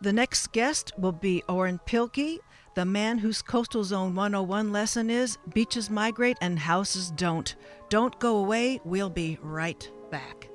the 0.00 0.12
next 0.12 0.52
guest 0.52 0.92
will 0.98 1.12
be 1.12 1.42
Orrin 1.48 1.80
Pilkey, 1.86 2.38
the 2.74 2.84
man 2.84 3.18
whose 3.18 3.42
Coastal 3.42 3.82
Zone 3.82 4.14
101 4.14 4.72
lesson 4.72 5.10
is 5.10 5.38
Beaches 5.52 5.90
migrate 5.90 6.36
and 6.40 6.58
houses 6.58 7.10
don't. 7.10 7.56
Don't 7.88 8.16
go 8.20 8.36
away. 8.36 8.80
We'll 8.84 9.10
be 9.10 9.38
right 9.42 9.90
back. 10.10 10.48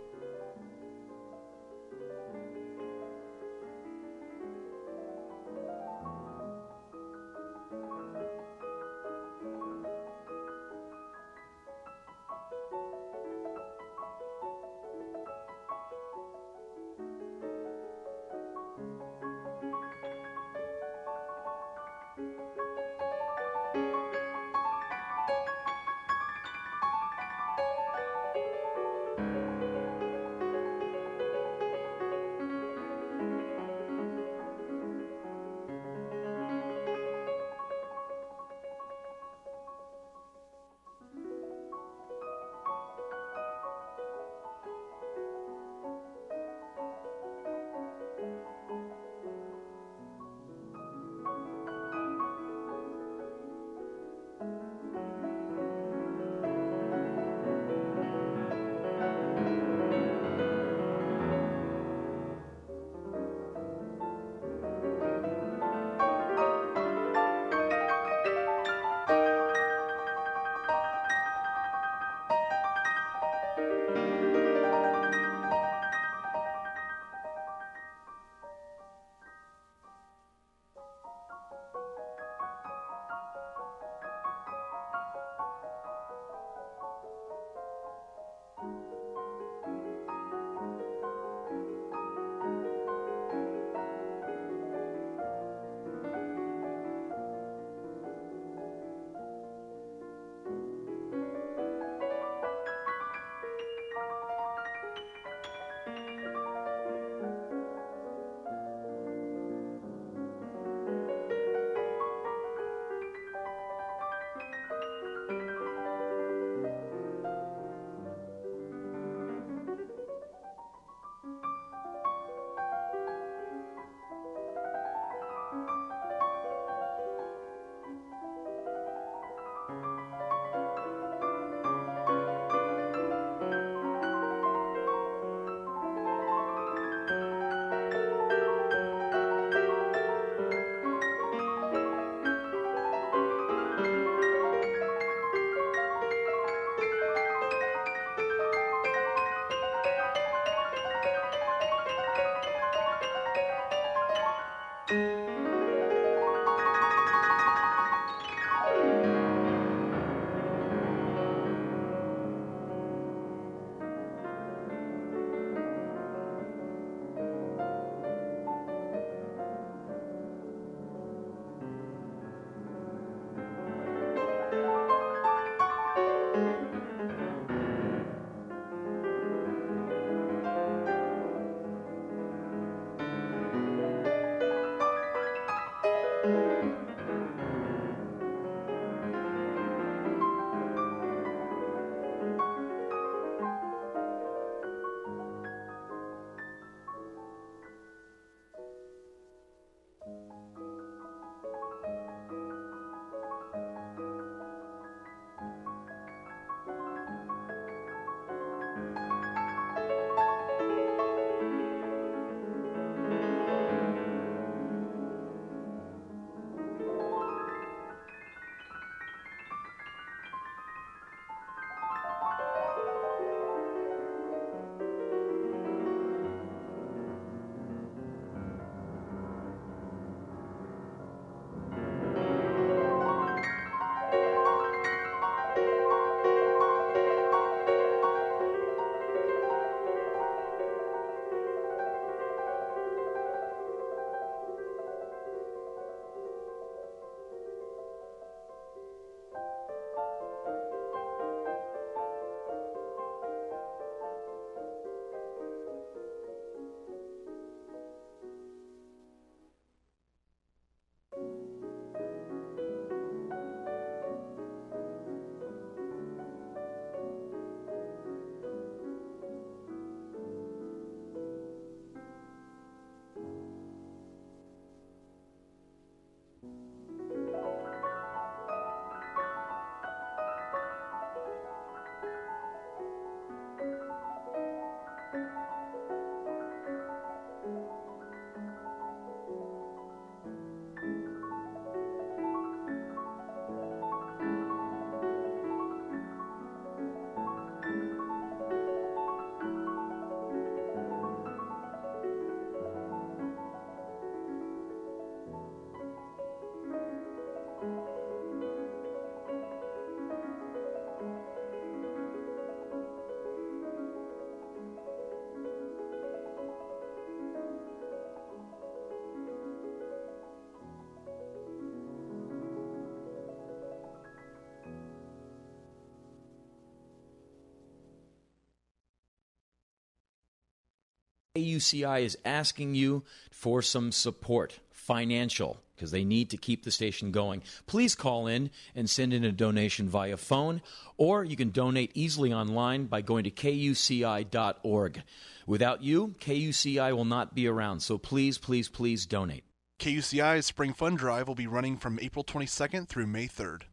KUCI 331.36 332.04
is 332.04 332.16
asking 332.24 332.76
you 332.76 333.02
for 333.32 333.64
some 333.64 333.92
support, 333.92 334.60
financial, 334.70 335.58
because 335.76 335.90
they 335.90 336.04
need 336.04 336.30
to 336.30 336.38
keep 336.38 336.64
the 336.64 336.70
station 336.70 337.12
going. 337.12 337.42
Please 337.66 337.96
call 337.96 338.28
in 338.28 338.52
and 338.76 338.88
send 338.88 339.14
in 339.14 339.24
a 339.24 339.32
donation 339.32 339.90
via 339.90 340.16
phone, 340.16 340.62
or 340.96 341.24
you 341.24 341.36
can 341.36 341.50
donate 341.50 341.90
easily 341.96 342.32
online 342.32 342.86
by 342.86 343.02
going 343.02 343.24
to 343.24 343.32
kuci.org. 343.32 345.02
Without 345.48 345.82
you, 345.82 346.14
KUCI 346.20 346.96
will 346.96 347.04
not 347.04 347.34
be 347.34 347.48
around, 347.48 347.80
so 347.80 347.98
please, 347.98 348.38
please, 348.38 348.70
please 348.70 349.08
donate. 349.08 349.44
KUCI's 349.80 350.46
Spring 350.46 350.74
Fund 350.74 351.00
Drive 351.00 351.28
will 351.28 351.34
be 351.34 351.48
running 351.48 351.78
from 351.78 351.98
April 352.00 352.24
22nd 352.24 352.88
through 352.88 353.08
May 353.08 353.28
3rd. 353.28 353.64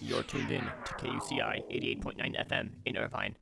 You're 0.00 0.24
tuned 0.24 0.50
in 0.50 0.64
to 0.64 0.94
KUCI 0.94 2.02
88.9 2.02 2.48
FM 2.50 2.70
in 2.86 2.96
Irvine. 2.96 3.36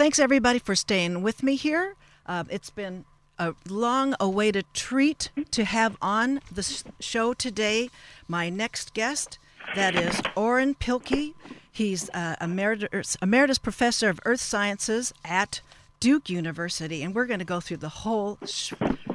Thanks 0.00 0.18
everybody 0.18 0.58
for 0.58 0.74
staying 0.74 1.20
with 1.20 1.42
me 1.42 1.56
here. 1.56 1.94
Uh, 2.24 2.44
it's 2.48 2.70
been 2.70 3.04
a 3.38 3.54
long 3.68 4.14
awaited 4.18 4.64
treat 4.72 5.30
to 5.50 5.66
have 5.66 5.98
on 6.00 6.40
the 6.50 6.82
show 7.00 7.34
today 7.34 7.90
my 8.26 8.48
next 8.48 8.94
guest. 8.94 9.38
That 9.74 9.94
is 9.94 10.22
Orrin 10.34 10.74
Pilkey. 10.74 11.34
He's 11.70 12.08
uh, 12.14 12.36
emeritus, 12.40 13.18
emeritus 13.20 13.58
professor 13.58 14.08
of 14.08 14.18
earth 14.24 14.40
sciences 14.40 15.12
at 15.22 15.60
Duke 16.00 16.30
University, 16.30 17.02
and 17.02 17.14
we're 17.14 17.26
going 17.26 17.38
to 17.40 17.44
go 17.44 17.60
through 17.60 17.76
the 17.76 17.90
whole 17.90 18.38
sh- 18.46 18.72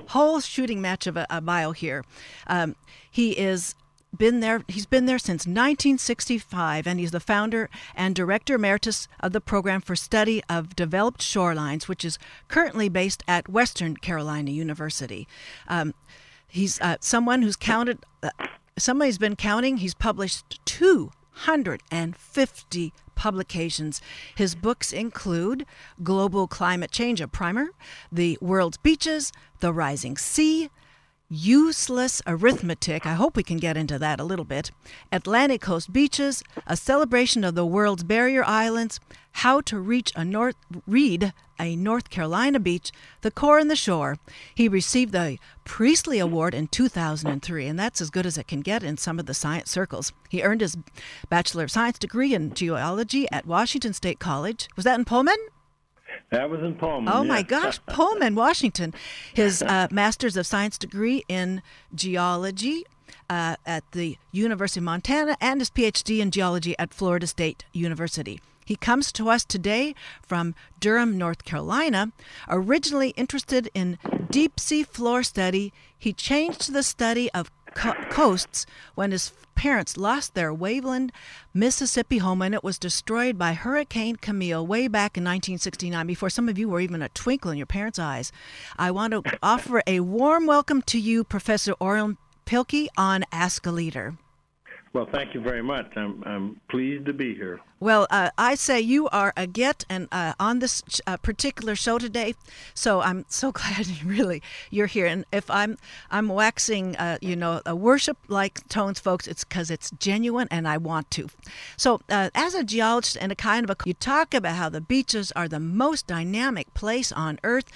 whole 0.10 0.40
shooting 0.40 0.82
match 0.82 1.08
of 1.08 1.18
a, 1.18 1.26
a 1.32 1.42
bio 1.42 1.72
here. 1.72 2.06
Um, 2.46 2.76
he 3.10 3.32
is 3.32 3.74
been 4.18 4.40
there 4.40 4.64
he's 4.68 4.86
been 4.86 5.06
there 5.06 5.20
since 5.20 5.46
1965 5.46 6.88
and 6.88 7.00
he's 7.00 7.12
the 7.12 7.20
founder 7.20 7.70
and 7.96 8.16
director 8.16 8.56
emeritus 8.56 9.08
of 9.20 9.34
the 9.34 9.42
program 9.42 9.82
for 9.82 9.96
study 9.96 10.42
of 10.50 10.76
developed 10.76 11.22
shorelines 11.22 11.88
which 11.88 12.06
is 12.06 12.18
currently 12.48 12.90
based 12.90 13.24
at 13.28 13.50
western 13.50 13.98
carolina 13.98 14.52
university 14.52 15.28
um, 15.68 15.94
he's 16.48 16.80
uh, 16.82 16.98
someone 17.00 17.42
who's 17.42 17.56
counted 17.56 18.00
uh, 18.24 18.30
somebody's 18.78 19.18
been 19.18 19.36
counting 19.36 19.78
he's 19.78 19.94
published 19.94 20.60
250 20.66 22.94
publications. 23.16 24.02
His 24.36 24.56
books 24.56 24.94
include 24.94 25.66
Global 26.04 26.48
Climate 26.48 26.92
Change, 26.92 27.22
a 27.22 27.28
primer, 27.28 27.70
The 28.12 28.38
World's 28.42 28.78
Beaches, 28.78 29.32
The 29.62 29.74
Rising 29.74 30.18
Sea, 30.18 30.70
Useless 31.30 32.22
Arithmetic. 32.28 33.06
I 33.06 33.16
hope 33.16 33.36
we 33.36 33.42
can 33.42 33.58
get 33.58 33.78
into 33.78 33.98
that 33.98 34.20
a 34.20 34.24
little 34.24 34.46
bit. 34.46 34.70
Atlantic 35.12 35.62
Coast 35.62 35.92
Beaches, 35.92 36.44
a 36.68 36.78
celebration 36.78 37.44
of 37.44 37.56
the 37.56 37.66
world's 37.66 38.04
barrier 38.04 38.44
islands, 38.44 39.00
how 39.32 39.60
to 39.62 39.80
reach 39.80 40.12
a 40.16 40.24
North 40.24 40.56
read 40.86 41.34
a 41.60 41.76
North 41.76 42.10
Carolina 42.10 42.60
beach, 42.60 42.92
the 43.22 43.32
core 43.32 43.58
and 43.58 43.72
the 43.72 43.76
shore. 43.76 44.18
He 44.54 44.68
received 44.68 45.14
the 45.14 45.40
Priestley 45.64 46.20
Award 46.20 46.54
in 46.54 46.68
2003, 46.68 47.66
and 47.66 47.80
that's 47.80 48.02
as 48.02 48.10
good 48.10 48.26
as 48.26 48.38
it 48.38 48.48
can 48.48 48.62
get 48.62 48.84
in 48.84 48.98
some 48.98 49.20
of 49.20 49.26
the 49.26 49.34
science 49.34 49.72
circles. 49.72 50.14
He 50.30 50.44
earned 50.44 50.62
his 50.62 50.78
Bachelor 51.30 51.64
of 51.64 51.72
Science 51.72 51.98
degree 51.98 52.34
in 52.36 52.54
geology 52.54 53.28
at 53.32 53.48
Washington 53.48 53.94
State 53.94 54.20
College. 54.20 54.68
Was 54.76 54.86
that 54.86 55.00
in 55.00 55.06
Pullman? 55.06 55.38
That 56.32 56.50
was 56.50 56.62
in 56.62 56.76
Pullman. 56.76 57.14
Oh 57.14 57.22
yes. 57.22 57.28
my 57.28 57.42
gosh, 57.42 57.80
Pullman, 57.88 58.36
Washington. 58.36 58.94
His 59.34 59.62
uh, 59.62 59.88
Master's 59.92 60.38
of 60.38 60.46
Science 60.48 60.78
degree 60.78 61.24
in 61.28 61.62
geology 61.94 62.86
uh, 63.30 63.56
at 63.66 63.84
the 63.92 64.18
University 64.32 64.80
of 64.80 64.86
Montana 64.86 65.38
and 65.42 65.62
his 65.62 65.70
PhD 65.70 66.20
in 66.20 66.32
geology 66.32 66.76
at 66.78 66.94
Florida 66.94 67.28
State 67.28 67.66
University. 67.74 68.40
He 68.66 68.76
comes 68.76 69.12
to 69.12 69.30
us 69.30 69.46
today 69.46 69.94
from 70.24 70.56
Durham, 70.80 71.18
North 71.18 71.46
Carolina. 71.46 72.12
Originally 72.50 73.10
interested 73.12 73.70
in 73.76 74.00
deep 74.32 74.60
sea 74.60 74.84
floor 74.84 75.22
study, 75.22 75.72
he 75.98 76.14
changed 76.14 76.62
to 76.62 76.72
the 76.72 76.82
study 76.82 77.32
of 77.32 77.52
co- 77.76 77.94
coasts 78.10 78.66
when 78.96 79.12
his 79.12 79.32
parents 79.54 79.96
lost 79.96 80.34
their 80.34 80.54
Waveland, 80.54 81.12
Mississippi 81.54 82.18
home 82.18 82.42
and 82.42 82.56
it 82.56 82.64
was 82.64 82.80
destroyed 82.80 83.38
by 83.38 83.54
Hurricane 83.54 84.16
Camille 84.16 84.66
way 84.66 84.88
back 84.88 85.18
in 85.18 85.24
1969, 85.24 86.08
before 86.08 86.30
some 86.30 86.50
of 86.50 86.58
you 86.58 86.68
were 86.68 86.80
even 86.80 87.04
a 87.04 87.10
twinkle 87.10 87.52
in 87.52 87.58
your 87.58 87.68
parents' 87.68 88.00
eyes. 88.00 88.32
I 88.78 88.92
want 88.92 89.12
to 89.14 89.38
offer 89.44 89.84
a 89.86 90.00
warm 90.00 90.48
welcome 90.48 90.82
to 90.84 91.00
you, 91.00 91.24
Professor 91.24 91.74
Orrin 91.74 92.18
Pilkey, 92.46 92.88
on 92.98 93.24
Ask 93.32 93.66
a 93.66 93.72
Leader. 93.72 94.16
Well, 94.96 95.10
thank 95.12 95.34
you 95.34 95.42
very 95.42 95.62
much. 95.62 95.92
I'm, 95.98 96.24
I'm 96.26 96.62
pleased 96.70 97.06
to 97.08 97.12
be 97.14 97.36
here. 97.36 97.60
Well, 97.82 98.08
uh, 98.10 98.30
I 98.38 98.56
say 98.56 98.80
you 98.80 99.10
are 99.10 99.34
a 99.36 99.46
get 99.46 99.84
and 99.90 100.08
uh, 100.10 100.36
on 100.40 100.60
this 100.60 100.84
uh, 101.06 101.18
particular 101.18 101.76
show 101.76 101.98
today, 101.98 102.34
so 102.74 103.02
I'm 103.02 103.26
so 103.28 103.52
glad 103.60 103.88
you 103.88 104.08
really 104.08 104.42
you're 104.72 104.88
here. 104.88 105.06
And 105.06 105.26
if 105.34 105.52
I'm 105.52 105.78
I'm 106.12 106.30
waxing, 106.30 106.96
uh, 106.96 107.18
you 107.22 107.36
know, 107.36 107.62
a 107.66 107.76
worship 107.76 108.18
like 108.30 108.66
tones, 108.70 109.02
folks, 109.02 109.28
it's 109.28 109.44
because 109.44 109.70
it's 109.70 109.92
genuine 110.00 110.48
and 110.50 110.66
I 110.66 110.78
want 110.78 111.12
to. 111.12 111.28
So, 111.76 112.00
uh, 112.08 112.30
as 112.34 112.54
a 112.54 112.64
geologist 112.64 113.18
and 113.20 113.34
a 113.34 113.36
kind 113.36 113.70
of 113.70 113.72
a, 113.72 113.76
you 113.86 113.96
talk 113.96 114.34
about 114.34 114.56
how 114.56 114.70
the 114.70 114.80
beaches 114.80 115.34
are 115.34 115.50
the 115.50 115.60
most 115.60 116.08
dynamic 116.08 116.74
place 116.74 117.12
on 117.12 117.38
Earth, 117.44 117.70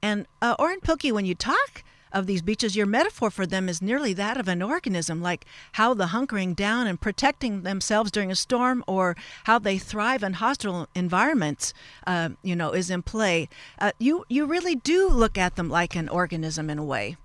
and 0.00 0.26
uh, 0.40 0.56
Orrin 0.58 0.80
Pilkey, 0.80 1.12
when 1.12 1.26
you 1.26 1.34
talk 1.34 1.84
of 2.12 2.26
these 2.26 2.42
beaches, 2.42 2.76
your 2.76 2.86
metaphor 2.86 3.30
for 3.30 3.46
them 3.46 3.68
is 3.68 3.82
nearly 3.82 4.12
that 4.14 4.36
of 4.36 4.48
an 4.48 4.62
organism, 4.62 5.22
like 5.22 5.44
how 5.72 5.94
the 5.94 6.06
hunkering 6.06 6.54
down 6.54 6.86
and 6.86 7.00
protecting 7.00 7.62
themselves 7.62 8.10
during 8.10 8.30
a 8.30 8.36
storm, 8.36 8.84
or 8.86 9.16
how 9.44 9.58
they 9.58 9.78
thrive 9.78 10.22
in 10.22 10.34
hostile 10.34 10.88
environments, 10.94 11.74
uh, 12.06 12.30
you 12.42 12.54
know, 12.54 12.72
is 12.72 12.90
in 12.90 13.02
play. 13.02 13.48
Uh, 13.78 13.92
you 13.98 14.24
you 14.28 14.46
really 14.46 14.74
do 14.74 15.08
look 15.08 15.38
at 15.38 15.56
them 15.56 15.68
like 15.68 15.96
an 15.96 16.08
organism 16.08 16.70
in 16.70 16.78
a 16.78 16.84
way. 16.84 17.16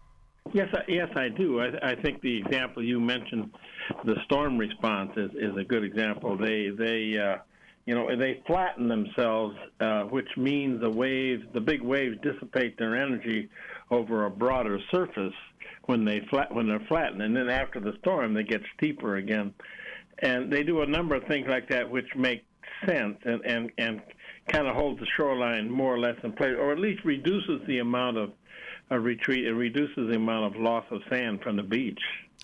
Yes, 0.54 0.70
I, 0.74 0.80
yes, 0.88 1.10
I 1.16 1.30
do. 1.30 1.60
I, 1.60 1.92
I 1.92 1.96
think 1.96 2.22
the 2.22 2.38
example 2.38 2.84
you 2.84 3.00
mentioned, 3.00 3.52
the 4.06 4.16
storm 4.26 4.58
response, 4.58 5.12
is, 5.18 5.32
is 5.32 5.58
a 5.58 5.64
good 5.64 5.84
example. 5.84 6.38
They 6.38 6.70
they 6.70 7.18
uh, 7.18 7.38
you 7.86 7.96
know 7.96 8.16
they 8.16 8.42
flatten 8.48 8.88
themselves, 8.88 9.56
uh, 9.80 10.04
which 10.04 10.30
means 10.38 10.82
the 10.82 10.90
waves, 10.90 11.44
the 11.54 11.62
big 11.62 11.82
waves, 11.82 12.18
dissipate 12.22 12.78
their 12.78 12.96
energy 12.96 13.50
over 13.92 14.26
a 14.26 14.30
broader 14.30 14.80
surface 14.92 15.34
when 15.86 16.04
they 16.04 16.22
flat 16.30 16.54
when 16.54 16.68
they're 16.68 16.86
flattened, 16.88 17.22
and 17.22 17.36
then 17.36 17.50
after 17.50 17.80
the 17.80 17.94
storm 18.00 18.34
they 18.34 18.44
get 18.44 18.62
steeper 18.76 19.18
again, 19.18 19.54
and 20.20 20.52
they 20.52 20.64
do 20.64 20.82
a 20.82 20.86
number 20.86 21.16
of 21.16 21.24
things 21.26 21.48
like 21.48 21.70
that 21.70 21.90
which 21.90 22.08
make 22.16 22.46
sense 22.86 23.18
and 23.24 23.42
and 23.46 23.72
and 23.78 24.02
kind 24.48 24.68
of 24.68 24.76
holds 24.76 25.00
the 25.00 25.06
shoreline 25.18 25.70
more 25.70 25.94
or 25.94 26.00
less 26.00 26.16
in 26.24 26.32
place, 26.34 26.56
or 26.58 26.72
at 26.72 26.80
least 26.80 27.04
reduces 27.04 27.62
the 27.68 27.80
amount 27.80 28.18
of 28.18 28.32
a 28.90 29.00
retreat. 29.00 29.46
It 29.46 29.54
reduces 29.54 30.10
the 30.10 30.16
amount 30.16 30.56
of 30.56 30.62
loss 30.62 30.86
of 30.92 31.02
sand 31.10 31.42
from 31.42 31.58
the 31.58 31.64
beach. 31.64 32.00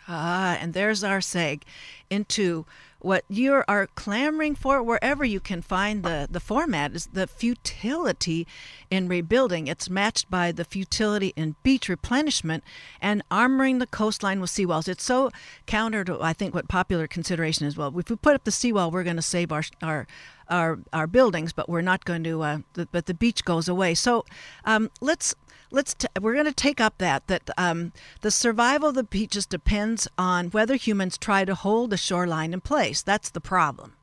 Ah, 0.08 0.58
and 0.60 0.74
there's 0.74 1.04
our 1.04 1.20
seg 1.20 1.62
into 2.10 2.66
what 3.04 3.26
you 3.28 3.64
are 3.68 3.88
clamoring 3.96 4.56
for 4.56 4.82
wherever 4.82 5.26
you 5.26 5.40
can 5.40 5.62
find 5.62 6.04
the, 6.04 6.28
the 6.32 6.40
format 6.40 6.96
is 6.96 7.08
the 7.08 7.28
futility 7.28 8.48
in 8.90 9.08
rebuilding. 9.10 9.68
It's 9.68 9.90
matched 9.90 10.32
by 10.32 10.54
the 10.54 10.64
futility 10.64 11.34
in 11.36 11.56
beach 11.64 11.90
replenishment 11.90 12.64
and 13.02 13.22
armoring 13.30 13.80
the 13.80 13.88
coastline 13.88 14.40
with 14.40 14.50
seawalls. 14.50 14.88
It's 14.88 15.04
so 15.04 15.32
counter 15.66 16.06
to, 16.06 16.22
I 16.22 16.32
think, 16.32 16.56
what 16.56 16.70
popular 16.70 17.06
consideration 17.06 17.68
is. 17.68 17.76
Well, 17.76 17.94
if 18.00 18.10
we 18.10 18.16
put 18.16 18.36
up 18.36 18.46
the 18.46 18.52
seawall, 18.52 18.90
we're 18.90 19.04
going 19.04 19.18
to 19.18 19.22
save 19.22 19.52
our, 19.52 19.64
our 19.82 20.08
our 20.50 20.80
our 20.92 21.08
buildings, 21.08 21.54
but 21.54 21.70
we're 21.70 21.82
not 21.82 22.06
going 22.06 22.24
to. 22.26 22.42
Uh, 22.42 22.58
the, 22.74 22.88
but 22.92 23.06
the 23.06 23.14
beach 23.14 23.46
goes 23.46 23.68
away. 23.68 23.94
So 23.96 24.26
um, 24.66 24.90
let's 25.02 25.36
let's 25.74 25.94
t- 25.94 26.08
we're 26.22 26.34
going 26.34 26.46
to 26.46 26.54
take 26.54 26.80
up 26.80 26.98
that 27.00 27.28
that 27.28 27.50
um, 27.58 27.92
the 28.22 28.32
survival 28.32 28.90
of 28.90 28.96
the 28.96 29.04
beaches 29.04 29.46
depends 29.46 30.08
on 30.18 30.48
whether 30.52 30.76
humans 30.76 31.18
try 31.18 31.44
to 31.44 31.56
hold 31.56 31.90
the 31.90 31.98
shoreline 31.98 32.54
in 32.54 32.62
place. 32.62 33.02
That's 33.02 33.30
the 33.30 33.42
problem. 33.42 33.94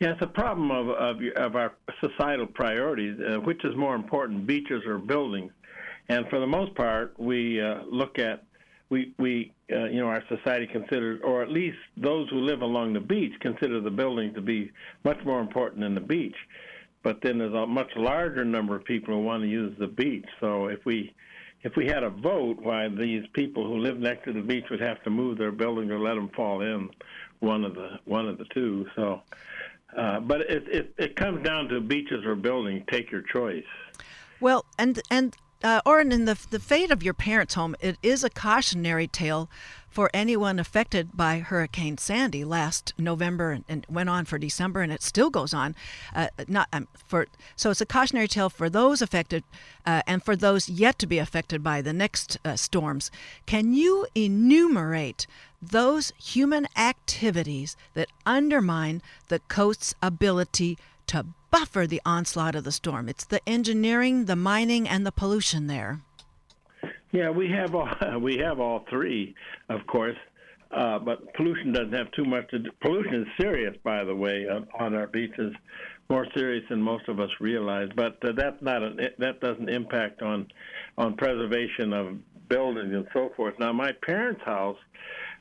Yeah, 0.00 0.12
it's 0.12 0.22
a 0.22 0.26
problem 0.26 0.70
of 0.70 0.88
of, 0.88 1.16
of 1.36 1.56
our 1.56 1.74
societal 2.00 2.46
priorities. 2.46 3.18
Uh, 3.20 3.40
which 3.40 3.62
is 3.64 3.76
more 3.76 3.94
important, 3.94 4.46
beaches 4.46 4.82
or 4.86 4.98
buildings? 4.98 5.52
And 6.08 6.26
for 6.30 6.40
the 6.40 6.46
most 6.46 6.74
part, 6.74 7.14
we 7.18 7.60
uh, 7.60 7.82
look 7.90 8.18
at 8.18 8.44
we 8.88 9.12
we 9.18 9.52
uh, 9.72 9.84
you 9.86 10.00
know 10.00 10.06
our 10.06 10.22
society 10.28 10.66
considers, 10.66 11.20
or 11.24 11.42
at 11.42 11.50
least 11.50 11.76
those 11.96 12.28
who 12.30 12.38
live 12.38 12.62
along 12.62 12.92
the 12.94 13.00
beach 13.00 13.32
consider 13.40 13.80
the 13.80 13.90
building 13.90 14.32
to 14.34 14.40
be 14.40 14.70
much 15.04 15.18
more 15.24 15.40
important 15.40 15.82
than 15.82 15.94
the 15.94 16.00
beach. 16.00 16.36
But 17.02 17.20
then 17.22 17.38
there's 17.38 17.54
a 17.54 17.66
much 17.66 17.90
larger 17.96 18.44
number 18.44 18.76
of 18.76 18.84
people 18.84 19.14
who 19.14 19.22
want 19.22 19.42
to 19.42 19.48
use 19.48 19.76
the 19.78 19.86
beach. 19.86 20.26
So 20.40 20.66
if 20.66 20.84
we 20.84 21.14
if 21.62 21.74
we 21.76 21.86
had 21.86 22.02
a 22.02 22.10
vote, 22.10 22.58
why 22.60 22.88
these 22.88 23.24
people 23.32 23.66
who 23.66 23.78
live 23.78 23.98
next 23.98 24.24
to 24.24 24.32
the 24.32 24.40
beach 24.40 24.64
would 24.70 24.80
have 24.80 25.02
to 25.04 25.10
move 25.10 25.38
their 25.38 25.52
building 25.52 25.90
or 25.90 25.98
let 25.98 26.14
them 26.14 26.30
fall 26.36 26.60
in, 26.60 26.90
one 27.40 27.64
of 27.64 27.74
the 27.74 27.98
one 28.04 28.28
of 28.28 28.38
the 28.38 28.44
two. 28.46 28.86
So, 28.94 29.22
uh, 29.96 30.20
but 30.20 30.42
it, 30.42 30.68
it 30.68 30.94
it 30.98 31.16
comes 31.16 31.44
down 31.44 31.68
to 31.68 31.80
beaches 31.80 32.24
or 32.24 32.34
building. 32.34 32.84
Take 32.90 33.10
your 33.10 33.22
choice. 33.22 33.64
Well, 34.40 34.64
and 34.78 35.00
and 35.10 35.36
uh, 35.62 35.80
Orrin, 35.84 36.12
in 36.12 36.24
the 36.24 36.38
the 36.50 36.60
fate 36.60 36.90
of 36.90 37.02
your 37.02 37.14
parents' 37.14 37.54
home, 37.54 37.74
it 37.80 37.96
is 38.02 38.22
a 38.22 38.30
cautionary 38.30 39.08
tale 39.08 39.50
for 39.90 40.10
anyone 40.12 40.58
affected 40.58 41.16
by 41.16 41.38
Hurricane 41.38 41.98
Sandy 41.98 42.44
last 42.44 42.92
November 42.98 43.52
and, 43.52 43.64
and 43.68 43.86
went 43.88 44.08
on 44.08 44.24
for 44.24 44.38
December, 44.38 44.82
and 44.82 44.92
it 44.92 45.02
still 45.02 45.30
goes 45.30 45.54
on. 45.54 45.74
Uh, 46.14 46.28
not 46.46 46.68
um, 46.72 46.88
for 47.06 47.26
so 47.56 47.70
it's 47.70 47.80
a 47.80 47.86
cautionary 47.86 48.28
tale 48.28 48.50
for 48.50 48.68
those 48.68 49.02
affected 49.02 49.44
uh, 49.86 50.02
and 50.06 50.22
for 50.22 50.36
those 50.36 50.68
yet 50.68 50.98
to 50.98 51.06
be 51.06 51.18
affected 51.18 51.62
by 51.62 51.82
the 51.82 51.92
next 51.92 52.38
uh, 52.44 52.56
storms. 52.56 53.10
Can 53.46 53.72
you 53.72 54.06
enumerate 54.14 55.26
those 55.60 56.12
human 56.16 56.68
activities 56.76 57.76
that 57.94 58.08
undermine 58.24 59.02
the 59.28 59.40
coast's 59.40 59.94
ability 60.02 60.78
to 61.08 61.26
buffer 61.50 61.86
the 61.86 62.02
onslaught 62.04 62.54
of 62.54 62.64
the 62.64 62.72
storm? 62.72 63.08
It's 63.08 63.24
the 63.24 63.46
engineering, 63.48 64.26
the 64.26 64.36
mining, 64.36 64.88
and 64.88 65.04
the 65.06 65.12
pollution 65.12 65.66
there. 65.66 66.00
Yeah, 67.12 67.30
we 67.30 67.50
have 67.50 67.74
all 67.74 67.88
we 68.20 68.36
have 68.38 68.60
all 68.60 68.84
three, 68.90 69.34
of 69.68 69.86
course. 69.86 70.16
Uh, 70.70 70.98
but 70.98 71.32
pollution 71.34 71.72
doesn't 71.72 71.94
have 71.94 72.10
too 72.12 72.24
much 72.24 72.48
to 72.50 72.58
do. 72.58 72.70
Pollution 72.82 73.22
is 73.22 73.28
serious, 73.40 73.74
by 73.82 74.04
the 74.04 74.14
way, 74.14 74.46
uh, 74.46 74.60
on 74.78 74.94
our 74.94 75.06
beaches, 75.06 75.54
more 76.10 76.26
serious 76.36 76.62
than 76.68 76.82
most 76.82 77.08
of 77.08 77.20
us 77.20 77.30
realize. 77.40 77.88
But 77.96 78.18
uh, 78.22 78.32
that's 78.36 78.60
not 78.60 78.82
a, 78.82 79.10
that 79.18 79.40
doesn't 79.40 79.70
impact 79.70 80.20
on 80.20 80.46
on 80.98 81.16
preservation 81.16 81.94
of 81.94 82.18
buildings 82.48 82.92
and 82.92 83.06
so 83.14 83.30
forth. 83.36 83.54
Now, 83.58 83.72
my 83.72 83.92
parents' 84.02 84.42
house 84.44 84.76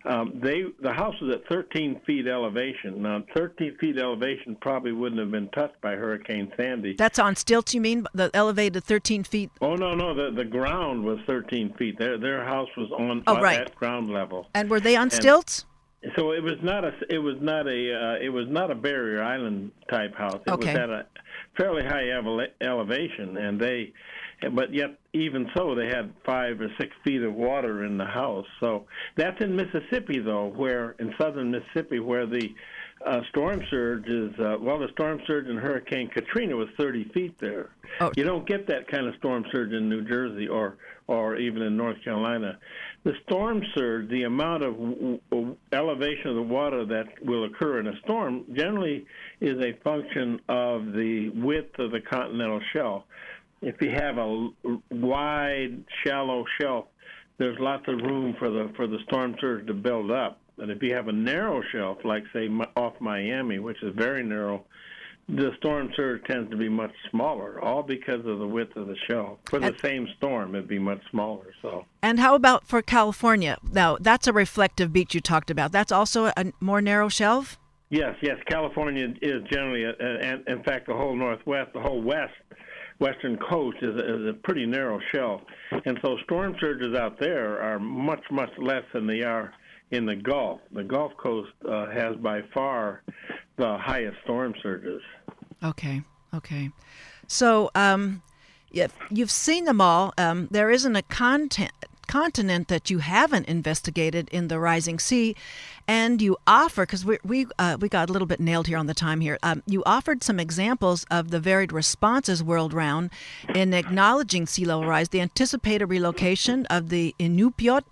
um, 0.06 0.40
they 0.42 0.64
the 0.82 0.94
house 0.94 1.16
was 1.22 1.36
at 1.36 1.48
13 1.48 2.02
feet 2.06 2.28
elevation. 2.28 3.02
Now, 3.02 3.24
13 3.36 3.78
feet 3.80 3.98
elevation 3.98 4.56
probably 4.62 4.92
wouldn't 4.92 5.20
have 5.20 5.32
been 5.32 5.50
touched 5.50 5.80
by 5.82 5.92
Hurricane 5.96 6.52
Sandy. 6.58 6.96
That's 6.98 7.20
on 7.20 7.36
stilts, 7.36 7.74
you 7.74 7.82
mean? 7.82 8.06
The 8.14 8.30
elevated 8.34 8.84
13 8.84 9.24
feet? 9.24 9.52
Oh 9.62 9.76
no, 9.76 9.94
no, 9.96 10.14
the 10.14 10.36
the 10.36 10.46
ground 10.46 11.04
was 11.04 11.20
13 11.28 11.74
feet. 11.78 11.98
Their 12.00 12.18
their 12.18 12.44
house 12.46 12.70
was 12.78 12.92
on 12.92 13.24
oh, 13.28 13.42
right. 13.42 13.60
at 13.62 13.76
ground 13.76 14.10
level. 14.10 14.48
And 14.54 14.70
were 14.70 14.80
they 14.80 14.96
on 14.96 15.04
And- 15.04 15.14
stilts? 15.14 15.66
So 16.16 16.32
it 16.32 16.44
was 16.44 16.58
not 16.62 16.86
a 16.86 16.92
it 17.10 17.18
was 17.18 17.38
not 17.42 17.68
a 17.68 17.94
uh, 17.94 18.16
it 18.24 18.30
was 18.30 18.48
not 18.50 18.70
a 18.72 18.76
barrier 18.76 19.22
island 19.24 19.72
type 19.90 20.16
house. 20.16 20.40
It 20.46 20.52
Okay. 20.52 20.74
was 20.74 20.78
at 20.78 20.90
a 20.90 21.06
fairly 21.58 21.84
high 21.84 22.10
ele- 22.12 22.48
elevation, 22.62 23.36
and 23.36 23.60
they, 23.60 23.94
but 24.54 24.74
yet 24.74 25.00
even 25.22 25.50
so, 25.56 25.76
they 25.76 25.88
had 25.88 26.14
five 26.26 26.60
or 26.62 26.70
six 26.80 26.96
feet 27.04 27.22
of 27.24 27.34
water 27.34 27.86
in 27.86 27.98
the 27.98 28.06
house. 28.06 28.46
So 28.60 28.86
that's 29.16 29.42
in 29.42 29.56
Mississippi, 29.56 30.20
though, 30.20 30.48
where 30.48 30.92
in 31.00 31.14
southern 31.20 31.52
Mississippi, 31.52 32.00
where 32.00 32.26
the 32.26 32.54
uh, 33.06 33.22
storm 33.30 33.62
surge 33.70 34.08
is 34.08 34.34
uh, 34.40 34.58
well, 34.60 34.80
the 34.80 34.88
storm 34.94 35.22
surge 35.28 35.48
in 35.48 35.58
Hurricane 35.58 36.10
Katrina 36.10 36.56
was 36.56 36.68
30 36.78 37.10
feet 37.14 37.38
there. 37.40 37.70
Oh. 38.02 38.12
You 38.16 38.24
don't 38.24 38.48
get 38.48 38.68
that 38.68 38.88
kind 38.88 39.08
of 39.08 39.16
storm 39.16 39.46
surge 39.52 39.72
in 39.72 39.88
New 39.88 40.04
Jersey 40.04 40.48
or 40.48 40.78
or 41.08 41.38
even 41.38 41.62
in 41.62 41.78
North 41.78 42.04
Carolina. 42.04 42.58
The 43.06 43.14
storm 43.26 43.64
surge, 43.76 44.10
the 44.10 44.24
amount 44.24 44.64
of 44.64 44.74
w- 44.74 45.20
w- 45.30 45.56
elevation 45.72 46.32
of 46.32 46.36
the 46.36 46.42
water 46.42 46.86
that 46.86 47.06
will 47.24 47.46
occur 47.46 47.80
in 47.80 47.88
a 47.88 47.98
storm, 48.04 48.44
generally 48.54 49.06
is 49.40 49.58
a 49.64 49.72
function 49.84 50.42
of 50.50 50.88
the 50.92 51.30
width 51.34 51.80
of 51.80 51.92
the 51.92 52.02
continental 52.02 52.60
shelf. 52.74 53.04
If 53.62 53.82
you 53.82 53.90
have 53.92 54.18
a 54.18 54.50
wide, 54.92 55.84
shallow 56.06 56.46
shelf, 56.62 56.86
there's 57.38 57.58
lots 57.60 57.88
of 57.88 58.00
room 58.02 58.36
for 58.40 58.50
the 58.50 58.72
for 58.76 58.88
the 58.88 58.98
storm 59.08 59.36
surge 59.40 59.68
to 59.68 59.74
build 59.74 60.12
up. 60.12 60.40
And 60.60 60.72
if 60.72 60.82
you 60.82 60.94
have 60.96 61.08
a 61.08 61.12
narrow 61.14 61.62
shelf, 61.72 62.00
like 62.04 62.24
say 62.34 62.50
off 62.76 62.94
Miami, 63.00 63.60
which 63.60 63.82
is 63.84 63.94
very 63.96 64.24
narrow, 64.24 64.66
the 65.30 65.52
storm 65.58 65.92
surge 65.96 66.24
tends 66.24 66.50
to 66.50 66.58
be 66.58 66.70
much 66.70 66.94
smaller, 67.12 67.64
all 67.64 67.84
because 67.84 68.26
of 68.26 68.40
the 68.40 68.48
width 68.48 68.76
of 68.76 68.88
the 68.88 68.96
shelf. 69.08 69.38
For 69.46 69.60
the 69.60 69.68
And- 69.68 69.80
same 69.80 70.08
storm, 70.18 70.56
it'd 70.56 70.68
be 70.68 70.80
much 70.80 71.02
smaller. 71.12 71.54
So. 71.62 71.86
And 72.02 72.20
how 72.20 72.34
about 72.34 72.66
for 72.66 72.82
California? 72.82 73.58
Now, 73.72 73.98
that's 74.00 74.26
a 74.26 74.34
reflective 74.34 74.92
beach 74.92 75.14
you 75.14 75.22
talked 75.22 75.52
about. 75.52 75.72
That's 75.72 75.92
also 75.92 76.32
a 76.38 76.54
more 76.60 76.82
narrow 76.82 77.10
shelf? 77.10 77.60
Yes, 77.90 78.16
yes. 78.22 78.38
California 78.48 79.14
is 79.22 79.44
generally, 79.44 79.84
a, 79.84 79.92
a, 79.92 80.18
and 80.22 80.48
in 80.48 80.64
fact, 80.64 80.88
the 80.88 80.94
whole 80.94 81.16
Northwest, 81.16 81.72
the 81.74 81.82
whole 81.82 82.02
West, 82.02 82.34
Western 83.00 83.38
coast 83.38 83.78
is 83.82 83.96
a, 83.96 84.16
is 84.16 84.30
a 84.30 84.34
pretty 84.44 84.66
narrow 84.66 85.00
shelf, 85.14 85.42
and 85.86 86.00
so 86.02 86.18
storm 86.24 86.56
surges 86.60 86.96
out 86.96 87.20
there 87.20 87.62
are 87.62 87.80
much, 87.80 88.24
much 88.32 88.50
less 88.58 88.84
than 88.94 89.06
they 89.06 89.22
are 89.22 89.54
in 89.92 90.06
the 90.06 90.16
Gulf. 90.16 90.62
The 90.72 90.84
Gulf 90.84 91.12
Coast 91.18 91.52
uh, 91.70 91.90
has 91.92 92.16
by 92.18 92.42
far 92.54 93.04
the 93.58 93.78
highest 93.78 94.18
storm 94.24 94.54
surges. 94.62 95.02
Okay, 95.64 96.02
okay. 96.34 96.72
So, 97.28 97.72
um, 97.76 98.22
if 98.72 98.94
you've 99.10 99.32
seen 99.32 99.66
them 99.66 99.82
all, 99.82 100.14
um, 100.18 100.48
there 100.52 100.70
isn't 100.70 100.96
a 100.96 101.02
content, 101.04 101.72
continent 102.08 102.68
that 102.68 102.90
you 102.90 103.00
haven't 103.00 103.48
investigated 103.48 104.30
in 104.30 104.48
the 104.48 104.60
rising 104.60 105.00
sea, 105.00 105.36
and 105.88 106.22
you 106.22 106.38
offer 106.46 106.84
because 106.86 107.06
we 107.06 107.18
we 107.24 107.48
uh, 107.60 107.78
we 107.80 107.90
got 107.90 108.10
a 108.10 108.12
little 108.12 108.26
bit 108.26 108.40
nailed 108.40 108.68
here 108.68 108.78
on 108.78 108.88
the 108.88 108.94
time 108.94 109.22
here. 109.22 109.38
Um, 109.44 109.64
you 109.66 109.84
offered 109.86 110.24
some 110.24 110.40
examples 110.40 111.06
of 111.10 111.32
the 111.32 111.40
varied 111.40 111.72
responses 111.72 112.44
world 112.44 112.74
round 112.74 113.10
in 113.54 113.74
acknowledging 113.74 114.48
sea 114.48 114.66
level 114.66 114.86
rise, 114.86 115.10
the 115.10 115.22
anticipated 115.22 115.86
relocation 115.86 116.66
of 116.68 116.90
the 116.90 117.16
Inupiat 117.20 117.84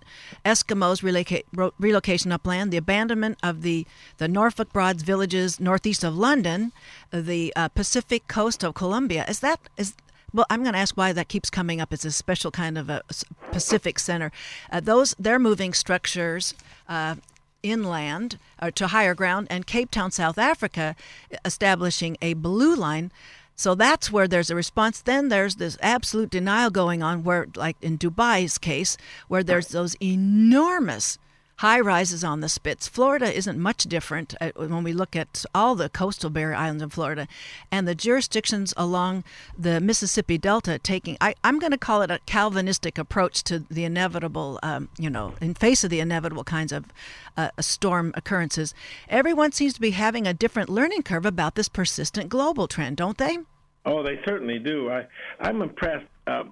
Eskimos 0.44 1.02
reloca- 1.02 1.72
relocation 1.78 2.32
upland, 2.32 2.72
the 2.72 2.76
abandonment 2.76 3.38
of 3.42 3.62
the 3.62 3.86
the 4.18 4.28
Norfolk 4.28 4.72
Broads 4.72 5.02
villages 5.02 5.60
northeast 5.60 6.04
of 6.04 6.16
London, 6.16 6.72
the 7.10 7.52
uh, 7.56 7.68
Pacific 7.68 8.28
coast 8.28 8.64
of 8.64 8.74
Colombia. 8.74 9.24
Is 9.28 9.40
that 9.40 9.60
is 9.76 9.94
well, 10.32 10.46
I'm 10.50 10.62
going 10.62 10.74
to 10.74 10.78
ask 10.78 10.96
why 10.96 11.12
that 11.12 11.28
keeps 11.28 11.50
coming 11.50 11.80
up. 11.80 11.92
It's 11.92 12.04
a 12.04 12.12
special 12.12 12.50
kind 12.50 12.76
of 12.76 12.90
a 12.90 13.02
Pacific 13.52 13.98
center. 13.98 14.30
Uh, 14.70 14.80
those 14.80 15.14
they're 15.18 15.38
moving 15.38 15.72
structures 15.72 16.54
uh, 16.88 17.16
inland 17.62 18.38
or 18.60 18.70
to 18.72 18.88
higher 18.88 19.14
ground, 19.14 19.46
and 19.50 19.66
Cape 19.66 19.90
Town, 19.90 20.10
South 20.10 20.38
Africa, 20.38 20.94
establishing 21.44 22.16
a 22.22 22.34
blue 22.34 22.74
line. 22.74 23.10
So 23.54 23.74
that's 23.74 24.12
where 24.12 24.28
there's 24.28 24.50
a 24.50 24.54
response. 24.54 25.00
Then 25.00 25.28
there's 25.28 25.56
this 25.56 25.78
absolute 25.80 26.30
denial 26.30 26.70
going 26.70 27.02
on, 27.02 27.24
where, 27.24 27.46
like 27.56 27.76
in 27.80 27.96
Dubai's 27.96 28.58
case, 28.58 28.96
where 29.28 29.42
there's 29.42 29.68
those 29.68 29.96
enormous 30.02 31.18
high 31.56 31.80
rises 31.80 32.22
on 32.22 32.40
the 32.40 32.48
spits. 32.48 32.88
Florida 32.88 33.32
isn't 33.32 33.58
much 33.58 33.84
different 33.84 34.34
uh, 34.40 34.50
when 34.56 34.84
we 34.84 34.92
look 34.92 35.16
at 35.16 35.44
all 35.54 35.74
the 35.74 35.88
coastal 35.88 36.30
barrier 36.30 36.56
islands 36.56 36.82
in 36.82 36.90
Florida, 36.90 37.26
and 37.70 37.88
the 37.88 37.94
jurisdictions 37.94 38.74
along 38.76 39.24
the 39.56 39.80
Mississippi 39.80 40.38
Delta 40.38 40.78
taking. 40.78 41.16
I, 41.20 41.34
I'm 41.42 41.58
going 41.58 41.72
to 41.72 41.78
call 41.78 42.02
it 42.02 42.10
a 42.10 42.20
Calvinistic 42.26 42.98
approach 42.98 43.42
to 43.44 43.60
the 43.70 43.84
inevitable. 43.84 44.58
Um, 44.62 44.88
you 44.98 45.10
know, 45.10 45.34
in 45.40 45.54
face 45.54 45.84
of 45.84 45.90
the 45.90 46.00
inevitable 46.00 46.44
kinds 46.44 46.72
of 46.72 46.86
uh, 47.36 47.50
storm 47.60 48.12
occurrences, 48.14 48.74
everyone 49.08 49.52
seems 49.52 49.74
to 49.74 49.80
be 49.80 49.90
having 49.90 50.26
a 50.26 50.34
different 50.34 50.68
learning 50.68 51.02
curve 51.02 51.26
about 51.26 51.54
this 51.54 51.68
persistent 51.68 52.28
global 52.28 52.66
trend, 52.68 52.96
don't 52.96 53.18
they? 53.18 53.38
Oh, 53.84 54.02
they 54.02 54.20
certainly 54.24 54.58
do. 54.58 54.90
I, 54.90 55.06
I'm 55.40 55.62
impressed. 55.62 56.06
Uh, 56.26 56.44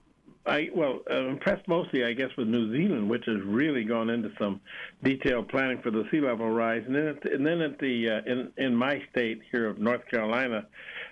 I 0.47 0.69
well, 0.75 1.01
uh, 1.11 1.27
impressed 1.29 1.67
mostly, 1.69 2.05
I 2.05 2.13
guess, 2.13 2.31
with 2.37 2.49
New 2.49 2.71
Zealand, 2.71 3.09
which 3.09 3.25
has 3.27 3.41
really 3.45 3.85
gone 3.85 4.11
into 4.11 4.31
some 4.39 4.61
detailed 5.03 5.49
planning 5.49 5.81
for 5.83 5.91
the 5.91 6.05
sea 6.11 6.21
level 6.21 6.51
rise, 6.51 6.83
and 6.87 6.95
then 6.95 7.07
at 7.09 7.23
the, 7.23 7.33
and 7.33 7.47
then 7.47 7.61
at 7.63 7.79
the 7.79 8.11
uh, 8.11 8.31
in 8.31 8.53
in 8.59 8.75
my 8.75 9.03
state 9.11 9.41
here 9.51 9.67
of 9.67 9.79
North 9.79 10.07
Carolina, 10.11 10.67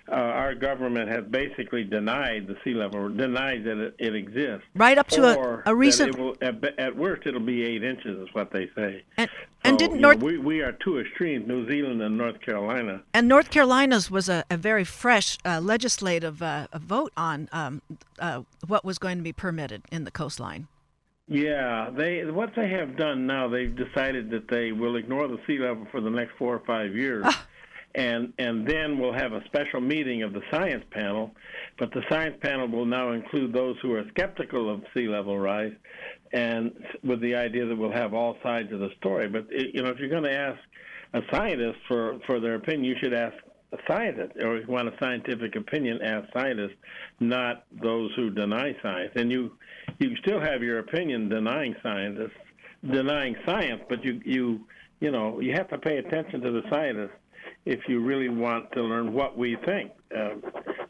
uh, 0.09 0.15
our 0.15 0.53
government 0.53 1.09
has 1.09 1.23
basically 1.25 1.83
denied 1.83 2.47
the 2.47 2.57
sea 2.63 2.73
level, 2.73 3.07
denied 3.09 3.63
that 3.63 3.77
it, 3.77 3.95
it 3.99 4.15
exists. 4.15 4.65
Right 4.75 4.97
up 4.97 5.07
to 5.09 5.23
a- 5.23 5.63
a 5.65 5.73
recent- 5.75 6.17
will, 6.17 6.35
at, 6.41 6.63
at 6.77 6.95
worst, 6.95 7.25
it'll 7.25 7.39
be 7.39 7.63
eight 7.63 7.83
inches, 7.83 8.19
is 8.27 8.33
what 8.33 8.51
they 8.51 8.69
say. 8.75 9.03
And, 9.17 9.29
So, 9.29 9.69
and 9.69 9.77
didn't 9.79 9.95
you 9.95 10.01
know, 10.01 10.09
North 10.11 10.21
we 10.23 10.37
we 10.37 10.61
are 10.61 10.73
two 10.73 10.99
extremes, 10.99 11.47
New 11.47 11.69
Zealand 11.69 12.01
and 12.01 12.17
North 12.17 12.41
Carolina. 12.41 13.01
And 13.13 13.29
North 13.29 13.49
Carolina's 13.49 14.11
was 14.11 14.27
a, 14.27 14.43
a 14.51 14.57
very 14.57 14.83
fresh 14.83 15.37
uh, 15.45 15.61
legislative 15.61 16.41
uh, 16.41 16.67
vote 16.75 17.13
on 17.15 17.47
um, 17.53 17.81
uh, 18.19 18.41
what 18.67 18.83
was 18.83 18.97
going 18.99 19.17
to 19.17 19.23
be 19.23 19.31
permitted 19.31 19.83
in 19.91 20.03
the 20.03 20.11
coastline. 20.11 20.67
Yeah, 21.29 21.89
they 21.95 22.25
what 22.25 22.53
they 22.55 22.67
have 22.71 22.97
done 22.97 23.25
now, 23.25 23.47
they've 23.47 23.73
decided 23.73 24.29
that 24.31 24.49
they 24.49 24.73
will 24.73 24.97
ignore 24.97 25.29
the 25.29 25.39
sea 25.47 25.57
level 25.57 25.87
for 25.89 26.01
the 26.01 26.09
next 26.09 26.33
four 26.37 26.53
or 26.53 26.59
five 26.67 26.93
years. 26.93 27.25
And 27.95 28.33
and 28.39 28.67
then 28.67 28.97
we'll 28.97 29.13
have 29.13 29.33
a 29.33 29.43
special 29.45 29.79
meeting 29.79 30.23
of 30.23 30.33
the 30.33 30.41
science 30.51 30.83
panel, 30.91 31.31
but 31.77 31.91
the 31.91 32.01
science 32.09 32.35
panel 32.41 32.67
will 32.67 32.87
now 32.87 33.11
include 33.11 33.53
those 33.53 33.75
who 33.81 33.93
are 33.93 34.03
skeptical 34.09 34.73
of 34.73 34.81
sea 34.95 35.07
level 35.07 35.37
rise, 35.37 35.73
and 36.31 36.71
with 37.03 37.21
the 37.21 37.35
idea 37.35 37.67
that 37.67 37.75
we'll 37.75 37.91
have 37.91 38.15
all 38.15 38.37
sides 38.41 38.73
of 38.73 38.79
the 38.79 38.89
story. 38.99 39.27
But 39.27 39.45
it, 39.51 39.75
you 39.75 39.83
know, 39.83 39.89
if 39.89 39.99
you're 39.99 40.09
going 40.09 40.23
to 40.23 40.35
ask 40.35 40.59
a 41.13 41.21
scientist 41.31 41.77
for 41.87 42.19
for 42.25 42.39
their 42.39 42.55
opinion, 42.55 42.83
you 42.83 42.95
should 42.99 43.13
ask 43.13 43.35
a 43.73 43.77
scientist, 43.87 44.33
or 44.41 44.57
if 44.57 44.67
you 44.67 44.73
want 44.73 44.87
a 44.87 44.97
scientific 44.99 45.55
opinion, 45.55 45.99
ask 46.01 46.27
scientists, 46.33 46.75
not 47.19 47.65
those 47.81 48.11
who 48.15 48.29
deny 48.29 48.75
science. 48.81 49.11
And 49.15 49.31
you 49.31 49.51
you 49.99 50.15
still 50.17 50.39
have 50.39 50.63
your 50.63 50.79
opinion 50.79 51.29
denying 51.29 51.75
scientists, 51.83 52.37
denying 52.91 53.35
science, 53.45 53.81
but 53.87 54.03
you 54.03 54.19
you 54.25 54.61
you 54.99 55.11
know 55.11 55.39
you 55.39 55.53
have 55.53 55.69
to 55.69 55.77
pay 55.77 55.97
attention 55.97 56.41
to 56.41 56.51
the 56.51 56.63
scientists 56.71 57.17
if 57.65 57.79
you 57.87 58.01
really 58.01 58.29
want 58.29 58.71
to 58.73 58.81
learn 58.81 59.13
what 59.13 59.37
we 59.37 59.55
think. 59.65 59.91
Uh, 60.15 60.35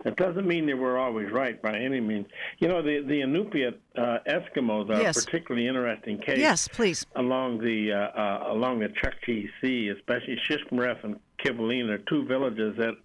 It 0.05 0.17
doesn't 0.17 0.45
mean 0.45 0.65
that 0.65 0.77
we're 0.77 0.97
always 0.97 1.31
right 1.31 1.61
by 1.61 1.77
any 1.77 2.01
means. 2.01 2.27
You 2.59 2.67
know, 2.67 2.81
the 2.81 2.99
the 3.07 3.21
Inupiat 3.21 3.75
uh, 3.97 4.17
Eskimos 4.27 4.89
are 4.89 5.01
Yes. 5.01 5.17
a 5.21 5.25
particularly 5.25 5.65
interesting 5.67 6.17
case. 6.19 6.39
Yes, 6.39 6.67
please. 6.67 7.05
Along 7.15 7.57
the 7.59 7.93
uh, 7.93 7.97
uh, 7.97 8.53
along 8.53 8.79
the 8.79 8.89
Chukchi 8.89 9.47
Sea, 9.61 9.89
especially 9.97 10.37
Shishmaref 10.49 11.01
and 11.05 11.19
Kivalina, 11.41 11.91
are 11.91 11.97
two 11.99 12.25
villages 12.25 12.75
that 12.77 12.95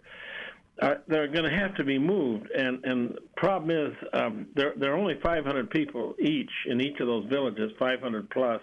are 0.82 1.02
they're 1.06 1.28
going 1.28 1.44
to 1.48 1.56
have 1.56 1.74
to 1.76 1.84
be 1.84 1.98
moved. 2.00 2.50
And 2.50 2.84
and 2.84 3.16
problem 3.36 3.70
is, 3.70 3.94
um, 4.12 4.46
there 4.56 4.72
there 4.76 4.92
are 4.92 4.96
only 4.98 5.20
500 5.22 5.70
people 5.70 6.14
each 6.18 6.50
in 6.66 6.80
each 6.80 6.98
of 6.98 7.06
those 7.06 7.26
villages, 7.26 7.70
500 7.78 8.28
plus, 8.30 8.60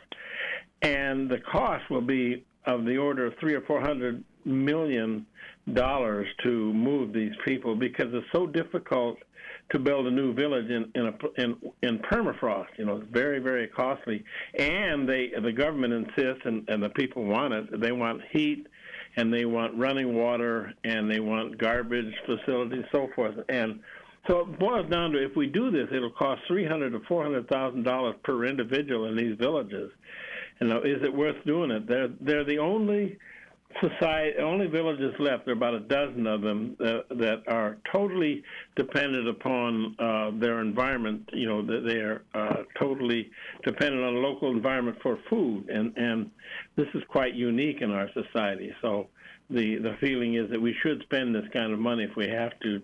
and 0.82 1.30
the 1.30 1.40
cost 1.40 1.90
will 1.90 2.02
be 2.02 2.44
of 2.66 2.84
the 2.84 2.98
order 2.98 3.28
of 3.28 3.34
three 3.40 3.54
or 3.54 3.62
four 3.62 3.80
hundred 3.80 4.24
million 4.46 5.26
dollars 5.74 6.28
to 6.44 6.74
move 6.74 7.12
these 7.14 7.34
people 7.46 7.76
because 7.76 8.08
it's 8.14 8.28
so 8.32 8.46
difficult 8.46 9.18
to 9.72 9.80
build 9.80 10.06
a 10.06 10.12
new 10.12 10.34
village 10.34 10.70
in 10.70 10.92
in, 10.96 11.08
a, 11.08 11.42
in 11.42 11.56
in 11.82 12.00
permafrost. 12.00 12.68
You 12.78 12.86
know, 12.86 12.98
it's 12.98 13.12
very 13.12 13.40
very 13.40 13.68
costly, 13.68 14.24
and 14.58 15.10
they 15.10 15.32
the 15.42 15.52
government 15.52 15.94
insists, 15.94 16.46
and, 16.46 16.68
and 16.70 16.84
the 16.84 16.90
people 16.90 17.26
want 17.26 17.54
it. 17.54 17.82
They 17.82 17.92
want 17.92 18.22
heat, 18.32 18.68
and 19.18 19.34
they 19.34 19.46
want 19.46 19.76
running 19.76 20.16
water, 20.16 20.72
and 20.84 21.10
they 21.10 21.20
want 21.20 21.58
garbage 21.58 22.14
facilities, 22.26 22.86
so 22.92 23.10
forth, 23.16 23.36
and. 23.50 23.80
So 24.28 24.40
it 24.40 24.58
boils 24.58 24.90
down 24.90 25.12
to 25.12 25.24
if 25.24 25.36
we 25.36 25.46
do 25.46 25.70
this, 25.70 25.88
it'll 25.92 26.10
cost 26.10 26.42
three 26.48 26.66
hundred 26.66 26.94
to 26.94 27.00
four 27.08 27.22
hundred 27.22 27.48
thousand 27.48 27.84
dollars 27.84 28.16
per 28.24 28.46
individual 28.46 29.06
in 29.06 29.16
these 29.16 29.38
villages. 29.38 29.92
You 30.60 30.68
know, 30.68 30.80
is 30.80 31.04
it 31.04 31.14
worth 31.14 31.36
doing 31.46 31.70
it? 31.70 31.88
They're 31.88 32.10
they're 32.22 32.44
the 32.44 32.58
only 32.58 33.20
society, 33.82 34.38
only 34.40 34.68
villages 34.68 35.14
left. 35.20 35.46
There 35.46 35.54
are 35.54 35.58
about 35.58 35.74
a 35.74 35.80
dozen 35.82 36.28
of 36.28 36.42
them 36.42 36.76
that, 36.80 37.06
that 37.10 37.44
are 37.48 37.78
totally 37.92 38.44
dependent 38.76 39.28
upon 39.28 39.96
uh, 40.00 40.32
their 40.40 40.62
environment. 40.62 41.30
You 41.34 41.48
know, 41.48 41.62
they 41.66 41.98
are 41.98 42.24
uh, 42.34 42.64
totally 42.80 43.30
dependent 43.64 44.04
on 44.04 44.16
the 44.16 44.20
local 44.20 44.52
environment 44.52 44.98
for 45.02 45.20
food, 45.30 45.70
and 45.70 45.96
and 45.98 46.32
this 46.76 46.88
is 46.94 47.04
quite 47.10 47.34
unique 47.36 47.82
in 47.82 47.92
our 47.92 48.10
society. 48.14 48.74
So 48.82 49.08
the 49.50 49.78
the 49.78 49.96
feeling 50.00 50.36
is 50.36 50.50
that 50.52 50.62
we 50.62 50.76
should 50.82 51.02
spend 51.04 51.36
this 51.36 51.46
kind 51.54 51.72
of 51.72 51.80
money 51.80 52.04
if 52.04 52.16
we 52.16 52.28
have 52.28 52.60
to 52.62 52.82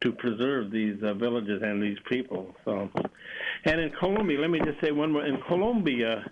to 0.00 0.12
preserve 0.12 0.70
these 0.70 1.02
uh, 1.02 1.14
villages 1.14 1.62
and 1.62 1.82
these 1.82 1.98
people. 2.08 2.54
So, 2.64 2.90
and 3.64 3.80
in 3.80 3.90
Colombia, 3.98 4.38
let 4.40 4.50
me 4.50 4.60
just 4.60 4.80
say 4.82 4.92
one 4.92 5.12
more. 5.12 5.24
In 5.24 5.40
Colombia, 5.48 6.24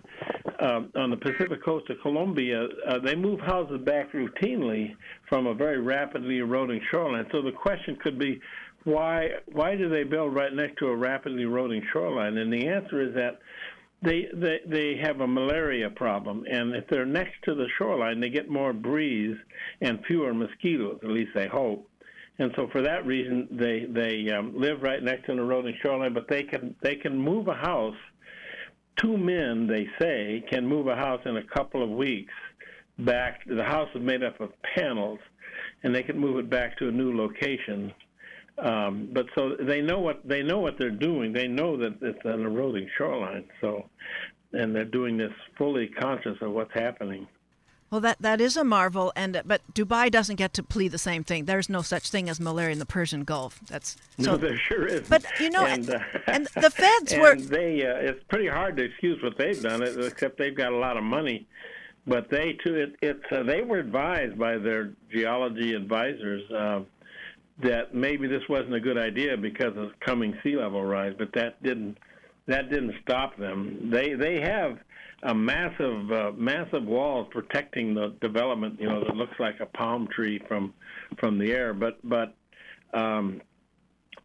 uh, 0.59 0.81
on 0.95 1.09
the 1.09 1.17
Pacific 1.17 1.63
coast 1.63 1.89
of 1.89 1.97
Colombia, 2.01 2.67
uh, 2.87 2.99
they 2.99 3.15
move 3.15 3.39
houses 3.39 3.79
back 3.83 4.11
routinely 4.13 4.95
from 5.27 5.47
a 5.47 5.53
very 5.53 5.79
rapidly 5.79 6.37
eroding 6.37 6.81
shoreline. 6.91 7.25
So 7.31 7.41
the 7.41 7.51
question 7.51 7.97
could 8.03 8.19
be, 8.19 8.39
why 8.83 9.29
why 9.51 9.75
do 9.75 9.89
they 9.89 10.03
build 10.03 10.35
right 10.35 10.53
next 10.53 10.77
to 10.79 10.87
a 10.87 10.95
rapidly 10.95 11.43
eroding 11.43 11.81
shoreline? 11.91 12.37
And 12.37 12.51
the 12.51 12.67
answer 12.67 13.01
is 13.01 13.15
that 13.15 13.39
they, 14.01 14.27
they 14.33 14.59
they 14.67 14.97
have 15.01 15.21
a 15.21 15.27
malaria 15.27 15.89
problem, 15.89 16.43
and 16.49 16.75
if 16.75 16.85
they're 16.89 17.05
next 17.05 17.35
to 17.45 17.55
the 17.55 17.67
shoreline, 17.77 18.19
they 18.19 18.29
get 18.29 18.49
more 18.49 18.73
breeze 18.73 19.37
and 19.81 20.03
fewer 20.05 20.33
mosquitoes. 20.33 20.99
At 21.03 21.09
least 21.09 21.31
they 21.33 21.47
hope. 21.47 21.89
And 22.39 22.51
so, 22.55 22.67
for 22.71 22.81
that 22.81 23.05
reason, 23.05 23.47
they 23.51 23.85
they 23.85 24.31
um, 24.31 24.53
live 24.59 24.81
right 24.81 25.03
next 25.03 25.25
to 25.25 25.33
an 25.33 25.39
eroding 25.39 25.75
shoreline. 25.81 26.13
But 26.13 26.27
they 26.27 26.43
can 26.43 26.75
they 26.81 26.95
can 26.95 27.17
move 27.17 27.47
a 27.47 27.53
house. 27.53 27.95
Two 28.99 29.17
men, 29.17 29.67
they 29.67 29.87
say, 29.99 30.43
can 30.51 30.67
move 30.67 30.87
a 30.87 30.95
house 30.95 31.21
in 31.25 31.37
a 31.37 31.43
couple 31.43 31.83
of 31.83 31.89
weeks 31.89 32.33
back. 32.99 33.41
The 33.45 33.63
house 33.63 33.89
is 33.95 34.01
made 34.01 34.23
up 34.23 34.39
of 34.39 34.51
panels, 34.75 35.19
and 35.83 35.93
they 35.93 36.03
can 36.03 36.17
move 36.17 36.37
it 36.37 36.49
back 36.49 36.77
to 36.77 36.87
a 36.89 36.91
new 36.91 37.15
location. 37.15 37.91
Um, 38.57 39.09
but 39.11 39.25
so 39.35 39.55
they 39.59 39.81
know 39.81 39.99
what 39.99 40.27
they 40.27 40.43
know 40.43 40.59
what 40.59 40.75
they're 40.77 40.91
doing. 40.91 41.33
They 41.33 41.47
know 41.47 41.77
that 41.77 41.97
it's 42.01 42.19
an 42.23 42.41
eroding 42.41 42.87
shoreline. 42.97 43.45
So, 43.61 43.89
and 44.53 44.75
they're 44.75 44.85
doing 44.85 45.17
this 45.17 45.31
fully 45.57 45.87
conscious 45.87 46.37
of 46.41 46.51
what's 46.51 46.73
happening. 46.73 47.27
Well, 47.93 48.01
that 48.01 48.17
that 48.21 48.41
is 48.41 48.57
a 48.57 48.63
marvel, 48.63 49.13
and 49.15 49.43
but 49.45 49.61
Dubai 49.71 50.09
doesn't 50.09 50.37
get 50.37 50.51
to 50.55 50.63
plead 50.63 50.87
the 50.87 50.97
same 50.97 51.23
thing. 51.23 51.45
There's 51.45 51.69
no 51.69 51.83
such 51.83 52.09
thing 52.09 52.27
as 52.27 52.39
malaria 52.39 52.71
in 52.71 52.79
the 52.79 52.87
Persian 52.87 53.23
Gulf. 53.23 53.59
That's 53.67 53.97
so. 54.19 54.31
no, 54.31 54.37
there 54.37 54.57
sure 54.57 54.87
is. 54.87 55.07
But 55.07 55.23
you 55.39 55.51
know, 55.51 55.63
and, 55.63 55.87
uh, 55.87 55.99
and 56.25 56.47
the 56.55 56.71
feds 56.71 57.11
and 57.13 57.21
were. 57.21 57.35
They 57.35 57.85
uh, 57.85 57.97
it's 57.97 58.23
pretty 58.29 58.47
hard 58.47 58.77
to 58.77 58.85
excuse 58.85 59.21
what 59.21 59.37
they've 59.37 59.61
done, 59.61 59.83
except 59.83 60.39
they've 60.39 60.57
got 60.57 60.73
a 60.73 60.75
lot 60.75 60.97
of 60.97 61.03
money. 61.03 61.47
But 62.07 62.31
they 62.31 62.57
too, 62.65 62.77
it, 62.77 62.95
it's 63.03 63.31
uh, 63.31 63.43
they 63.43 63.61
were 63.61 63.77
advised 63.77 64.39
by 64.39 64.57
their 64.57 64.93
geology 65.11 65.75
advisors 65.75 66.49
uh, 66.49 66.79
that 67.61 67.93
maybe 67.93 68.27
this 68.27 68.41
wasn't 68.49 68.73
a 68.73 68.79
good 68.79 68.97
idea 68.97 69.37
because 69.37 69.77
of 69.77 69.91
coming 69.99 70.35
sea 70.41 70.55
level 70.55 70.83
rise. 70.83 71.13
But 71.15 71.31
that 71.33 71.61
didn't 71.61 71.99
that 72.47 72.71
didn't 72.71 72.95
stop 73.03 73.37
them. 73.37 73.91
They 73.93 74.15
they 74.15 74.41
have 74.41 74.79
a 75.23 75.33
massive 75.33 76.11
uh, 76.11 76.31
massive 76.35 76.83
walls 76.83 77.27
protecting 77.31 77.93
the 77.93 78.15
development. 78.21 78.79
You 78.79 78.89
know, 78.89 79.03
that 79.03 79.15
looks 79.15 79.39
like 79.39 79.59
a 79.59 79.65
palm 79.65 80.07
tree 80.07 80.41
from 80.47 80.73
from 81.19 81.37
the 81.37 81.51
air. 81.51 81.73
But 81.73 81.97
but 82.03 82.35
um, 82.93 83.41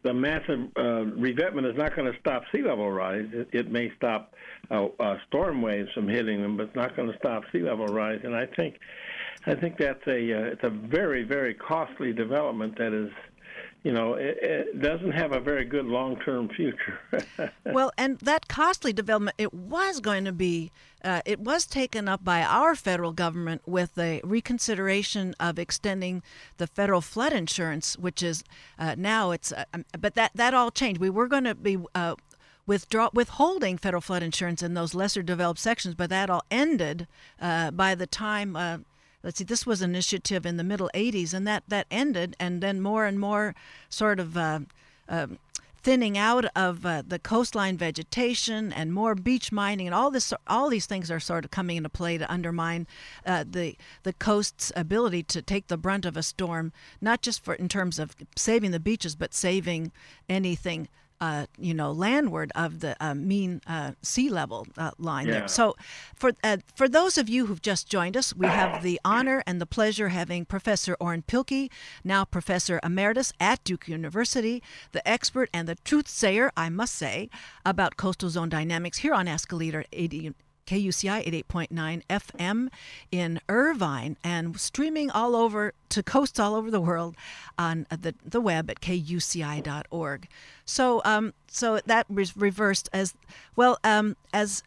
the 0.02 0.14
massive 0.14 0.60
uh, 0.76 1.04
revetment 1.16 1.66
is 1.66 1.76
not 1.76 1.94
going 1.96 2.10
to 2.12 2.18
stop 2.20 2.42
sea 2.52 2.62
level 2.62 2.90
rise. 2.90 3.26
It, 3.32 3.48
it 3.52 3.70
may 3.70 3.92
stop 3.96 4.34
uh, 4.70 4.86
uh, 5.00 5.16
storm 5.26 5.62
waves 5.62 5.88
from 5.94 6.08
hitting 6.08 6.42
them, 6.42 6.56
but 6.56 6.66
it's 6.66 6.76
not 6.76 6.96
going 6.96 7.10
to 7.10 7.18
stop 7.18 7.42
sea 7.52 7.60
level 7.60 7.86
rise. 7.86 8.20
And 8.22 8.34
I 8.34 8.46
think, 8.46 8.76
I 9.46 9.54
think 9.54 9.76
that's 9.78 10.06
a 10.06 10.32
uh, 10.32 10.52
it's 10.52 10.64
a 10.64 10.70
very 10.70 11.24
very 11.24 11.54
costly 11.54 12.12
development 12.12 12.78
that 12.78 12.92
is, 12.92 13.10
you 13.84 13.92
know, 13.92 14.14
it, 14.14 14.38
it 14.42 14.82
doesn't 14.82 15.12
have 15.12 15.32
a 15.32 15.40
very 15.40 15.64
good 15.64 15.86
long 15.86 16.18
term 16.20 16.48
future. 16.48 16.98
Well, 17.64 17.92
and 17.98 18.18
that 18.20 18.48
costly 18.48 18.94
development, 18.94 19.34
it 19.36 19.52
was 19.52 20.00
going 20.00 20.24
to 20.24 20.32
be, 20.32 20.72
uh, 21.04 21.20
it 21.26 21.38
was 21.38 21.66
taken 21.66 22.08
up 22.08 22.24
by 22.24 22.42
our 22.42 22.74
federal 22.74 23.12
government 23.12 23.60
with 23.66 23.98
a 23.98 24.22
reconsideration 24.24 25.34
of 25.38 25.58
extending 25.58 26.22
the 26.56 26.66
federal 26.66 27.02
flood 27.02 27.34
insurance, 27.34 27.96
which 27.98 28.22
is 28.22 28.42
uh, 28.78 28.94
now 28.96 29.32
it's, 29.32 29.52
uh, 29.52 29.64
um, 29.74 29.84
but 30.00 30.14
that 30.14 30.32
that 30.34 30.54
all 30.54 30.70
changed. 30.70 31.00
We 31.00 31.10
were 31.10 31.28
going 31.28 31.44
to 31.44 31.54
be. 31.54 31.78
Uh, 31.94 32.14
Withdraw, 32.66 33.08
withholding 33.14 33.78
federal 33.78 34.02
flood 34.02 34.22
insurance 34.22 34.62
in 34.62 34.74
those 34.74 34.92
lesser 34.92 35.22
developed 35.22 35.58
sections, 35.58 35.94
but 35.94 36.10
that 36.10 36.28
all 36.28 36.44
ended 36.50 37.06
uh, 37.40 37.70
by 37.70 37.94
the 37.94 38.06
time 38.06 38.54
uh, 38.56 38.76
let's 39.22 39.38
see, 39.38 39.44
this 39.44 39.66
was 39.66 39.82
an 39.82 39.90
initiative 39.90 40.46
in 40.46 40.56
the 40.56 40.64
middle 40.64 40.90
80s, 40.94 41.34
and 41.34 41.46
that, 41.46 41.64
that 41.68 41.86
ended, 41.90 42.36
and 42.38 42.62
then 42.62 42.80
more 42.80 43.04
and 43.06 43.18
more 43.18 43.54
sort 43.88 44.20
of 44.20 44.36
uh, 44.36 44.60
uh, 45.08 45.26
thinning 45.80 46.18
out 46.18 46.44
of 46.56 46.84
uh, 46.84 47.02
the 47.06 47.18
coastline 47.18 47.76
vegetation 47.76 48.72
and 48.72 48.92
more 48.92 49.14
beach 49.14 49.50
mining, 49.50 49.86
and 49.86 49.94
all 49.94 50.10
this, 50.10 50.32
all 50.46 50.68
these 50.68 50.86
things 50.86 51.10
are 51.10 51.20
sort 51.20 51.44
of 51.44 51.50
coming 51.50 51.76
into 51.76 51.88
play 51.88 52.18
to 52.18 52.30
undermine 52.30 52.86
uh, 53.24 53.44
the 53.48 53.76
the 54.02 54.12
coast's 54.12 54.72
ability 54.76 55.22
to 55.22 55.40
take 55.40 55.68
the 55.68 55.76
brunt 55.76 56.04
of 56.04 56.16
a 56.16 56.22
storm, 56.22 56.72
not 57.00 57.22
just 57.22 57.42
for 57.44 57.54
in 57.54 57.68
terms 57.68 57.98
of 57.98 58.14
saving 58.36 58.70
the 58.70 58.80
beaches, 58.80 59.16
but 59.16 59.34
saving 59.34 59.92
anything 60.28 60.88
uh, 61.20 61.46
you 61.58 61.74
know, 61.74 61.90
landward 61.92 62.52
of 62.54 62.80
the 62.80 62.96
uh, 63.00 63.14
mean 63.14 63.60
uh, 63.66 63.92
sea 64.02 64.28
level 64.28 64.66
uh, 64.76 64.90
line 64.98 65.26
Yeah. 65.26 65.40
there. 65.40 65.48
So, 65.48 65.74
for 66.14 66.32
uh, 66.44 66.58
for 66.74 66.88
those 66.88 67.18
of 67.18 67.28
you 67.28 67.46
who've 67.46 67.62
just 67.62 67.88
joined 67.88 68.16
us, 68.16 68.34
we 68.34 68.50
have 68.50 68.80
the 68.82 69.00
honor 69.04 69.42
and 69.46 69.60
the 69.60 69.66
pleasure 69.66 70.08
having 70.08 70.44
Professor 70.44 70.96
Orrin 71.00 71.22
Pilkey, 71.22 71.70
now 72.04 72.24
Professor 72.24 72.78
Emeritus 72.82 73.32
at 73.40 73.62
Duke 73.64 73.88
University, 73.88 74.62
the 74.92 75.06
expert 75.08 75.48
and 75.52 75.66
the 75.68 75.74
truth 75.76 76.08
sayer, 76.08 76.50
I 76.56 76.68
must 76.68 76.94
say, 76.94 77.28
about 77.64 77.96
coastal 77.96 78.30
zone 78.30 78.48
dynamics 78.48 78.98
here 78.98 79.14
on 79.14 79.26
Ask 79.28 79.52
a 79.52 79.56
Leader 79.56 79.84
80. 79.92 80.34
KUCI 80.68 81.44
88.9 81.48 82.02
FM 82.10 82.68
in 83.10 83.40
Irvine 83.48 84.18
and 84.22 84.60
streaming 84.60 85.10
all 85.10 85.34
over 85.34 85.72
to 85.88 86.02
coasts 86.02 86.38
all 86.38 86.54
over 86.54 86.70
the 86.70 86.80
world 86.80 87.16
on 87.58 87.86
the, 87.90 88.14
the 88.22 88.40
web 88.40 88.68
at 88.68 88.80
kuci.org. 88.82 90.28
So 90.66 91.00
um, 91.06 91.32
so 91.46 91.80
that 91.86 92.10
was 92.10 92.36
reversed 92.36 92.90
as 92.92 93.14
well 93.56 93.78
um, 93.82 94.16
as 94.34 94.62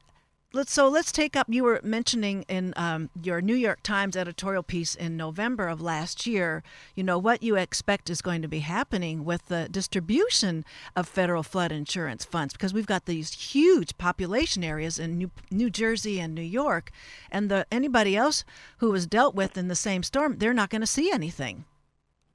let's 0.53 0.73
so 0.73 0.89
let's 0.89 1.11
take 1.11 1.35
up 1.35 1.47
you 1.49 1.63
were 1.63 1.79
mentioning 1.83 2.43
in 2.49 2.73
um, 2.75 3.09
your 3.21 3.41
new 3.41 3.55
york 3.55 3.81
times 3.83 4.17
editorial 4.17 4.63
piece 4.63 4.95
in 4.95 5.15
november 5.15 5.67
of 5.67 5.81
last 5.81 6.27
year 6.27 6.61
you 6.95 7.03
know 7.03 7.17
what 7.17 7.41
you 7.41 7.55
expect 7.55 8.09
is 8.09 8.21
going 8.21 8.41
to 8.41 8.47
be 8.47 8.59
happening 8.59 9.23
with 9.23 9.47
the 9.47 9.67
distribution 9.69 10.65
of 10.95 11.07
federal 11.07 11.43
flood 11.43 11.71
insurance 11.71 12.25
funds 12.25 12.53
because 12.53 12.73
we've 12.73 12.85
got 12.85 13.05
these 13.05 13.33
huge 13.33 13.97
population 13.97 14.63
areas 14.63 14.99
in 14.99 15.17
new, 15.17 15.31
new 15.49 15.69
jersey 15.69 16.19
and 16.19 16.35
new 16.35 16.41
york 16.41 16.91
and 17.31 17.49
the 17.49 17.65
anybody 17.71 18.15
else 18.15 18.43
who 18.79 18.91
was 18.91 19.07
dealt 19.07 19.33
with 19.33 19.57
in 19.57 19.67
the 19.67 19.75
same 19.75 20.03
storm 20.03 20.37
they're 20.37 20.53
not 20.53 20.69
going 20.69 20.81
to 20.81 20.87
see 20.87 21.11
anything. 21.11 21.65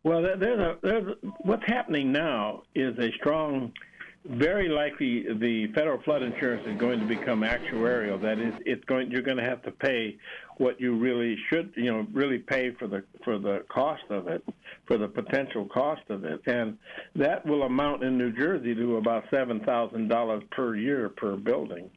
Well, 0.05 0.23
there's 0.23 0.61
a, 0.61 0.77
there's 0.83 1.15
what's 1.41 1.65
happening 1.67 2.13
now 2.13 2.63
is 2.75 2.97
a 2.99 3.11
strong 3.17 3.73
very 4.31 4.69
likely 4.69 5.25
the 5.41 5.69
federal 5.75 6.01
flood 6.03 6.23
insurance 6.23 6.67
is 6.67 6.79
going 6.79 7.01
to 7.01 7.07
become 7.07 7.41
actuarial. 7.41 8.21
That 8.21 8.39
is, 8.39 8.55
it's 8.65 8.85
going 8.85 9.11
you're 9.11 9.23
going 9.23 9.37
to 9.37 9.45
have 9.45 9.63
to 9.63 9.71
pay 9.71 10.17
what 10.59 10.81
you 10.81 10.97
really 10.97 11.37
should, 11.49 11.73
you 11.77 11.93
know, 11.93 12.07
really 12.13 12.39
pay 12.39 12.73
for 12.79 12.87
the 12.87 13.05
for 13.25 13.39
the 13.39 13.65
cost 13.69 14.03
of 14.11 14.29
it, 14.29 14.43
for 14.87 14.99
the 14.99 15.09
potential 15.09 15.67
cost 15.67 16.03
of 16.09 16.25
it, 16.25 16.41
and 16.47 16.77
that 17.15 17.45
will 17.47 17.63
amount 17.65 18.03
in 18.03 18.17
New 18.19 18.33
Jersey 18.33 18.75
to 18.75 18.97
about 18.97 19.25
seven 19.31 19.61
thousand 19.61 20.09
dollars 20.09 20.43
per 20.51 20.77
year 20.77 21.09
per 21.09 21.37
building, 21.37 21.91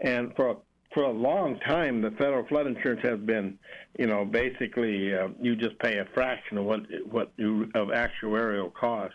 and 0.00 0.32
for 0.36 0.58
for 0.92 1.04
a 1.04 1.12
long 1.12 1.58
time, 1.60 2.00
the 2.00 2.12
federal 2.12 2.46
flood 2.46 2.68
insurance 2.68 3.00
has 3.02 3.18
been, 3.18 3.58
you 3.98 4.06
know, 4.06 4.24
basically 4.24 5.12
uh, 5.12 5.28
you 5.40 5.56
just 5.56 5.76
pay 5.80 5.98
a 5.98 6.04
fraction 6.14 6.58
of 6.58 6.64
what 6.64 6.80
what 7.10 7.32
you 7.36 7.64
of 7.74 7.88
actuarial 7.88 8.72
cost. 8.72 9.14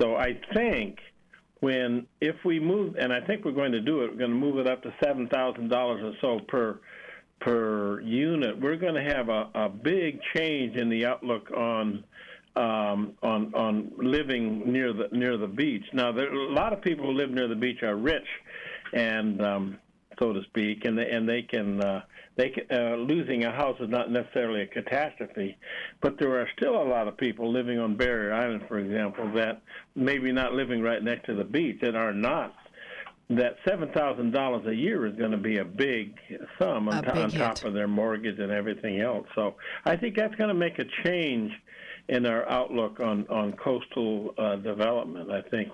So 0.00 0.16
I 0.16 0.40
think 0.54 0.98
when 1.62 2.08
if 2.20 2.34
we 2.44 2.58
move, 2.58 2.96
and 2.98 3.12
I 3.12 3.20
think 3.20 3.44
we're 3.44 3.52
going 3.52 3.70
to 3.70 3.80
do 3.80 4.02
it, 4.02 4.10
we're 4.10 4.18
going 4.18 4.30
to 4.32 4.36
move 4.36 4.58
it 4.58 4.66
up 4.66 4.82
to 4.82 4.92
seven 5.02 5.28
thousand 5.28 5.68
dollars 5.68 6.02
or 6.02 6.12
so 6.20 6.44
per 6.48 6.80
per 7.40 8.00
unit. 8.00 8.60
We're 8.60 8.76
going 8.76 8.94
to 8.94 9.14
have 9.14 9.28
a, 9.28 9.48
a 9.54 9.68
big 9.68 10.18
change 10.34 10.76
in 10.76 10.88
the 10.88 11.06
outlook 11.06 11.52
on 11.56 12.02
um, 12.56 13.12
on 13.22 13.54
on 13.54 13.92
living 13.96 14.72
near 14.72 14.92
the 14.92 15.08
near 15.12 15.36
the 15.36 15.46
beach. 15.46 15.84
Now, 15.92 16.10
there, 16.10 16.32
a 16.32 16.52
lot 16.52 16.72
of 16.72 16.82
people 16.82 17.06
who 17.06 17.12
live 17.12 17.30
near 17.30 17.46
the 17.46 17.54
beach 17.54 17.84
are 17.84 17.94
rich, 17.94 18.26
and 18.92 19.40
um, 19.40 19.78
so 20.22 20.32
to 20.32 20.42
speak, 20.44 20.84
and 20.84 20.96
they, 20.96 21.10
and 21.10 21.28
they 21.28 21.42
can 21.42 21.82
uh, 21.82 22.02
they 22.36 22.50
can, 22.50 22.64
uh, 22.70 22.96
losing 22.96 23.44
a 23.44 23.50
house 23.50 23.76
is 23.80 23.90
not 23.90 24.10
necessarily 24.10 24.62
a 24.62 24.66
catastrophe, 24.66 25.56
but 26.00 26.18
there 26.18 26.40
are 26.40 26.48
still 26.56 26.80
a 26.80 26.84
lot 26.84 27.08
of 27.08 27.16
people 27.16 27.52
living 27.52 27.78
on 27.78 27.96
Barrier 27.96 28.32
Island, 28.32 28.62
for 28.68 28.78
example, 28.78 29.30
that 29.34 29.60
maybe 29.94 30.32
not 30.32 30.52
living 30.54 30.80
right 30.80 31.02
next 31.02 31.26
to 31.26 31.34
the 31.34 31.44
beach 31.44 31.78
that 31.82 31.96
are 31.96 32.12
not. 32.14 32.54
That 33.30 33.56
seven 33.66 33.88
thousand 33.92 34.32
dollars 34.32 34.66
a 34.66 34.74
year 34.74 35.06
is 35.06 35.16
going 35.16 35.30
to 35.30 35.38
be 35.38 35.58
a 35.58 35.64
big 35.64 36.18
sum 36.58 36.88
on, 36.88 36.98
A 36.98 37.02
big 37.02 37.16
on 37.16 37.30
top 37.30 37.64
of 37.64 37.72
their 37.72 37.88
mortgage 37.88 38.38
and 38.38 38.52
everything 38.52 39.00
else. 39.00 39.26
So 39.34 39.54
I 39.84 39.96
think 39.96 40.16
that's 40.16 40.34
going 40.34 40.48
to 40.48 40.54
make 40.54 40.78
a 40.78 40.84
change 41.04 41.50
in 42.08 42.26
our 42.26 42.46
outlook 42.48 43.00
on 43.00 43.26
on 43.28 43.52
coastal 43.54 44.34
uh, 44.38 44.56
development. 44.56 45.30
I 45.30 45.42
think. 45.42 45.68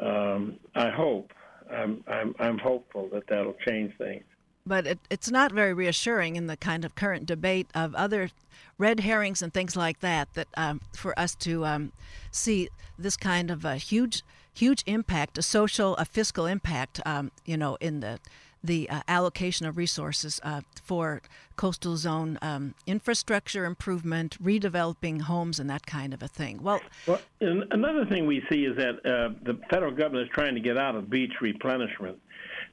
Um, 0.00 0.56
I 0.74 0.90
hope. 0.90 1.32
I'm, 1.74 2.04
I'm 2.06 2.34
I'm 2.38 2.58
hopeful 2.58 3.08
that 3.12 3.26
that'll 3.28 3.56
change 3.66 3.92
things. 3.98 4.24
but 4.66 4.86
it, 4.86 4.98
it's 5.10 5.30
not 5.30 5.52
very 5.52 5.74
reassuring 5.74 6.36
in 6.36 6.46
the 6.46 6.56
kind 6.56 6.84
of 6.84 6.94
current 6.94 7.26
debate 7.26 7.68
of 7.74 7.94
other 7.94 8.30
red 8.78 9.00
herrings 9.00 9.42
and 9.42 9.52
things 9.52 9.76
like 9.76 10.00
that. 10.00 10.32
That 10.34 10.48
um, 10.56 10.80
for 10.96 11.18
us 11.18 11.34
to 11.36 11.64
um, 11.66 11.92
see 12.30 12.68
this 12.98 13.16
kind 13.16 13.50
of 13.50 13.64
a 13.64 13.76
huge, 13.76 14.22
huge 14.52 14.82
impact, 14.86 15.36
a 15.38 15.42
social, 15.42 15.96
a 15.96 16.04
fiscal 16.04 16.46
impact, 16.46 17.00
um, 17.04 17.30
you 17.44 17.56
know, 17.56 17.76
in 17.80 18.00
the 18.00 18.18
the 18.64 18.88
uh, 18.88 19.02
allocation 19.06 19.66
of 19.66 19.76
resources 19.76 20.40
uh, 20.42 20.62
for 20.82 21.20
coastal 21.56 21.96
zone 21.96 22.38
um, 22.42 22.74
infrastructure 22.86 23.64
improvement, 23.66 24.42
redeveloping 24.42 25.20
homes, 25.20 25.60
and 25.60 25.68
that 25.68 25.86
kind 25.86 26.14
of 26.14 26.22
a 26.22 26.28
thing. 26.28 26.62
Well, 26.62 26.80
Well, 27.06 27.20
another 27.40 28.06
thing 28.06 28.26
we 28.26 28.42
see 28.50 28.64
is 28.64 28.76
that 28.76 28.94
uh, 29.04 29.34
the 29.44 29.60
federal 29.70 29.92
government 29.92 30.26
is 30.26 30.32
trying 30.32 30.54
to 30.54 30.60
get 30.60 30.78
out 30.78 30.96
of 30.96 31.10
beach 31.10 31.34
replenishment. 31.40 32.18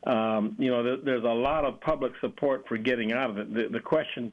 Um, 0.08 0.56
you 0.58 0.72
know, 0.72 0.82
there, 0.82 0.98
there's 0.98 1.24
a 1.24 1.28
lot 1.28 1.66
of 1.66 1.80
public 1.82 2.14
support 2.22 2.68
for 2.68 2.78
getting 2.78 3.12
out 3.12 3.30
of 3.30 3.38
it. 3.38 3.54
The, 3.54 3.68
the 3.68 3.80
question 3.80 4.32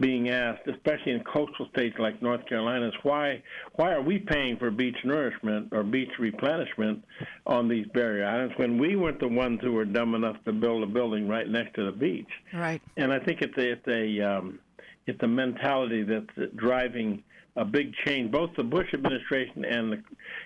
being 0.00 0.30
asked, 0.30 0.66
especially 0.66 1.12
in 1.12 1.22
coastal 1.24 1.68
states 1.72 1.96
like 1.98 2.22
North 2.22 2.46
Carolina, 2.46 2.88
is 2.88 2.94
why 3.02 3.42
why 3.76 3.92
are 3.92 4.02
we 4.02 4.18
paying 4.18 4.56
for 4.56 4.70
beach 4.70 4.96
nourishment 5.04 5.68
or 5.72 5.82
beach 5.82 6.10
replenishment 6.18 7.04
on 7.46 7.68
these 7.68 7.86
barrier 7.92 8.26
islands 8.26 8.54
when 8.56 8.78
we 8.78 8.96
weren't 8.96 9.20
the 9.20 9.28
ones 9.28 9.60
who 9.62 9.72
were 9.72 9.84
dumb 9.84 10.14
enough 10.14 10.36
to 10.44 10.52
build 10.52 10.82
a 10.82 10.86
building 10.86 11.28
right 11.28 11.48
next 11.48 11.74
to 11.74 11.84
the 11.84 11.92
beach? 11.92 12.28
right. 12.54 12.80
And 12.96 13.12
I 13.12 13.18
think 13.18 13.42
it's 13.42 13.56
a, 13.56 13.72
it's 13.72 13.88
a 13.88 14.20
um, 14.20 14.58
it's 15.06 15.22
a 15.22 15.28
mentality 15.28 16.02
that's 16.02 16.52
driving 16.56 17.22
a 17.56 17.64
big 17.64 17.92
change. 18.06 18.30
Both 18.30 18.50
the 18.56 18.64
Bush 18.64 18.86
administration 18.94 19.64
and 19.64 19.92
the 19.92 20.02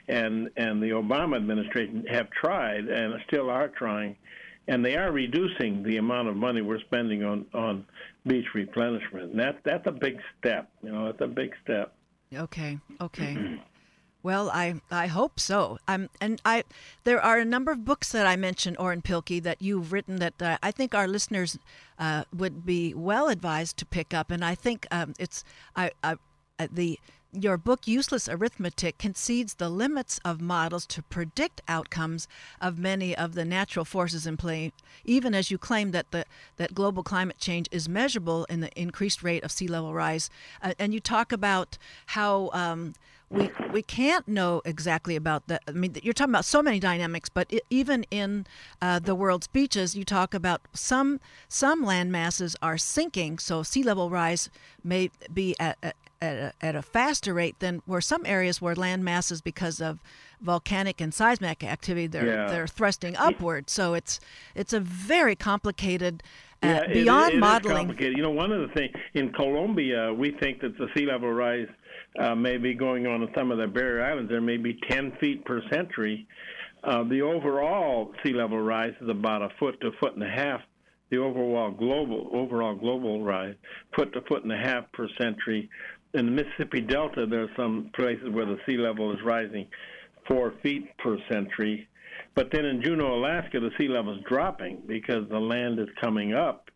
and 0.09 0.51
and 0.57 0.83
the 0.83 0.91
Obama 0.91 1.37
administration 1.37 2.05
have 2.11 2.29
tried 2.31 2.87
and 2.87 3.15
still 3.29 3.51
are 3.51 3.69
trying, 3.69 4.17
and 4.67 4.85
they 4.85 4.97
are 4.97 5.13
reducing 5.13 5.83
the 5.85 5.99
amount 5.99 6.29
of 6.29 6.37
money 6.37 6.61
we're 6.61 6.81
spending 6.81 7.23
on 7.23 7.47
on 7.55 7.87
beach 8.27 8.47
replenishment. 8.55 9.33
And 9.33 9.41
that 9.41 9.59
that's 9.65 9.87
a 9.87 9.93
big 9.93 10.19
step. 10.39 10.71
You 10.83 10.93
know, 10.93 11.07
it's 11.09 11.21
a 11.21 11.27
big 11.27 11.53
step. 11.63 11.95
Okay. 12.33 12.79
Okay. 13.01 13.59
Well, 14.25 14.49
I 14.49 14.81
I 14.91 15.07
hope 15.09 15.39
so. 15.39 15.77
I'm, 15.87 16.09
and 16.19 16.41
I 16.47 16.65
there 17.05 17.21
are 17.21 17.39
a 17.39 17.45
number 17.45 17.71
of 17.71 17.85
books 17.85 18.11
that 18.13 18.27
I 18.27 18.37
mentioned, 18.37 18.79
Orrin 18.79 19.03
Pilkey, 19.03 19.43
that 19.43 19.61
you've 19.61 19.93
written 19.93 20.17
that 20.17 20.41
uh, 20.41 20.57
I 20.63 20.71
think 20.71 20.95
our 20.95 21.07
listeners 21.07 21.59
uh, 21.99 22.25
would 22.35 22.65
be 22.65 22.95
well 22.95 23.29
advised 23.29 23.77
to 23.77 23.85
pick 23.85 24.15
up. 24.15 24.31
And 24.31 24.43
I 24.43 24.55
think 24.55 24.87
um, 24.91 25.13
it's 25.19 25.45
I, 25.77 25.91
I 26.03 26.17
uh, 26.59 26.69
the 26.73 26.99
your 27.35 27.57
book 27.57 27.87
useless 27.87 28.29
arithmetic 28.29 28.99
concedes 28.99 29.55
the 29.55 29.69
limits 29.69 30.21
of 30.25 30.41
models 30.41 30.87
to 30.87 31.03
predict 31.03 31.61
outcomes 31.69 32.29
of 32.61 32.79
many 32.79 33.17
of 33.17 33.35
the 33.35 33.45
natural 33.45 33.85
forces 33.85 34.27
in 34.27 34.37
play 34.37 34.73
even 35.05 35.35
as 35.35 35.51
you 35.51 35.59
claim 35.59 35.91
that 35.91 36.11
the 36.13 36.25
that 36.57 36.75
global 36.75 37.03
climate 37.03 37.39
change 37.39 37.69
is 37.71 37.89
measurable 37.89 38.45
in 38.45 38.61
the 38.61 38.71
increased 38.81 39.23
rate 39.23 39.43
of 39.43 39.51
sea 39.51 39.67
level 39.67 39.93
rise 39.93 40.31
uh, 40.63 40.73
and 40.79 40.95
you 40.95 41.01
talk 41.01 41.33
about 41.33 41.77
how 42.07 42.51
um, 42.53 42.95
we 43.31 43.51
we 43.73 43.83
can't 43.83 44.29
know 44.29 44.63
exactly 44.65 45.17
about 45.17 45.49
that. 45.49 45.63
I 45.67 45.73
mean, 45.73 45.97
you're 46.03 46.15
talking 46.15 46.33
about 46.33 46.45
so 46.45 46.63
many 46.63 46.79
dynamics, 46.79 47.29
but 47.29 47.49
i 47.53 47.61
even 47.71 48.05
in 48.11 48.47
uh, 48.81 48.99
the 48.99 49.15
world's 49.15 49.47
beaches, 49.47 49.97
you 49.97 50.05
talk 50.05 50.35
about 50.35 50.61
some 50.73 51.21
some 51.49 51.83
land 51.83 52.13
masses 52.13 52.55
are 52.63 52.79
sinking, 52.79 53.39
so 53.39 53.63
sea 53.63 53.83
level 53.83 54.11
rise 54.11 54.51
may 54.83 55.11
be 55.33 55.57
at, 55.59 55.79
at, 55.83 55.97
at, 56.25 56.37
a, 56.61 56.67
at 56.67 56.75
a 56.77 56.83
faster 56.83 57.35
rate 57.35 57.59
than 57.61 57.83
where 57.87 58.01
some 58.01 58.25
areas 58.27 58.61
where 58.61 58.75
land 58.75 59.05
masses, 59.05 59.41
because 59.41 59.81
of 59.81 59.99
volcanic 60.41 61.01
and 61.01 61.13
seismic 61.15 61.63
activity, 61.63 62.07
they're 62.07 62.27
Yeah. 62.27 62.47
they're 62.51 62.67
thrusting 62.67 63.17
upward. 63.17 63.71
So 63.71 63.95
it's 63.95 64.21
it's 64.55 64.73
a 64.73 64.81
very 64.81 65.37
complicated. 65.37 66.23
Uh, 66.63 66.67
Yeah, 66.67 66.81
it- 66.85 66.95
beyond 66.95 67.41
modeling, 67.41 67.77
complicated. 67.77 68.17
You 68.17 68.23
know, 68.23 68.31
one 68.31 68.51
of 68.53 68.61
the 68.69 68.75
things 68.75 68.95
in 69.15 69.33
Colombia, 69.33 70.13
we 70.13 70.31
think 70.33 70.61
that 70.63 70.77
the 70.79 70.89
sea 70.97 71.07
level 71.07 71.31
rise 71.33 71.69
uh, 72.19 72.35
may 72.35 72.57
be 72.57 72.75
going 72.75 73.07
on 73.07 73.23
in 73.23 73.29
some 73.35 73.51
of 73.51 73.59
the 73.59 73.67
barrier 73.67 74.03
islands. 74.05 74.31
There 74.31 74.41
may 74.41 74.57
be 74.57 74.79
10 74.89 75.13
feet 75.21 75.45
per 75.45 75.61
century. 75.71 76.27
Uh, 76.85 77.03
the 77.05 77.23
overall 77.23 78.13
sea 78.23 78.33
level 78.33 78.59
rise 78.61 78.95
is 79.01 79.09
about 79.09 79.43
a 79.43 79.49
foot 79.59 79.81
to 79.81 79.89
a 79.89 79.93
foot 80.01 80.15
and 80.15 80.23
a 80.23 80.29
half. 80.31 80.61
The 81.11 81.19
overall 81.19 81.71
global 81.71 82.31
overall 82.33 82.75
global 82.75 83.23
rise, 83.23 83.55
foot 83.95 84.13
to 84.15 84.21
foot 84.23 84.43
and 84.43 84.53
a 84.53 84.57
half 84.57 84.91
per 84.93 85.07
century. 85.21 85.69
In 86.15 86.27
the 86.27 86.33
Mississippi 86.33 86.81
Delta, 86.81 87.27
there 87.27 87.43
are 87.43 87.51
some 87.57 87.91
places 87.95 88.29
where 88.31 88.47
the 88.47 88.59
sea 88.67 88.77
level 88.77 89.13
is 89.13 89.19
rising 89.25 89.67
four 90.29 90.55
feet 90.63 90.97
per 90.99 91.19
century. 91.31 91.89
But 92.35 92.51
then 92.53 92.65
in 92.65 92.83
Juneau, 92.83 93.15
Alaska, 93.15 93.61
the 93.61 93.71
sea 93.79 93.89
level 93.89 94.15
is 94.17 94.23
dropping 94.29 94.83
because 94.87 95.29
the 95.29 95.39
land 95.39 95.79
is 95.79 95.89
coming 96.01 96.33
up 96.35 96.71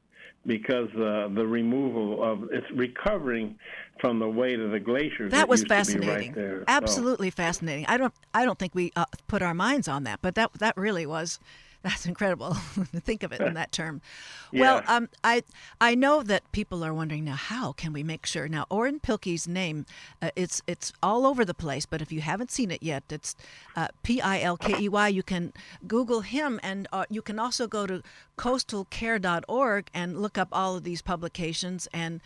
because 0.47 0.89
uh, 0.95 1.28
the 1.34 1.47
removal 1.47 2.22
of 2.22 2.49
it's 2.53 2.66
recovering 2.74 3.57
from 4.01 4.18
the 4.18 4.28
weight 4.28 4.59
of 4.61 4.70
the 4.70 4.80
glaciers. 4.80 5.30
that 5.32 5.49
was 5.49 5.61
to 5.61 5.66
be 5.66 5.74
fascinating 5.74 6.09
Right 6.32 6.34
there. 6.34 6.59
So- 6.61 6.64
absolutely 6.68 7.30
fascinating 7.30 7.84
i 7.89 7.97
don't 7.97 8.14
i 8.32 8.45
don't 8.45 8.59
think 8.59 8.74
we 8.74 8.93
uh, 8.95 9.05
put 9.26 9.43
our 9.43 9.53
minds 9.53 9.89
on 9.89 10.05
that 10.05 10.20
but 10.22 10.36
that 10.36 10.53
that 10.55 10.76
really 10.76 11.05
was 11.07 11.41
that's 11.83 12.07
incredible 12.07 12.57
to 12.93 13.01
think 13.01 13.22
of 13.22 13.33
it 13.33 13.41
in 13.41 13.55
that 13.55 13.72
term. 13.72 14.01
Well 14.51 14.83
um, 14.89 15.11
I 15.22 15.43
I 15.79 15.95
know 15.95 16.22
that 16.22 16.51
people 16.53 16.83
are 16.83 16.95
wondering 16.95 17.24
now 17.26 17.35
how 17.35 17.72
can 17.72 17.93
we 17.93 18.03
make 18.03 18.24
sure 18.24 18.49
now 18.49 18.64
Orrin 18.70 18.99
Pilkey's 18.99 19.47
name 19.47 19.85
uh, 20.22 20.31
it's 20.37 20.62
it's 20.66 20.91
all 21.03 21.26
over 21.26 21.45
the 21.45 21.53
place 21.53 21.85
but 21.85 22.01
if 22.01 22.11
you 22.11 22.22
haven't 22.22 22.51
seen 22.51 22.70
it 22.70 22.83
yet 22.83 23.05
it's 23.11 23.37
uh, 23.76 23.89
P 24.03 24.22
I 24.22 24.41
L 24.41 24.57
K 24.57 24.74
E 24.85 24.89
Y 24.89 25.09
you 25.09 25.22
can 25.22 25.53
Google 25.87 26.22
him 26.22 26.59
and 26.62 26.89
uh, 26.93 27.05
you 27.11 27.20
can 27.20 27.39
also 27.39 27.66
go 27.66 27.87
to 27.87 28.03
coastalcare.org 28.39 29.91
and 29.93 30.22
look 30.22 30.39
up 30.39 30.49
all 30.53 30.76
of 30.76 30.84
these 30.84 31.03
publications 31.03 31.89
and 31.93 32.20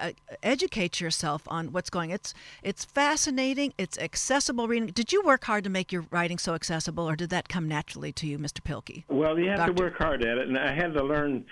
uh, 0.00 0.10
educate 0.42 1.00
yourself 1.00 1.42
on 1.46 1.72
what's 1.72 1.90
going 1.90 2.10
it's 2.10 2.34
it's 2.62 2.84
fascinating 2.84 3.72
it's 3.78 3.98
accessible 3.98 4.66
reading 4.66 4.88
did 4.88 5.12
you 5.12 5.22
work 5.22 5.44
hard 5.44 5.62
to 5.62 5.70
make 5.70 5.92
your 5.92 6.04
writing 6.10 6.38
so 6.38 6.54
accessible 6.54 7.08
or 7.08 7.14
did 7.14 7.30
that 7.30 7.48
come 7.48 7.68
naturally 7.68 8.12
to 8.12 8.26
you 8.26 8.38
Mr. 8.38 8.60
Pilkey 8.60 9.04
Well, 9.08 9.38
you 9.38 9.48
have 9.50 9.58
Doctor. 9.58 9.74
to 9.74 9.82
work 9.82 9.98
hard 9.98 10.24
at 10.24 10.38
it, 10.38 10.48
and 10.48 10.58
I 10.58 10.74
had 10.74 10.94
to 10.94 11.04
learn. 11.04 11.44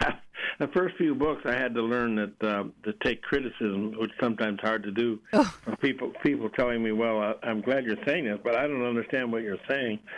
the 0.58 0.68
first 0.68 0.96
few 0.96 1.14
books, 1.14 1.42
I 1.44 1.52
had 1.52 1.74
to 1.74 1.82
learn 1.82 2.16
that 2.16 2.42
uh, 2.42 2.64
to 2.84 2.92
take 3.04 3.22
criticism, 3.22 3.92
which 3.98 4.10
is 4.10 4.16
sometimes 4.20 4.60
hard 4.60 4.82
to 4.84 4.90
do. 4.90 5.18
Oh. 5.32 5.44
From 5.64 5.76
people, 5.76 6.12
people 6.22 6.50
telling 6.50 6.82
me, 6.82 6.92
"Well, 6.92 7.20
I, 7.20 7.34
I'm 7.42 7.60
glad 7.60 7.84
you're 7.84 8.04
saying 8.06 8.24
this, 8.24 8.38
but 8.42 8.56
I 8.56 8.66
don't 8.66 8.84
understand 8.84 9.32
what 9.32 9.42
you're 9.42 9.58
saying." 9.68 9.98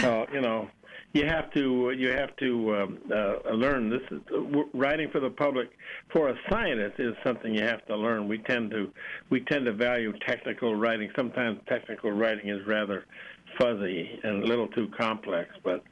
So 0.00 0.26
you 0.32 0.40
know, 0.40 0.68
you 1.16 1.26
have 1.26 1.50
to 1.52 1.92
you 1.96 2.10
have 2.10 2.36
to 2.36 2.76
um, 2.76 2.98
uh, 3.10 3.52
learn. 3.52 3.88
This 3.88 4.02
is 4.10 4.20
uh, 4.32 4.62
writing 4.74 5.08
for 5.10 5.20
the 5.20 5.30
public 5.30 5.70
for 6.12 6.28
a 6.28 6.34
scientist 6.50 7.00
is 7.00 7.14
something 7.24 7.54
you 7.54 7.62
have 7.62 7.84
to 7.86 7.96
learn. 7.96 8.28
We 8.28 8.38
tend 8.38 8.70
to 8.72 8.90
we 9.30 9.40
tend 9.40 9.64
to 9.64 9.72
value 9.72 10.12
technical 10.26 10.74
writing. 10.74 11.10
Sometimes 11.16 11.60
technical 11.68 12.12
writing 12.12 12.50
is 12.50 12.66
rather 12.66 13.04
fuzzy 13.58 14.20
and 14.22 14.42
a 14.42 14.46
little 14.46 14.68
too 14.68 14.88
complex. 14.98 15.50
But 15.64 15.82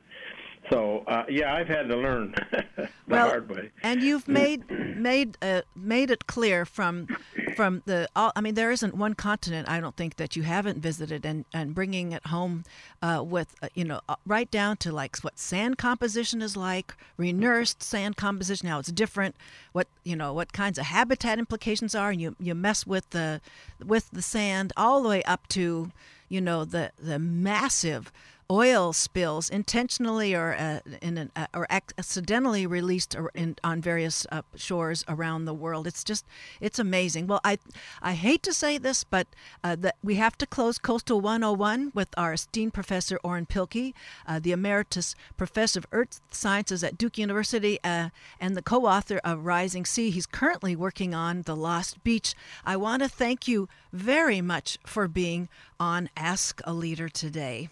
so 0.71 1.05
uh, 1.07 1.25
yeah, 1.29 1.55
I've 1.55 1.69
had 1.69 1.89
to 1.89 1.97
learn 1.97 2.35
the 2.77 2.89
well, 3.07 3.29
hard 3.29 3.49
way. 3.51 3.71
And 3.83 4.03
you've 4.03 4.29
made 4.29 4.71
made 4.71 5.37
uh, 5.43 5.63
made 5.77 6.11
it 6.11 6.27
clear 6.27 6.65
from 6.65 7.09
from 7.57 7.83
the. 7.87 8.09
All, 8.17 8.33
I 8.35 8.41
mean, 8.41 8.55
there 8.55 8.71
isn't 8.71 8.95
one 8.95 9.15
continent 9.15 9.69
I 9.69 9.81
don't 9.81 9.97
think 9.97 10.17
that 10.17 10.37
you 10.37 10.43
haven't 10.43 10.79
visited, 10.79 11.25
and 11.27 11.45
and 11.53 11.75
bringing 11.75 12.13
it 12.13 12.27
home 12.27 12.65
uh, 13.03 13.23
with 13.25 13.55
uh, 13.63 13.69
you 13.75 13.85
know 13.85 14.01
uh, 14.09 14.17
right 14.27 14.51
down 14.51 14.77
to 14.79 14.93
like 14.93 15.17
what 15.19 15.39
sand 15.39 15.79
composition 15.79 16.41
is 16.43 16.57
like, 16.57 16.95
renursed 17.19 17.83
sand 17.83 18.17
composition. 18.17 18.69
how 18.69 18.79
it's 18.79 18.93
different. 18.93 19.37
What 19.73 19.89
you 20.03 20.17
know 20.17 20.33
what 20.33 20.53
kinds 20.53 20.79
of 20.79 20.87
habitat 20.87 21.39
implications 21.39 21.95
are, 21.95 22.11
and 22.11 22.21
you 22.21 22.37
you 22.41 22.55
mess 22.55 22.87
with 22.87 23.11
the 23.11 23.41
with 23.85 24.11
the 24.13 24.23
sand 24.23 24.73
all 24.77 25.03
the 25.03 25.09
way 25.09 25.23
up 25.25 25.47
to 25.49 25.91
you 26.29 26.41
know 26.41 26.65
the 26.65 26.93
the 26.99 27.19
massive 27.19 28.11
oil 28.51 28.93
spills 28.93 29.49
intentionally 29.49 30.35
or 30.35 30.55
uh, 30.55 30.81
in 31.01 31.19
an, 31.19 31.31
uh, 31.35 31.47
or 31.55 31.67
accidentally 31.71 32.67
released 32.67 33.17
in, 33.35 33.57
on 33.65 33.81
various 33.81 34.27
uh, 34.31 34.43
shores 34.55 35.05
around 35.09 35.45
the 35.45 35.55
world. 35.55 35.87
It's 35.87 36.05
just 36.05 36.25
it's 36.61 36.79
amazing. 36.79 37.27
Well, 37.27 37.41
I 37.45 37.59
I 38.03 38.13
hate 38.15 38.43
to 38.43 38.53
say 38.53 38.79
this, 38.79 39.05
but 39.05 39.27
uh, 39.63 39.77
that 39.77 39.97
we 40.03 40.17
have 40.17 40.37
to 40.39 40.47
close 40.47 40.79
Coastal 40.79 41.21
101 41.21 41.93
with 41.95 42.09
our 42.17 42.35
esteemed 42.35 42.75
professor 42.75 43.19
Orrin 43.25 43.47
Pilkey, 43.47 43.95
uh, 44.27 44.39
the 44.39 44.53
emeritus 44.53 45.15
professor 45.37 45.81
of 45.81 45.87
earth 45.93 46.21
sciences 46.31 46.85
at 46.85 46.99
Duke 46.99 47.19
University 47.19 47.79
uh, 47.83 48.11
and 48.41 48.57
the 48.57 48.63
co-author 48.63 49.21
of 49.25 49.47
Rising 49.47 49.85
Sea. 49.85 50.11
He's 50.11 50.27
currently 50.27 50.77
working 50.77 51.15
on 51.15 51.43
The 51.43 51.57
Lost 51.57 52.03
Beach. 52.05 52.35
I 52.65 52.77
want 52.77 53.03
to 53.03 53.09
thank 53.09 53.49
you 53.49 53.69
very 53.93 54.41
much 54.41 54.79
for 54.85 55.09
being 55.09 55.49
on 55.79 56.11
Ask 56.17 56.61
a 56.65 56.73
Leader 56.73 57.09
today. 57.09 57.69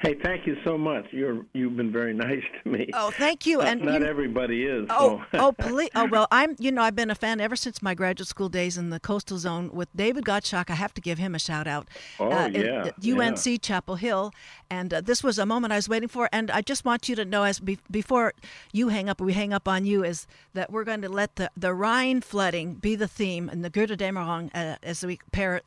Hey, 0.00 0.14
thank 0.22 0.46
you 0.46 0.56
so 0.64 0.78
much. 0.78 1.06
You're 1.10 1.44
you've 1.54 1.76
been 1.76 1.90
very 1.90 2.14
nice 2.28 2.42
to 2.62 2.70
me. 2.70 2.88
Oh, 2.94 3.10
thank 3.10 3.46
you. 3.46 3.60
and 3.60 3.82
not 3.82 4.00
you, 4.00 4.06
everybody 4.06 4.64
is. 4.64 4.86
Oh, 4.90 5.24
so. 5.32 5.38
oh, 5.38 5.52
please. 5.58 5.90
Oh, 5.94 6.06
well, 6.06 6.28
I'm. 6.30 6.54
You 6.58 6.70
know, 6.70 6.82
I've 6.82 6.94
been 6.94 7.10
a 7.10 7.16
fan 7.16 7.40
ever 7.40 7.56
since 7.56 7.82
my 7.82 7.94
graduate 7.94 8.28
school 8.28 8.48
days 8.48 8.78
in 8.78 8.90
the 8.90 9.00
coastal 9.00 9.38
zone 9.38 9.70
with 9.72 9.88
David 9.96 10.24
Godschalk. 10.24 10.70
I 10.70 10.74
have 10.74 10.94
to 10.94 11.00
give 11.00 11.18
him 11.18 11.34
a 11.34 11.38
shout 11.38 11.66
out. 11.66 11.88
Oh 12.20 12.30
uh, 12.30 12.46
yeah. 12.46 12.58
At, 12.58 12.86
at 12.86 12.94
UNC 13.04 13.46
yeah. 13.46 13.56
Chapel 13.60 13.96
Hill, 13.96 14.32
and 14.70 14.94
uh, 14.94 15.00
this 15.00 15.24
was 15.24 15.38
a 15.38 15.46
moment 15.46 15.72
I 15.72 15.76
was 15.76 15.88
waiting 15.88 16.08
for. 16.08 16.28
And 16.32 16.50
I 16.52 16.60
just 16.60 16.84
want 16.84 17.08
you 17.08 17.16
to 17.16 17.24
know, 17.24 17.42
as 17.42 17.58
be, 17.58 17.78
before 17.90 18.34
you 18.72 18.88
hang 18.88 19.08
up, 19.08 19.20
we 19.20 19.32
hang 19.32 19.52
up 19.52 19.66
on 19.66 19.84
you, 19.84 20.04
is 20.04 20.28
that 20.54 20.70
we're 20.70 20.84
going 20.84 21.02
to 21.02 21.08
let 21.08 21.36
the 21.36 21.50
the 21.56 21.74
Rhine 21.74 22.20
flooding 22.20 22.74
be 22.74 22.94
the 22.94 23.08
theme 23.08 23.48
and 23.48 23.64
the 23.64 23.70
Götterdämmerung 23.70 24.50
uh, 24.54 24.76
as 24.84 25.04
we 25.04 25.18
pair 25.32 25.60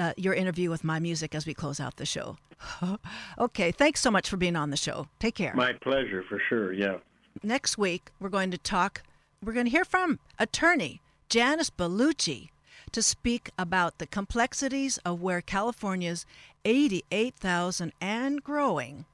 uh, 0.00 0.12
your 0.16 0.34
interview 0.34 0.70
with 0.70 0.82
my 0.82 0.98
music 0.98 1.36
as 1.36 1.46
we 1.46 1.54
close 1.54 1.78
out 1.78 1.96
the 1.96 2.06
show. 2.06 2.36
okay, 3.38 3.72
thanks 3.76 4.00
so 4.00 4.10
much 4.10 4.28
for 4.28 4.36
being 4.36 4.56
on 4.56 4.70
the 4.70 4.76
show. 4.76 5.08
Take 5.18 5.34
care. 5.34 5.54
My 5.54 5.72
pleasure, 5.72 6.24
for 6.28 6.40
sure. 6.48 6.72
Yeah. 6.72 6.98
Next 7.42 7.76
week, 7.78 8.10
we're 8.18 8.28
going 8.28 8.50
to 8.50 8.58
talk, 8.58 9.02
we're 9.42 9.52
going 9.52 9.66
to 9.66 9.70
hear 9.70 9.84
from 9.84 10.18
attorney 10.38 11.00
Janice 11.28 11.70
Bellucci 11.70 12.50
to 12.92 13.02
speak 13.02 13.50
about 13.58 13.98
the 13.98 14.06
complexities 14.06 14.98
of 14.98 15.20
where 15.20 15.40
California's 15.40 16.24
88,000 16.64 17.92
and 18.00 18.42
growing 18.42 19.04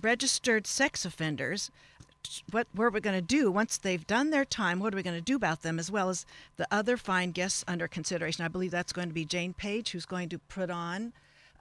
registered 0.00 0.66
sex 0.66 1.04
offenders 1.04 1.70
what, 2.52 2.68
what 2.72 2.84
are 2.84 2.90
we 2.90 3.00
going 3.00 3.16
to 3.18 3.20
do 3.20 3.50
once 3.50 3.76
they've 3.76 4.06
done 4.06 4.30
their 4.30 4.44
time? 4.44 4.78
What 4.78 4.94
are 4.94 4.96
we 4.96 5.02
going 5.02 5.16
to 5.16 5.20
do 5.20 5.34
about 5.34 5.62
them, 5.62 5.80
as 5.80 5.90
well 5.90 6.08
as 6.08 6.24
the 6.56 6.68
other 6.70 6.96
fine 6.96 7.32
guests 7.32 7.64
under 7.66 7.88
consideration? 7.88 8.44
I 8.44 8.48
believe 8.48 8.70
that's 8.70 8.92
going 8.92 9.08
to 9.08 9.14
be 9.14 9.24
Jane 9.24 9.52
Page, 9.52 9.90
who's 9.90 10.06
going 10.06 10.28
to 10.28 10.38
put 10.38 10.70
on 10.70 11.12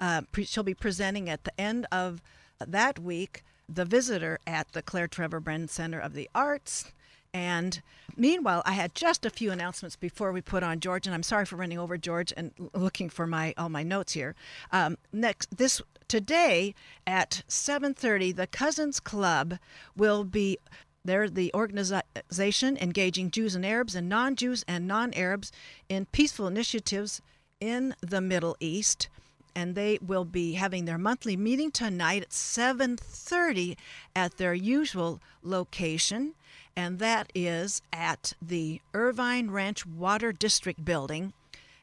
uh, 0.01 0.23
pre- 0.31 0.45
she'll 0.45 0.63
be 0.63 0.73
presenting 0.73 1.29
at 1.29 1.43
the 1.43 1.61
end 1.61 1.85
of 1.91 2.21
that 2.67 2.99
week, 2.99 3.43
the 3.67 3.85
visitor 3.85 4.39
at 4.45 4.71
the 4.73 4.81
Claire 4.81 5.07
Trevor 5.07 5.39
Brennan 5.39 5.67
Center 5.67 5.99
of 5.99 6.13
the 6.13 6.29
Arts. 6.35 6.91
And 7.33 7.81
meanwhile, 8.17 8.61
I 8.65 8.73
had 8.73 8.93
just 8.93 9.25
a 9.25 9.29
few 9.29 9.51
announcements 9.51 9.95
before 9.95 10.31
we 10.31 10.41
put 10.41 10.63
on 10.63 10.79
George, 10.81 11.07
and 11.07 11.13
I'm 11.13 11.23
sorry 11.23 11.45
for 11.45 11.55
running 11.55 11.79
over 11.79 11.97
George 11.97 12.33
and 12.35 12.51
looking 12.73 13.09
for 13.09 13.25
my 13.25 13.53
all 13.57 13.69
my 13.69 13.83
notes 13.83 14.13
here. 14.13 14.35
Um, 14.71 14.97
next, 15.13 15.55
this 15.57 15.81
today 16.07 16.75
at 17.07 17.43
7:30, 17.47 18.35
the 18.35 18.47
Cousins 18.47 18.99
Club 18.99 19.59
will 19.95 20.25
be 20.25 20.57
they're 21.05 21.29
the 21.29 21.51
organization 21.53 22.77
engaging 22.77 23.31
Jews 23.31 23.55
and 23.55 23.65
Arabs 23.65 23.95
and 23.95 24.07
non-Jews 24.07 24.63
and 24.67 24.87
non-Arabs 24.87 25.51
in 25.89 26.05
peaceful 26.07 26.47
initiatives 26.47 27.21
in 27.59 27.95
the 28.01 28.21
Middle 28.21 28.55
East 28.59 29.07
and 29.55 29.75
they 29.75 29.99
will 30.01 30.25
be 30.25 30.53
having 30.53 30.85
their 30.85 30.97
monthly 30.97 31.35
meeting 31.37 31.71
tonight 31.71 32.23
at 32.23 32.31
7:30 32.31 33.77
at 34.15 34.37
their 34.37 34.53
usual 34.53 35.19
location 35.43 36.33
and 36.75 36.99
that 36.99 37.31
is 37.35 37.81
at 37.91 38.33
the 38.41 38.81
Irvine 38.93 39.51
Ranch 39.51 39.85
Water 39.85 40.31
District 40.31 40.83
building 40.85 41.33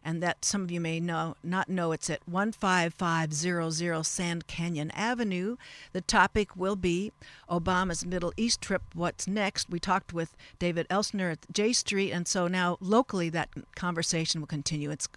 and 0.04 0.22
that 0.22 0.44
some 0.44 0.62
of 0.62 0.70
you 0.70 0.80
may 0.80 1.00
know 1.00 1.36
not 1.42 1.68
know 1.68 1.92
it's 1.92 2.08
at 2.08 2.22
15500 2.24 4.02
Sand 4.04 4.46
Canyon 4.46 4.90
Avenue. 4.92 5.56
The 5.92 6.00
topic 6.00 6.56
will 6.56 6.76
be 6.76 7.12
Obama's 7.50 8.06
Middle 8.06 8.32
East 8.36 8.62
trip. 8.62 8.82
What's 8.94 9.26
next? 9.26 9.68
We 9.68 9.78
talked 9.78 10.12
with 10.12 10.36
David 10.58 10.88
Elsner 10.88 11.32
at 11.32 11.52
J 11.52 11.72
Street, 11.72 12.12
and 12.12 12.26
so 12.26 12.48
now 12.48 12.78
locally 12.80 13.28
that 13.30 13.50
conversation 13.74 14.40
will 14.40 14.46
continue. 14.46 14.90
It's 14.90 15.08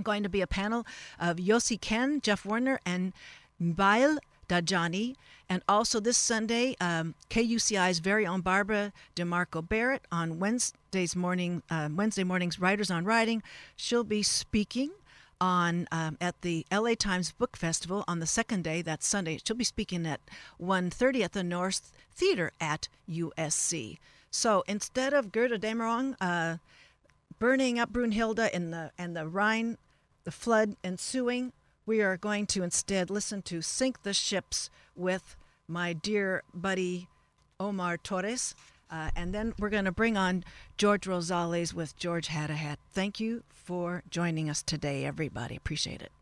going 0.00 0.22
to 0.22 0.28
be 0.28 0.40
a 0.40 0.46
panel 0.46 0.86
of 1.18 1.36
Yossi 1.36 1.80
Ken, 1.80 2.20
Jeff 2.20 2.44
Werner, 2.44 2.80
and 2.84 3.12
Mbail 3.62 4.18
Dajani. 4.48 5.14
And 5.48 5.62
also 5.68 6.00
this 6.00 6.18
Sunday, 6.18 6.76
um, 6.80 7.14
KUCI's 7.28 7.98
very 7.98 8.26
own 8.26 8.40
Barbara 8.40 8.92
DeMarco 9.16 9.66
Barrett 9.66 10.02
on 10.12 10.38
Wednesday's 10.38 11.16
morning, 11.16 11.62
uh, 11.70 11.88
Wednesday 11.92 12.24
morning's 12.24 12.60
Writers 12.60 12.90
on 12.90 13.04
Writing. 13.04 13.42
She'll 13.76 14.04
be 14.04 14.22
speaking 14.22 14.90
on 15.40 15.88
um, 15.90 16.18
at 16.20 16.40
the 16.42 16.66
LA 16.70 16.94
Times 16.94 17.32
Book 17.32 17.56
Festival 17.56 18.04
on 18.06 18.18
the 18.18 18.26
second 18.26 18.62
day. 18.62 18.82
That's 18.82 19.06
Sunday. 19.06 19.40
She'll 19.44 19.56
be 19.56 19.64
speaking 19.64 20.06
at 20.06 20.20
1.30 20.60 21.24
at 21.24 21.32
the 21.32 21.42
North 21.42 21.92
Theater 22.14 22.52
at 22.60 22.88
USC. 23.08 23.98
So 24.30 24.62
instead 24.68 25.12
of 25.12 25.32
Götterdämmerung 25.32 26.16
uh, 26.20 26.58
burning 27.38 27.78
up 27.78 27.92
Brunhilde 27.92 28.50
in 28.52 28.70
the 28.70 28.92
and 28.98 29.16
the 29.16 29.26
Rhine 29.26 29.78
the 30.30 30.36
flood 30.36 30.76
ensuing, 30.84 31.52
we 31.86 32.00
are 32.00 32.16
going 32.16 32.46
to 32.46 32.62
instead 32.62 33.10
listen 33.10 33.42
to 33.42 33.60
Sink 33.60 34.04
the 34.04 34.14
Ships 34.14 34.70
with 34.94 35.34
my 35.66 35.92
dear 35.92 36.44
buddy 36.54 37.08
Omar 37.58 37.96
Torres. 37.96 38.54
Uh, 38.88 39.10
and 39.16 39.34
then 39.34 39.54
we're 39.58 39.70
going 39.70 39.86
to 39.86 39.90
bring 39.92 40.16
on 40.16 40.44
George 40.78 41.06
Rosales 41.08 41.74
with 41.74 41.96
George 41.96 42.28
Had 42.28 42.48
a 42.48 42.54
Hat. 42.54 42.78
Thank 42.92 43.18
you 43.18 43.42
for 43.48 44.04
joining 44.08 44.48
us 44.48 44.62
today, 44.62 45.04
everybody. 45.04 45.56
Appreciate 45.56 46.00
it. 46.00 46.12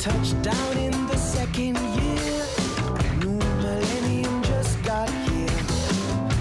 Touchdown 0.00 0.78
in 0.78 0.92
the 1.08 1.16
second 1.18 1.76
year. 1.76 2.44
New 3.18 3.36
millennium 3.36 4.42
just 4.42 4.82
got 4.82 5.10
here. 5.28 5.50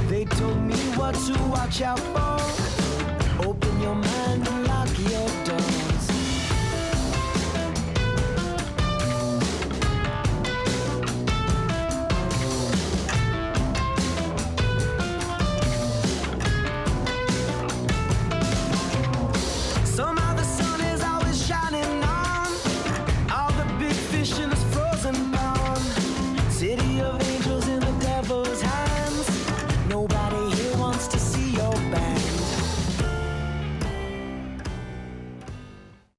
They 0.08 0.24
told 0.24 0.62
me 0.64 0.78
what 0.96 1.14
to 1.16 1.34
watch 1.50 1.82
out 1.82 2.00